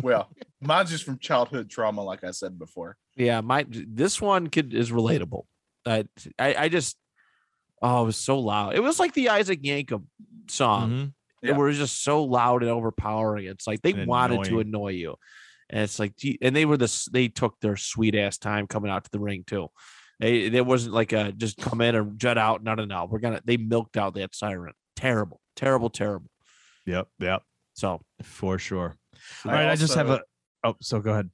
Well, 0.04 0.32
mine's 0.60 0.90
just 0.90 1.04
from 1.04 1.20
childhood 1.20 1.70
trauma, 1.70 2.02
like 2.04 2.24
I 2.24 2.32
said 2.32 2.58
before. 2.58 2.98
yeah, 3.16 3.42
my 3.42 3.68
this 3.70 4.20
one 4.20 4.48
could 4.48 4.74
is 4.74 4.90
relatable. 4.90 5.44
I, 5.86 6.06
I 6.40 6.56
I 6.56 6.70
just 6.70 6.98
oh, 7.84 8.02
it 8.04 8.06
was 8.08 8.16
so 8.18 8.40
loud. 8.40 8.74
It 8.74 8.80
was 8.82 9.00
like 9.00 9.14
the 9.14 9.30
Isaac 9.30 9.62
Yankem 9.62 10.06
song. 10.50 10.90
Mhm. 10.90 11.14
Yeah. 11.44 11.52
It 11.52 11.58
was 11.58 11.78
just 11.78 12.04
so 12.04 12.24
loud 12.24 12.64
and 12.64 12.72
overpowering. 12.72 13.46
It's 13.46 13.68
like 13.68 13.84
they 13.84 13.92
And 13.92 14.08
wanted 14.08 14.44
to 14.46 14.60
annoy 14.60 14.94
you, 14.94 15.18
and 15.72 15.82
it's 15.82 16.00
like, 16.00 16.16
gee, 16.18 16.38
and 16.42 16.56
they 16.56 16.66
were 16.66 16.78
this. 16.78 17.06
They 17.06 17.30
took 17.30 17.60
their 17.62 17.78
sweet 17.78 18.16
ass 18.16 18.38
time 18.38 18.68
coming 18.68 18.92
out 18.92 19.06
to 19.06 19.12
the 19.12 19.20
ring 19.20 19.44
too. 19.48 19.70
They 20.20 20.50
there 20.50 20.64
wasn't 20.64 20.94
like 20.94 21.14
a 21.14 21.32
just 21.32 21.58
come 21.58 21.82
in 21.82 21.96
and 21.96 22.20
jet 22.20 22.38
out. 22.38 22.62
No, 22.64 22.76
no, 22.76 22.86
no. 22.86 23.08
We're 23.10 23.20
gonna. 23.20 23.42
They 23.44 23.58
milked 23.58 23.98
out 23.98 24.14
that 24.16 24.36
siren. 24.36 24.74
Terrible, 24.96 25.40
terrible, 25.56 25.90
terrible. 25.90 26.30
Yep. 26.86 27.08
Yep. 27.20 27.44
So 27.74 28.02
For 28.22 28.60
sure. 28.60 28.98
I 29.46 29.50
All 29.50 29.56
right. 29.56 29.70
I 29.70 29.76
just 29.76 29.96
have 29.96 30.10
a. 30.10 30.22
Oh, 30.64 30.76
so 30.82 31.00
go 31.00 31.12
ahead. 31.12 31.30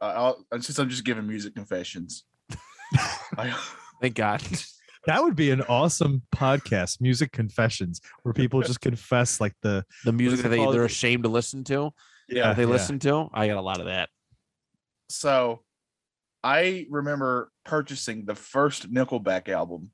Uh, 0.00 0.04
I'll, 0.16 0.46
it's 0.52 0.66
just 0.66 0.78
I'm 0.78 0.88
just 0.88 1.04
giving 1.04 1.26
music 1.26 1.54
confessions. 1.54 2.24
I, 3.38 3.54
thank 4.00 4.14
God. 4.14 4.42
That 5.06 5.22
would 5.22 5.36
be 5.36 5.50
an 5.50 5.60
awesome 5.62 6.22
podcast, 6.34 7.00
music 7.00 7.30
confessions, 7.30 8.00
where 8.22 8.32
people 8.32 8.62
just 8.66 8.80
confess 8.80 9.40
like 9.40 9.52
the 9.62 9.84
the 10.04 10.12
music 10.12 10.40
that 10.40 10.48
they, 10.48 10.64
they're 10.72 10.86
ashamed 10.86 11.24
to 11.24 11.28
listen 11.28 11.62
to. 11.64 11.92
Yeah. 12.28 12.48
that 12.48 12.56
they 12.56 12.62
yeah. 12.62 12.68
listen 12.68 12.98
to. 13.00 13.28
I 13.32 13.46
got 13.46 13.56
a 13.56 13.62
lot 13.62 13.80
of 13.80 13.86
that. 13.86 14.08
So 15.08 15.60
I 16.42 16.86
remember 16.90 17.50
purchasing 17.64 18.24
the 18.24 18.34
first 18.34 18.92
Nickelback 18.92 19.48
album 19.48 19.90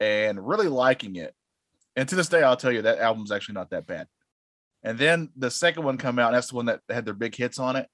and 0.00 0.44
really 0.44 0.68
liking 0.68 1.16
it. 1.16 1.34
And 1.94 2.08
to 2.08 2.16
this 2.16 2.28
day, 2.28 2.42
I'll 2.42 2.56
tell 2.56 2.72
you 2.72 2.82
that 2.82 2.98
album's 2.98 3.30
actually 3.30 3.54
not 3.54 3.70
that 3.70 3.86
bad. 3.86 4.08
And 4.82 4.98
then 4.98 5.30
the 5.36 5.50
second 5.50 5.84
one 5.84 5.98
come 5.98 6.18
out, 6.18 6.28
and 6.28 6.36
that's 6.36 6.48
the 6.48 6.56
one 6.56 6.66
that 6.66 6.80
had 6.88 7.04
their 7.04 7.14
big 7.14 7.36
hits 7.36 7.58
on 7.58 7.76
it. 7.76 7.88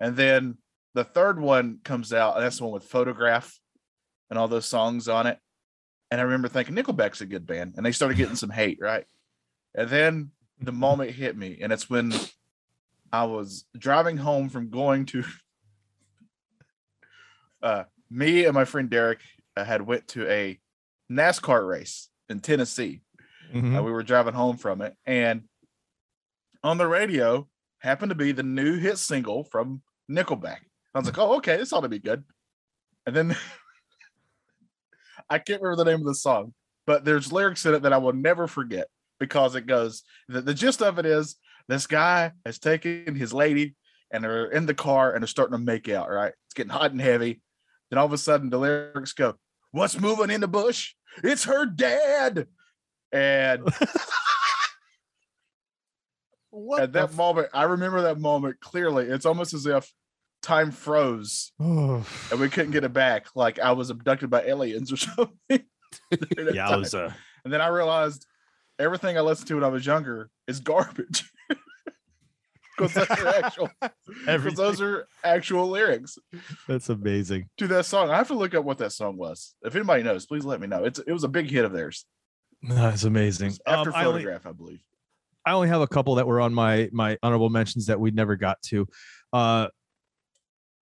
And 0.00 0.16
then 0.16 0.56
the 0.94 1.04
third 1.04 1.38
one 1.38 1.80
comes 1.84 2.12
out, 2.12 2.36
and 2.36 2.44
that's 2.44 2.58
the 2.58 2.64
one 2.64 2.72
with 2.72 2.84
Photograph 2.84 3.58
and 4.30 4.38
all 4.38 4.48
those 4.48 4.66
songs 4.66 5.08
on 5.08 5.26
it. 5.26 5.38
And 6.10 6.20
I 6.20 6.24
remember 6.24 6.48
thinking 6.48 6.74
Nickelback's 6.74 7.20
a 7.20 7.26
good 7.26 7.46
band, 7.46 7.74
and 7.76 7.84
they 7.84 7.92
started 7.92 8.16
getting 8.16 8.36
some 8.36 8.50
hate, 8.50 8.78
right? 8.80 9.04
And 9.74 9.88
then 9.88 10.30
the 10.60 10.72
moment 10.72 11.10
hit 11.10 11.36
me, 11.36 11.58
and 11.60 11.72
it's 11.72 11.90
when 11.90 12.14
I 13.12 13.24
was 13.24 13.64
driving 13.76 14.16
home 14.16 14.48
from 14.48 14.70
going 14.70 15.06
to 15.06 15.24
uh, 17.62 17.84
me 18.10 18.44
and 18.44 18.54
my 18.54 18.64
friend 18.64 18.88
Derek 18.88 19.20
uh, 19.56 19.64
had 19.64 19.82
went 19.82 20.08
to 20.08 20.28
a 20.30 20.58
NASCAR 21.10 21.66
race 21.68 22.08
in 22.28 22.40
Tennessee. 22.40 23.02
Mhm. 23.52 23.78
Uh, 23.78 23.82
we 23.82 23.92
were 23.92 24.02
driving 24.02 24.34
home 24.34 24.56
from 24.56 24.80
it, 24.80 24.96
and 25.04 25.42
on 26.64 26.78
the 26.78 26.86
radio 26.86 27.48
happened 27.80 28.10
to 28.10 28.14
be 28.16 28.32
the 28.32 28.42
new 28.42 28.78
hit 28.78 28.96
single 28.96 29.44
from 29.44 29.82
Nickelback. 30.10 30.60
I 30.94 30.98
was 30.98 31.06
like, 31.06 31.18
"Oh, 31.18 31.36
okay, 31.36 31.56
this 31.58 31.72
ought 31.72 31.80
to 31.80 31.88
be 31.88 31.98
good." 31.98 32.24
And 33.04 33.14
then 33.14 33.36
I 35.28 35.38
can't 35.38 35.60
remember 35.60 35.84
the 35.84 35.90
name 35.90 36.00
of 36.00 36.06
the 36.06 36.14
song, 36.14 36.54
but 36.86 37.04
there's 37.04 37.32
lyrics 37.32 37.66
in 37.66 37.74
it 37.74 37.82
that 37.82 37.92
I 37.92 37.98
will 37.98 38.12
never 38.14 38.46
forget 38.46 38.88
because 39.20 39.54
it 39.54 39.66
goes. 39.66 40.02
The, 40.28 40.40
the 40.40 40.54
gist 40.54 40.80
of 40.82 40.98
it 40.98 41.04
is 41.06 41.36
this 41.68 41.86
guy 41.86 42.32
has 42.44 42.58
taken 42.58 43.14
his 43.14 43.32
lady 43.32 43.74
and 44.10 44.22
they're 44.22 44.46
in 44.46 44.66
the 44.66 44.74
car 44.74 45.12
and 45.12 45.22
they're 45.22 45.28
starting 45.28 45.56
to 45.56 45.62
make 45.64 45.88
out. 45.88 46.10
Right, 46.10 46.32
it's 46.46 46.54
getting 46.54 46.70
hot 46.70 46.92
and 46.92 47.00
heavy. 47.00 47.40
Then 47.90 47.98
all 47.98 48.06
of 48.06 48.12
a 48.12 48.18
sudden 48.18 48.50
the 48.50 48.58
lyrics 48.58 49.12
go, 49.12 49.34
"What's 49.70 50.00
moving 50.00 50.30
in 50.30 50.40
the 50.40 50.48
bush? 50.48 50.94
It's 51.22 51.44
her 51.44 51.66
dad." 51.66 52.46
And 53.12 53.68
What 56.52 56.82
at 56.82 56.92
that 56.92 57.14
moment, 57.14 57.48
I 57.54 57.62
remember 57.64 58.02
that 58.02 58.20
moment 58.20 58.60
clearly. 58.60 59.06
It's 59.06 59.24
almost 59.24 59.54
as 59.54 59.64
if 59.64 59.90
time 60.42 60.70
froze 60.70 61.52
and 61.58 62.04
we 62.38 62.50
couldn't 62.50 62.72
get 62.72 62.84
it 62.84 62.92
back. 62.92 63.26
Like 63.34 63.58
I 63.58 63.72
was 63.72 63.88
abducted 63.88 64.28
by 64.28 64.42
aliens 64.42 64.92
or 64.92 64.96
something. 64.98 65.32
yeah, 65.50 65.58
time. 66.66 66.82
Yowza. 66.82 67.14
And 67.44 67.52
then 67.52 67.62
I 67.62 67.68
realized 67.68 68.26
everything 68.78 69.16
I 69.16 69.22
listened 69.22 69.48
to 69.48 69.54
when 69.54 69.64
I 69.64 69.68
was 69.68 69.86
younger 69.86 70.28
is 70.46 70.60
garbage. 70.60 71.24
Because 72.78 72.94
those 72.94 73.10
are 73.10 73.28
actual, 73.28 73.70
because 74.26 74.54
those 74.54 74.80
are 74.80 75.06
actual 75.22 75.68
lyrics 75.68 76.16
That's 76.66 76.88
amazing. 76.88 77.48
to 77.58 77.66
that 77.68 77.84
song. 77.84 78.10
I 78.10 78.16
have 78.16 78.28
to 78.28 78.34
look 78.34 78.54
up 78.54 78.64
what 78.64 78.78
that 78.78 78.92
song 78.92 79.18
was. 79.18 79.54
If 79.62 79.76
anybody 79.76 80.02
knows, 80.02 80.24
please 80.26 80.44
let 80.44 80.60
me 80.60 80.66
know. 80.66 80.84
It's 80.84 80.98
it 80.98 81.12
was 81.12 81.24
a 81.24 81.28
big 81.28 81.50
hit 81.50 81.64
of 81.66 81.72
theirs. 81.72 82.06
That's 82.62 83.04
amazing. 83.04 83.52
After 83.66 83.90
Um, 83.90 83.94
I, 83.96 84.04
only, 84.06 84.22
photograph, 84.22 84.46
I 84.46 84.52
believe. 84.52 84.80
I 85.44 85.52
only 85.52 85.68
have 85.68 85.80
a 85.82 85.86
couple 85.86 86.14
that 86.14 86.26
were 86.26 86.40
on 86.40 86.54
my 86.54 86.88
my 86.92 87.18
honorable 87.22 87.50
mentions 87.50 87.86
that 87.86 88.00
we 88.00 88.10
never 88.10 88.36
got 88.36 88.62
to. 88.62 88.88
Uh, 89.32 89.68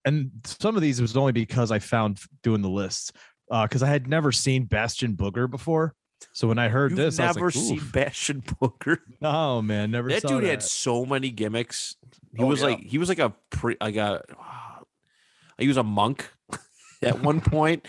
and 0.05 0.31
some 0.45 0.75
of 0.75 0.81
these 0.81 1.01
was 1.01 1.15
only 1.17 1.33
because 1.33 1.71
I 1.71 1.79
found 1.79 2.19
doing 2.41 2.61
the 2.61 2.69
lists 2.69 3.11
because 3.49 3.83
I 3.83 3.87
had 3.87 4.07
never 4.07 4.31
seen 4.31 4.65
Bastion 4.65 5.15
Booger 5.15 5.49
before. 5.49 5.93
So 6.33 6.47
when 6.47 6.59
I 6.59 6.67
heard 6.69 6.91
You've 6.91 6.97
this, 6.97 7.19
I 7.19 7.27
was 7.27 7.35
never 7.35 7.45
like, 7.47 7.53
seen 7.55 7.77
"Oof." 7.77 7.91
Bastion 7.91 8.41
Booger. 8.41 8.97
Oh 9.21 9.61
man, 9.61 9.91
never 9.91 10.09
That 10.09 10.21
saw 10.21 10.27
dude 10.29 10.43
that. 10.43 10.49
had 10.49 10.63
so 10.63 11.05
many 11.05 11.29
gimmicks. 11.31 11.95
He 12.35 12.43
Oh, 12.43 12.47
was 12.47 12.61
yeah. 12.61 12.67
like 12.67 12.79
he 12.79 12.97
was 12.97 13.09
like 13.09 13.19
a 13.19 13.33
pre 13.49 13.75
like 13.81 13.95
a 13.95 14.23
he 15.57 15.67
was 15.67 15.77
a 15.77 15.83
monk 15.83 16.31
at 17.01 17.21
one 17.21 17.41
point. 17.41 17.87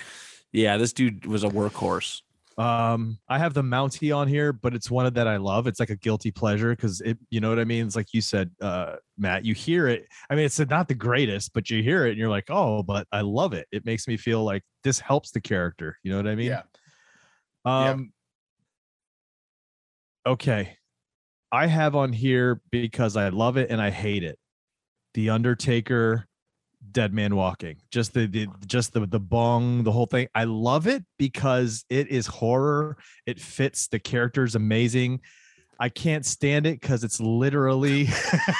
Yeah, 0.52 0.78
this 0.78 0.92
dude 0.94 1.26
was 1.26 1.44
a 1.44 1.48
workhorse. 1.48 2.22
Um, 2.56 3.18
I 3.28 3.38
have 3.38 3.54
the 3.54 3.62
Mountie 3.62 4.16
on 4.16 4.26
here, 4.26 4.52
but 4.52 4.74
it's 4.74 4.90
one 4.90 5.12
that 5.12 5.28
I 5.28 5.36
love. 5.36 5.68
It's 5.68 5.78
like 5.78 5.90
a 5.90 5.96
guilty 5.96 6.32
pleasure 6.32 6.70
because 6.74 7.00
it, 7.02 7.16
you 7.30 7.38
know 7.40 7.50
what 7.50 7.60
I 7.60 7.64
mean. 7.64 7.86
It's 7.86 7.94
like 7.94 8.12
you 8.12 8.20
said, 8.20 8.50
uh, 8.60 8.96
Matt. 9.16 9.44
You 9.44 9.54
hear 9.54 9.86
it. 9.86 10.08
I 10.28 10.34
mean, 10.34 10.44
it's 10.44 10.58
not 10.58 10.88
the 10.88 10.94
greatest, 10.94 11.52
but 11.52 11.70
you 11.70 11.84
hear 11.84 12.06
it 12.06 12.10
and 12.10 12.18
you're 12.18 12.28
like, 12.30 12.46
oh, 12.48 12.82
but 12.82 13.06
I 13.12 13.20
love 13.20 13.52
it. 13.52 13.68
It 13.70 13.84
makes 13.84 14.08
me 14.08 14.16
feel 14.16 14.42
like 14.42 14.64
this 14.82 14.98
helps 14.98 15.30
the 15.30 15.40
character. 15.40 15.98
You 16.02 16.10
know 16.10 16.16
what 16.16 16.26
I 16.26 16.34
mean? 16.34 16.46
yeah. 16.46 16.62
Yeah. 17.64 17.96
Okay, 20.28 20.76
I 21.50 21.68
have 21.68 21.96
on 21.96 22.12
here 22.12 22.60
because 22.70 23.16
I 23.16 23.30
love 23.30 23.56
it 23.56 23.70
and 23.70 23.80
I 23.80 23.88
hate 23.88 24.22
it. 24.22 24.38
The 25.14 25.30
Undertaker, 25.30 26.26
Dead 26.92 27.14
Man 27.14 27.34
Walking. 27.34 27.78
Just 27.90 28.12
the, 28.12 28.26
the 28.26 28.46
just 28.66 28.92
the 28.92 29.06
the 29.06 29.18
bong, 29.18 29.84
the 29.84 29.90
whole 29.90 30.04
thing. 30.04 30.28
I 30.34 30.44
love 30.44 30.86
it 30.86 31.02
because 31.18 31.86
it 31.88 32.08
is 32.08 32.26
horror. 32.26 32.98
It 33.24 33.40
fits 33.40 33.88
the 33.88 33.98
characters 33.98 34.54
amazing. 34.54 35.20
I 35.80 35.88
can't 35.88 36.26
stand 36.26 36.66
it 36.66 36.80
because 36.80 37.04
it's 37.04 37.20
literally 37.20 38.08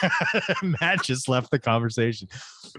Matt 0.63 1.03
just 1.03 1.29
left 1.29 1.51
the 1.51 1.59
conversation. 1.59 2.29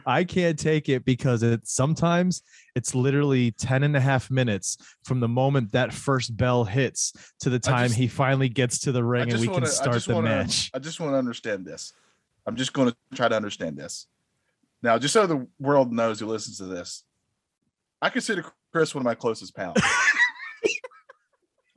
I 0.05 0.23
can't 0.23 0.57
take 0.57 0.87
it 0.87 1.03
because 1.03 1.43
it 1.43 1.67
sometimes 1.67 2.41
it's 2.73 2.95
literally 2.95 3.51
10 3.51 3.83
and 3.83 3.97
a 3.97 3.99
half 3.99 4.31
minutes 4.31 4.77
from 5.03 5.19
the 5.19 5.27
moment 5.27 5.73
that 5.73 5.93
first 5.93 6.37
bell 6.37 6.63
hits 6.63 7.11
to 7.41 7.49
the 7.49 7.59
time 7.59 7.87
just- 7.87 7.97
he 7.99 8.07
finally 8.07 8.47
gets 8.47 8.79
to 8.79 8.93
the 8.93 9.03
ring 9.03 9.29
and 9.29 9.41
we 9.41 9.49
wanna- 9.49 9.65
can 9.65 9.71
start 9.71 10.01
the 10.03 10.15
wanna- 10.15 10.29
match. 10.29 10.71
I 10.73 10.79
just 10.79 11.01
want 11.01 11.11
to 11.13 11.17
understand 11.17 11.65
this. 11.65 11.91
I'm 12.45 12.55
just 12.55 12.71
going 12.71 12.89
to 12.89 12.95
try 13.13 13.27
to 13.27 13.35
understand 13.35 13.75
this. 13.77 14.07
Now, 14.81 14.97
just 14.97 15.13
so 15.13 15.27
the 15.27 15.47
world 15.59 15.91
knows 15.91 16.21
who 16.21 16.27
listens 16.27 16.57
to 16.59 16.65
this, 16.65 17.03
I 18.01 18.09
consider 18.09 18.45
Chris 18.71 18.95
one 18.95 19.01
of 19.01 19.05
my 19.05 19.15
closest 19.15 19.53
pals. 19.53 19.77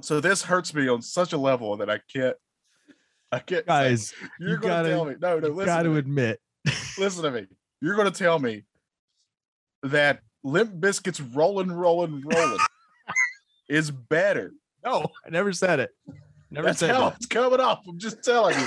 so 0.00 0.20
this 0.20 0.42
hurts 0.42 0.72
me 0.72 0.88
on 0.88 1.02
such 1.02 1.32
a 1.32 1.38
level 1.38 1.76
that 1.78 1.90
I 1.90 1.98
can't. 2.12 2.36
I 3.32 3.38
can't. 3.38 3.62
say- 3.62 3.66
Guys, 3.66 4.14
you're 4.38 4.50
you 4.50 4.56
going 4.58 4.68
gotta- 4.68 4.88
tell 4.90 5.04
me. 5.06 5.14
No, 5.20 5.38
no, 5.38 5.48
listen. 5.48 5.64
got 5.66 5.82
to 5.82 5.88
to 5.90 5.96
admit. 5.96 6.40
listen 6.98 7.22
to 7.24 7.30
me. 7.40 7.46
You're 7.80 7.96
going 7.96 8.10
to 8.12 8.16
tell 8.16 8.38
me 8.38 8.62
that 9.82 10.20
Limp 10.44 10.74
Bizkit's 10.74 11.20
"Rolling, 11.20 11.72
Rolling, 11.72 12.22
Rolling" 12.24 12.58
is 13.68 13.90
better. 13.90 14.52
No, 14.84 15.06
I 15.26 15.30
never 15.30 15.52
said 15.52 15.80
it. 15.80 15.90
Never 16.50 16.66
That's 16.66 16.80
said 16.80 16.90
how 16.90 17.08
that. 17.10 17.16
it's 17.16 17.26
coming 17.26 17.60
off. 17.60 17.80
I'm 17.88 17.98
just 17.98 18.22
telling 18.22 18.58
you. 18.58 18.66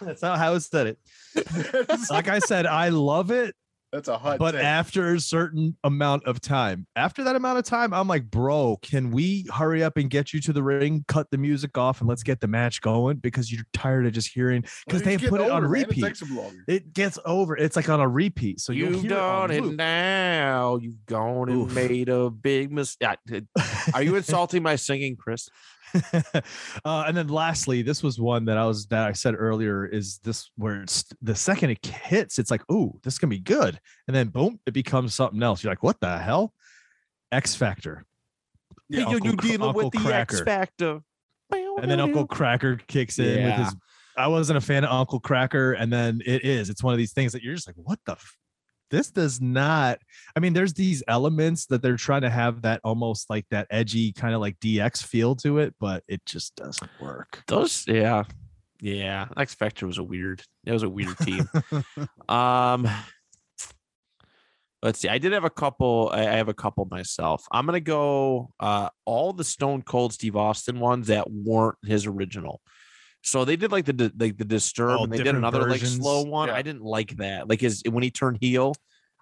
That's 0.00 0.22
not 0.22 0.38
how 0.38 0.54
I 0.54 0.58
said 0.58 0.86
it. 0.86 0.98
Like 2.10 2.28
I 2.28 2.38
said, 2.38 2.64
I 2.66 2.88
love 2.88 3.30
it, 3.30 3.54
that's 3.96 4.08
a 4.08 4.18
hot 4.18 4.38
but 4.38 4.52
take. 4.52 4.62
after 4.62 5.14
a 5.14 5.20
certain 5.20 5.76
amount 5.82 6.24
of 6.24 6.40
time, 6.40 6.86
after 6.96 7.24
that 7.24 7.34
amount 7.34 7.58
of 7.58 7.64
time, 7.64 7.94
I'm 7.94 8.06
like, 8.06 8.30
bro, 8.30 8.78
can 8.82 9.10
we 9.10 9.46
hurry 9.52 9.82
up 9.82 9.96
and 9.96 10.10
get 10.10 10.32
you 10.34 10.40
to 10.42 10.52
the 10.52 10.62
ring, 10.62 11.04
cut 11.08 11.30
the 11.30 11.38
music 11.38 11.78
off, 11.78 12.00
and 12.00 12.08
let's 12.08 12.22
get 12.22 12.40
the 12.40 12.46
match 12.46 12.80
going? 12.82 13.16
Because 13.16 13.50
you're 13.50 13.64
tired 13.72 14.06
of 14.06 14.12
just 14.12 14.28
hearing 14.28 14.62
because 14.86 15.02
Well, 15.02 15.16
they 15.18 15.28
put 15.28 15.40
it 15.40 15.44
on 15.44 15.50
older, 15.50 15.68
man. 15.68 15.82
repeat. 15.82 16.04
It 16.04 16.06
takes 16.08 16.22
him 16.22 16.36
longer. 16.36 16.62
It 16.68 16.92
gets 16.92 17.18
over. 17.24 17.56
It's 17.56 17.74
like 17.76 17.88
on 17.88 18.00
a 18.00 18.08
repeat. 18.08 18.60
So 18.60 18.72
you'll 18.72 18.92
You've 18.92 19.02
hear 19.02 19.12
it 19.12 19.14
done 19.14 19.50
it, 19.50 19.64
now. 19.64 20.76
You've 20.76 21.04
gone 21.06 21.48
and 21.48 21.62
Oof. 21.62 21.74
made 21.74 22.08
a 22.10 22.28
big 22.30 22.70
mistake. 22.70 23.18
Are 23.94 24.02
you 24.02 24.16
insulting 24.16 24.62
my 24.62 24.76
singing, 24.76 25.16
Chris? 25.16 25.48
uh, 26.84 27.04
and 27.06 27.16
then 27.16 27.28
lastly, 27.28 27.82
this 27.82 28.02
was 28.02 28.18
one 28.20 28.44
that 28.46 28.58
I 28.58 28.66
was 28.66 28.86
that 28.86 29.06
I 29.08 29.12
said 29.12 29.34
earlier 29.36 29.86
is 29.86 30.18
this 30.18 30.50
where 30.56 30.82
it's 30.82 31.04
the 31.22 31.34
second 31.34 31.70
it 31.70 31.84
hits, 31.86 32.38
it's 32.38 32.50
like, 32.50 32.62
oh, 32.68 32.98
this 33.02 33.18
can 33.18 33.28
be 33.28 33.38
good. 33.38 33.78
And 34.06 34.14
then 34.14 34.28
boom, 34.28 34.60
it 34.66 34.72
becomes 34.74 35.14
something 35.14 35.42
else. 35.42 35.62
You're 35.62 35.72
like, 35.72 35.82
what 35.82 36.00
the 36.00 36.18
hell? 36.18 36.52
X 37.32 37.54
Factor. 37.54 38.04
Yeah, 38.88 39.00
Hey, 39.00 39.10
yo, 39.10 39.14
Uncle 39.16 39.30
you 39.30 39.36
Cr- 39.36 39.46
dealing 39.46 39.74
with 39.74 39.84
Uncle 39.86 40.00
the 40.02 40.14
X 40.14 40.40
Factor. 40.40 41.00
And 41.52 41.90
then 41.90 42.00
Uncle 42.00 42.26
Kracker 42.26 42.84
kicks 42.86 43.18
in 43.18 43.26
with 43.26 43.36
Yeah. 43.38 43.64
his. 43.64 43.76
I 44.16 44.28
wasn't 44.28 44.56
a 44.56 44.60
fan 44.62 44.82
of 44.84 44.90
Uncle 44.90 45.20
Kracker, 45.20 45.76
and 45.78 45.92
then 45.92 46.22
it 46.24 46.42
is. 46.44 46.70
It's 46.70 46.82
one 46.82 46.94
of 46.94 46.98
these 46.98 47.12
things 47.12 47.32
that 47.32 47.42
you're 47.42 47.54
just 47.54 47.66
like, 47.66 47.76
what 47.76 47.98
the. 48.06 48.16
This 48.90 49.10
does 49.10 49.40
not. 49.40 49.98
I 50.36 50.40
mean, 50.40 50.52
there's 50.52 50.74
these 50.74 51.02
elements 51.08 51.66
that 51.66 51.82
they're 51.82 51.96
trying 51.96 52.22
to 52.22 52.30
have 52.30 52.62
that 52.62 52.80
almost 52.84 53.28
like 53.30 53.46
that 53.50 53.66
edgy 53.70 54.12
kind 54.12 54.34
of 54.34 54.40
like 54.40 54.58
DX 54.60 55.02
feel 55.04 55.34
to 55.36 55.58
it, 55.58 55.74
but 55.80 56.04
it 56.08 56.24
just 56.26 56.54
doesn't 56.56 56.90
work. 57.00 57.42
those 57.48 57.84
yeah 57.86 58.24
yeah 58.80 59.26
x 59.36 59.54
factor 59.54 59.86
was 59.86 59.98
a 59.98 60.02
weird 60.04 60.42
it 60.64 60.72
was 60.72 60.82
a 60.82 60.88
weird 60.88 61.16
team 61.18 61.48
um 62.28 62.86
let's 64.82 64.98
see 65.00 65.08
i 65.08 65.18
did 65.18 65.32
have 65.32 65.44
a 65.44 65.50
couple 65.50 66.10
i 66.12 66.20
I 66.20 66.36
have 66.36 66.48
a 66.48 66.54
couple 66.54 66.84
myself 66.90 67.46
i'm 67.50 67.64
gonna 67.66 67.80
go 67.80 68.50
uh 68.60 68.90
all 69.06 69.32
the 69.32 69.44
stone 69.44 69.82
cold 69.82 70.12
steve 70.12 70.36
austin 70.36 70.78
ones 70.78 71.06
that 71.06 71.30
weren't 71.30 71.76
his 71.84 72.06
original 72.06 72.60
so 73.26 73.44
they 73.44 73.56
did 73.56 73.72
like 73.72 73.84
the 73.84 74.12
like 74.18 74.38
the 74.38 74.44
disturb 74.44 75.00
Oh, 75.00 75.04
and 75.04 75.12
they 75.12 75.18
did 75.18 75.24
different 75.24 75.44
another 75.44 75.68
like 75.68 75.80
slow 75.80 76.22
one 76.22 76.48
Yeah. 76.48 76.54
i 76.54 76.62
didn't 76.62 76.82
like 76.82 77.16
that 77.16 77.48
like 77.48 77.60
his 77.60 77.82
when 77.90 78.02
he 78.02 78.10
turned 78.10 78.38
heel 78.40 78.74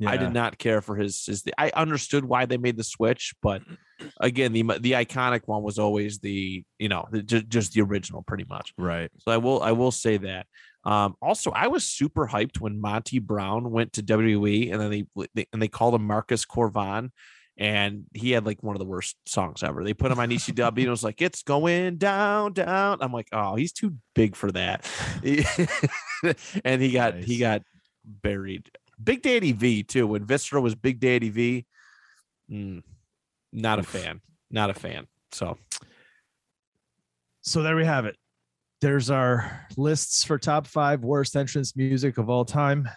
I 0.04 0.16
did 0.16 0.32
not 0.32 0.58
care 0.58 0.80
for 0.82 0.96
his 0.96 1.24
his. 1.24 1.44
I 1.56 1.70
understood 1.72 2.24
why 2.24 2.46
they 2.46 2.56
made 2.56 2.76
the 2.76 2.82
switch, 2.82 3.32
but 3.40 3.62
again, 4.20 4.52
the 4.52 4.62
the 4.80 4.92
iconic 4.92 5.42
one 5.46 5.62
was 5.62 5.78
always 5.78 6.18
the 6.18 6.64
you 6.80 6.88
know 6.88 7.06
the, 7.12 7.22
ju- 7.22 7.42
just 7.42 7.74
the 7.74 7.82
original, 7.82 8.22
pretty 8.22 8.44
much. 8.48 8.74
Right. 8.76 9.08
So 9.20 9.30
I 9.30 9.36
will 9.36 9.62
I 9.62 9.70
will 9.70 9.92
say 9.92 10.16
that. 10.16 10.46
Um, 10.84 11.14
also, 11.22 11.52
I 11.52 11.68
was 11.68 11.84
super 11.86 12.26
hyped 12.26 12.60
when 12.60 12.80
Monty 12.80 13.20
Brown 13.20 13.70
went 13.70 13.92
to 13.92 14.02
WWE, 14.02 14.72
and 14.72 14.80
then 14.80 14.90
they, 14.90 15.04
they 15.34 15.46
and 15.52 15.62
they 15.62 15.68
called 15.68 15.94
him 15.94 16.04
Marcus 16.04 16.44
Cor 16.44 16.68
Von, 16.70 17.12
and 17.56 18.04
he 18.12 18.32
had 18.32 18.44
like 18.44 18.62
one 18.62 18.74
of 18.74 18.80
the 18.80 18.86
worst 18.86 19.16
songs 19.26 19.62
ever. 19.62 19.84
They 19.84 19.94
put 19.94 20.10
him 20.10 20.18
on 20.18 20.30
ECW, 20.30 20.68
and 20.68 20.78
it 20.78 20.90
was 20.90 21.04
like 21.04 21.22
it's 21.22 21.42
going 21.42 21.96
down, 21.96 22.52
down. 22.52 22.98
I'm 23.00 23.12
like, 23.12 23.28
oh, 23.32 23.54
he's 23.54 23.72
too 23.72 23.96
big 24.14 24.34
for 24.36 24.50
that, 24.52 24.88
and 26.64 26.82
he 26.82 26.90
got 26.90 27.16
he 27.16 27.38
got 27.38 27.62
buried. 28.04 28.70
Big 29.02 29.22
Daddy 29.22 29.52
V 29.52 29.82
too. 29.82 30.06
When 30.06 30.24
Viscera 30.24 30.60
was 30.60 30.74
Big 30.74 31.00
Daddy 31.00 31.30
V, 31.30 31.66
mm, 32.50 32.82
not 33.52 33.78
a 33.78 33.82
fan, 33.82 34.20
not 34.50 34.70
a 34.70 34.74
fan. 34.74 35.06
So 35.32 35.58
So 37.42 37.62
there 37.62 37.76
we 37.76 37.84
have 37.84 38.06
it. 38.06 38.16
There's 38.80 39.10
our 39.10 39.66
lists 39.76 40.24
for 40.24 40.38
top 40.38 40.66
five 40.66 41.04
worst 41.04 41.36
entrance 41.36 41.74
music 41.76 42.18
of 42.18 42.28
all 42.28 42.44
time. 42.44 42.88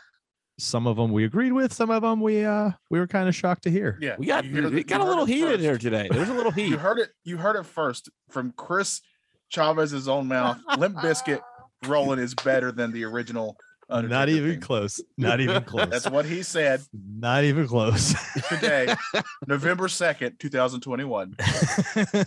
Some 0.60 0.88
of 0.88 0.97
them 0.97 1.12
we 1.12 1.24
agreed 1.24 1.51
with. 1.53 1.72
Some 1.72 1.89
of 1.91 2.01
them 2.01 2.20
we 2.22 2.43
uh 2.43 2.72
we 2.89 2.99
were 2.99 3.08
kind 3.08 3.28
of 3.30 3.36
shocked 3.36 3.64
to 3.64 3.72
hear. 3.72 3.97
Yeah, 4.01 4.16
we 4.18 4.26
got 4.26 4.43
you 4.45 4.55
heard 4.64 4.74
it- 4.74 4.80
it 4.80 4.88
got 4.88 5.01
a 5.01 5.05
little 5.05 5.24
it 5.28 5.30
heat 5.30 5.43
in 5.45 5.60
here 5.60 5.78
today. 5.78 6.08
There's 6.12 6.30
a 6.30 6.34
little 6.34 6.51
heat. 6.51 6.70
You 6.70 6.78
heard 6.78 6.97
it. 6.99 7.10
You 7.24 7.38
heard 7.38 7.55
it 7.55 7.66
first 7.66 8.10
from 8.30 8.53
Chris 8.58 9.01
Chavez's 9.49 10.08
own 10.08 10.28
mouth. 10.28 10.58
Limp 10.78 10.95
Bizkit 10.97 11.41
rolling 11.88 12.20
is 12.20 12.34
better 12.34 12.72
than 12.72 12.91
the 12.91 13.03
original. 13.05 13.55
Not 13.90 14.30
even 14.30 14.52
theme. 14.52 14.60
close. 14.62 15.02
Not 15.18 15.40
even 15.40 15.64
close. 15.66 15.90
That's 15.90 16.10
what 16.10 16.26
he 16.26 16.44
said 16.44 16.82
Not 16.94 17.44
even 17.44 17.68
close. 17.68 18.14
today, 18.50 18.94
November 19.48 19.88
second, 19.88 20.40
two 20.40 20.50
thousand 20.50 20.82
twenty-one. 20.82 21.36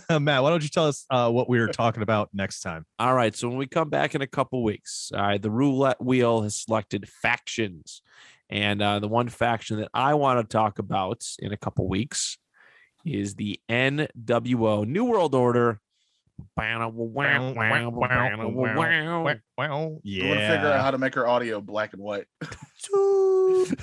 Matt, 0.09 0.43
why 0.43 0.49
don't 0.49 0.63
you 0.63 0.69
tell 0.69 0.87
us 0.87 1.05
uh, 1.09 1.29
what 1.29 1.47
we 1.49 1.59
are 1.59 1.67
talking 1.67 2.03
about 2.03 2.29
next 2.33 2.61
time? 2.61 2.85
All 2.99 3.13
right. 3.13 3.35
So 3.35 3.47
when 3.47 3.57
we 3.57 3.67
come 3.67 3.89
back 3.89 4.15
in 4.15 4.21
a 4.21 4.27
couple 4.27 4.63
weeks, 4.63 5.11
all 5.13 5.21
right, 5.21 5.41
the 5.41 5.51
roulette 5.51 6.01
wheel 6.03 6.41
has 6.41 6.55
selected 6.55 7.07
factions. 7.07 8.01
And 8.49 8.81
uh, 8.81 8.99
the 8.99 9.07
one 9.07 9.29
faction 9.29 9.79
that 9.79 9.89
I 9.93 10.13
want 10.15 10.39
to 10.39 10.51
talk 10.51 10.79
about 10.79 11.23
in 11.39 11.53
a 11.53 11.57
couple 11.57 11.87
weeks 11.87 12.37
is 13.05 13.35
the 13.35 13.59
NWO 13.69 14.85
New 14.85 15.05
World 15.05 15.35
Order. 15.35 15.79
We're 20.19 20.35
gonna 20.35 20.47
figure 20.55 20.67
out 20.73 20.81
how 20.81 20.91
to 20.91 20.97
make 20.97 21.15
our 21.17 21.27
audio 21.27 21.61
black 21.61 21.93
and 21.93 22.01
white. 22.01 22.25
Sweet. 22.77 23.77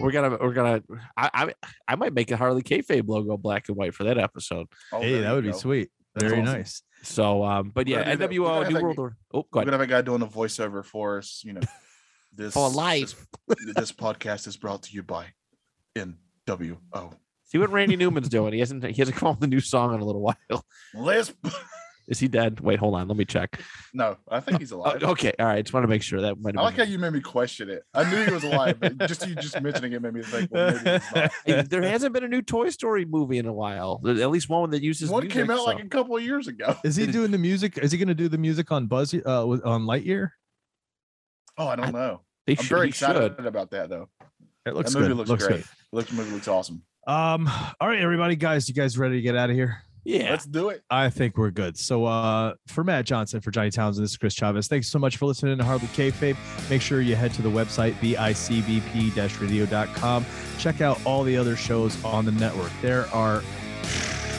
We're 0.00 0.10
gonna, 0.10 0.36
we're 0.40 0.52
gonna. 0.52 0.82
I, 1.16 1.30
I, 1.34 1.52
I 1.88 1.94
might 1.96 2.12
make 2.12 2.30
a 2.30 2.36
Hardly 2.36 2.62
Kayfabe 2.62 3.06
logo 3.08 3.36
black 3.36 3.68
and 3.68 3.76
white 3.76 3.94
for 3.94 4.04
that 4.04 4.18
episode. 4.18 4.66
Oh, 4.92 5.00
hey, 5.00 5.20
that 5.20 5.28
you 5.28 5.34
would 5.34 5.44
be 5.44 5.52
sweet. 5.52 5.90
That's 6.14 6.30
Very 6.30 6.42
awesome. 6.42 6.54
nice. 6.54 6.82
So, 7.02 7.44
um, 7.44 7.70
but 7.74 7.86
yeah, 7.88 8.02
gonna 8.04 8.12
do 8.12 8.18
that- 8.18 8.30
we're 8.30 8.36
NWO 8.38 8.44
gonna 8.46 8.68
New 8.68 8.74
have 8.74 8.82
World 8.82 8.98
Order. 8.98 9.16
Oh, 9.32 9.42
go 9.42 9.46
We're 9.52 9.60
ahead. 9.60 9.66
gonna 9.66 9.76
have 9.78 9.80
a 9.80 9.86
guy 9.90 10.00
doing 10.02 10.22
a 10.22 10.26
voiceover 10.26 10.84
for 10.84 11.18
us. 11.18 11.42
You 11.44 11.54
know, 11.54 11.60
this 12.32 12.54
For 12.54 12.68
life. 12.70 13.26
This, 13.48 13.74
this 13.74 13.92
podcast 13.92 14.46
is 14.46 14.56
brought 14.56 14.82
to 14.84 14.92
you 14.92 15.02
by 15.02 15.26
NWO. 15.96 16.78
See 17.54 17.58
what 17.60 17.70
Randy 17.70 17.94
Newman's 17.94 18.28
doing. 18.28 18.52
He 18.52 18.58
hasn't. 18.58 18.82
He 18.84 18.94
hasn't 19.00 19.16
come 19.16 19.28
up 19.28 19.36
with 19.36 19.44
a 19.44 19.46
new 19.46 19.60
song 19.60 19.94
in 19.94 20.00
a 20.00 20.04
little 20.04 20.20
while. 20.20 20.64
Lisp. 20.92 21.36
Is 22.08 22.18
he 22.18 22.26
dead? 22.26 22.58
Wait, 22.58 22.80
hold 22.80 22.96
on. 22.96 23.06
Let 23.06 23.16
me 23.16 23.24
check. 23.24 23.60
No, 23.94 24.16
I 24.28 24.40
think 24.40 24.58
he's 24.58 24.72
Oh, 24.72 24.78
alive. 24.78 25.02
okay, 25.04 25.32
all 25.38 25.46
right. 25.46 25.64
Just 25.64 25.72
want 25.72 25.84
to 25.84 25.88
make 25.88 26.02
sure 26.02 26.20
that 26.22 26.38
might 26.40 26.54
I 26.58 26.62
like 26.62 26.74
have 26.74 26.86
how 26.88 26.92
you 26.92 26.98
made 26.98 27.12
me 27.12 27.20
question 27.20 27.70
it. 27.70 27.84
I 27.94 28.10
knew 28.10 28.24
he 28.26 28.30
was 28.32 28.42
alive, 28.44 28.78
but 28.80 28.98
just 29.06 29.26
you 29.26 29.36
just 29.36 29.58
mentioning 29.62 29.92
it 29.92 30.02
made 30.02 30.12
me 30.14 30.22
think. 30.22 30.50
Well, 30.50 30.74
maybe 30.84 31.00
not. 31.46 31.70
there 31.70 31.80
hasn't 31.82 32.12
been 32.12 32.24
a 32.24 32.28
new 32.28 32.42
Toy 32.42 32.70
Story 32.70 33.04
movie 33.06 33.38
in 33.38 33.46
a 33.46 33.52
while. 33.54 34.00
There's 34.02 34.20
at 34.20 34.30
least 34.30 34.48
one 34.50 34.68
that 34.70 34.82
uses 34.82 35.08
One 35.08 35.22
music, 35.22 35.38
came 35.40 35.50
out 35.50 35.58
so- 35.58 35.64
like 35.64 35.82
a 35.82 35.88
couple 35.88 36.16
of 36.16 36.22
years 36.24 36.48
ago. 36.48 36.76
Is 36.84 36.96
he 36.96 37.06
doing 37.06 37.30
the 37.30 37.38
music? 37.38 37.78
Is 37.78 37.92
he 37.92 37.96
going 37.98 38.08
to 38.08 38.14
do 38.14 38.28
the 38.28 38.36
music 38.38 38.70
on 38.72 38.86
Buzz 38.88 39.14
uh, 39.14 39.44
with- 39.46 39.64
on 39.64 39.82
Lightyear? 39.84 40.30
Oh, 41.56 41.68
I 41.68 41.76
don't 41.76 41.92
know. 41.92 42.20
They 42.46 42.54
I'm 42.58 42.64
should. 42.64 42.68
very 42.76 42.88
excited 42.88 43.36
should. 43.36 43.46
about 43.46 43.70
that 43.70 43.88
though. 43.88 44.10
It 44.66 44.74
looks 44.74 44.92
that 44.92 44.98
movie 44.98 45.08
good. 45.08 45.16
looks, 45.18 45.30
looks 45.30 45.46
great. 45.46 45.56
good. 45.60 45.66
Looks 45.92 46.12
movie 46.12 46.30
looks 46.32 46.48
awesome. 46.48 46.82
Um. 47.06 47.48
All 47.80 47.88
right, 47.88 48.00
everybody, 48.00 48.36
guys, 48.36 48.68
you 48.68 48.74
guys 48.74 48.98
ready 48.98 49.16
to 49.16 49.22
get 49.22 49.36
out 49.36 49.50
of 49.50 49.56
here? 49.56 49.82
Yeah. 50.04 50.30
Let's 50.30 50.44
do 50.44 50.68
it. 50.68 50.82
I 50.90 51.08
think 51.08 51.38
we're 51.38 51.50
good. 51.50 51.78
So, 51.78 52.04
uh, 52.04 52.54
for 52.66 52.84
Matt 52.84 53.06
Johnson, 53.06 53.40
for 53.40 53.50
Johnny 53.50 53.70
Townsend, 53.70 54.04
this 54.04 54.10
is 54.12 54.18
Chris 54.18 54.34
Chavez. 54.34 54.68
Thanks 54.68 54.88
so 54.88 54.98
much 54.98 55.16
for 55.16 55.24
listening 55.24 55.56
to 55.56 55.64
Hardly 55.64 55.88
Kayfabe. 55.88 56.36
Make 56.68 56.82
sure 56.82 57.00
you 57.00 57.16
head 57.16 57.32
to 57.34 57.42
the 57.42 57.48
website, 57.48 57.94
bicbp-radio.com. 57.94 60.26
Check 60.58 60.80
out 60.82 61.00
all 61.06 61.24
the 61.24 61.36
other 61.36 61.56
shows 61.56 62.04
on 62.04 62.26
the 62.26 62.32
network. 62.32 62.70
There 62.82 63.06
are 63.14 63.42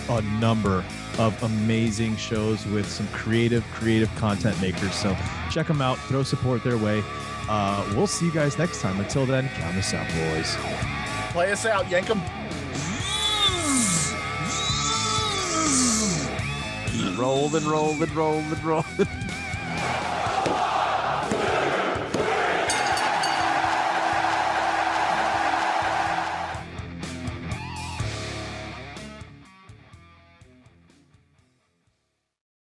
a 0.10 0.22
number 0.40 0.86
of 1.18 1.42
amazing 1.42 2.16
shows 2.18 2.64
with 2.68 2.88
some 2.88 3.08
creative, 3.08 3.64
creative 3.74 4.14
content 4.18 4.62
makers. 4.62 4.94
So 4.94 5.18
check 5.50 5.66
them 5.66 5.82
out. 5.82 5.98
Throw 5.98 6.22
support 6.22 6.64
their 6.64 6.78
way. 6.78 7.02
Uh, 7.50 7.92
we'll 7.96 8.06
see 8.08 8.28
you 8.28 8.32
guys 8.32 8.60
next 8.60 8.82
time. 8.82 9.00
Until 9.00 9.26
then, 9.26 9.50
count 9.56 9.76
us 9.78 9.96
out, 9.96 10.08
boys. 10.10 10.56
Play 11.32 11.52
us 11.52 11.66
out, 11.66 11.86
Yankem. 11.86 12.22
rolled 17.18 17.56
and 17.56 17.66
rolled 17.66 18.02
and 18.02 18.12
rolled 18.12 18.46
and 18.46 18.64
rolled. 18.64 19.08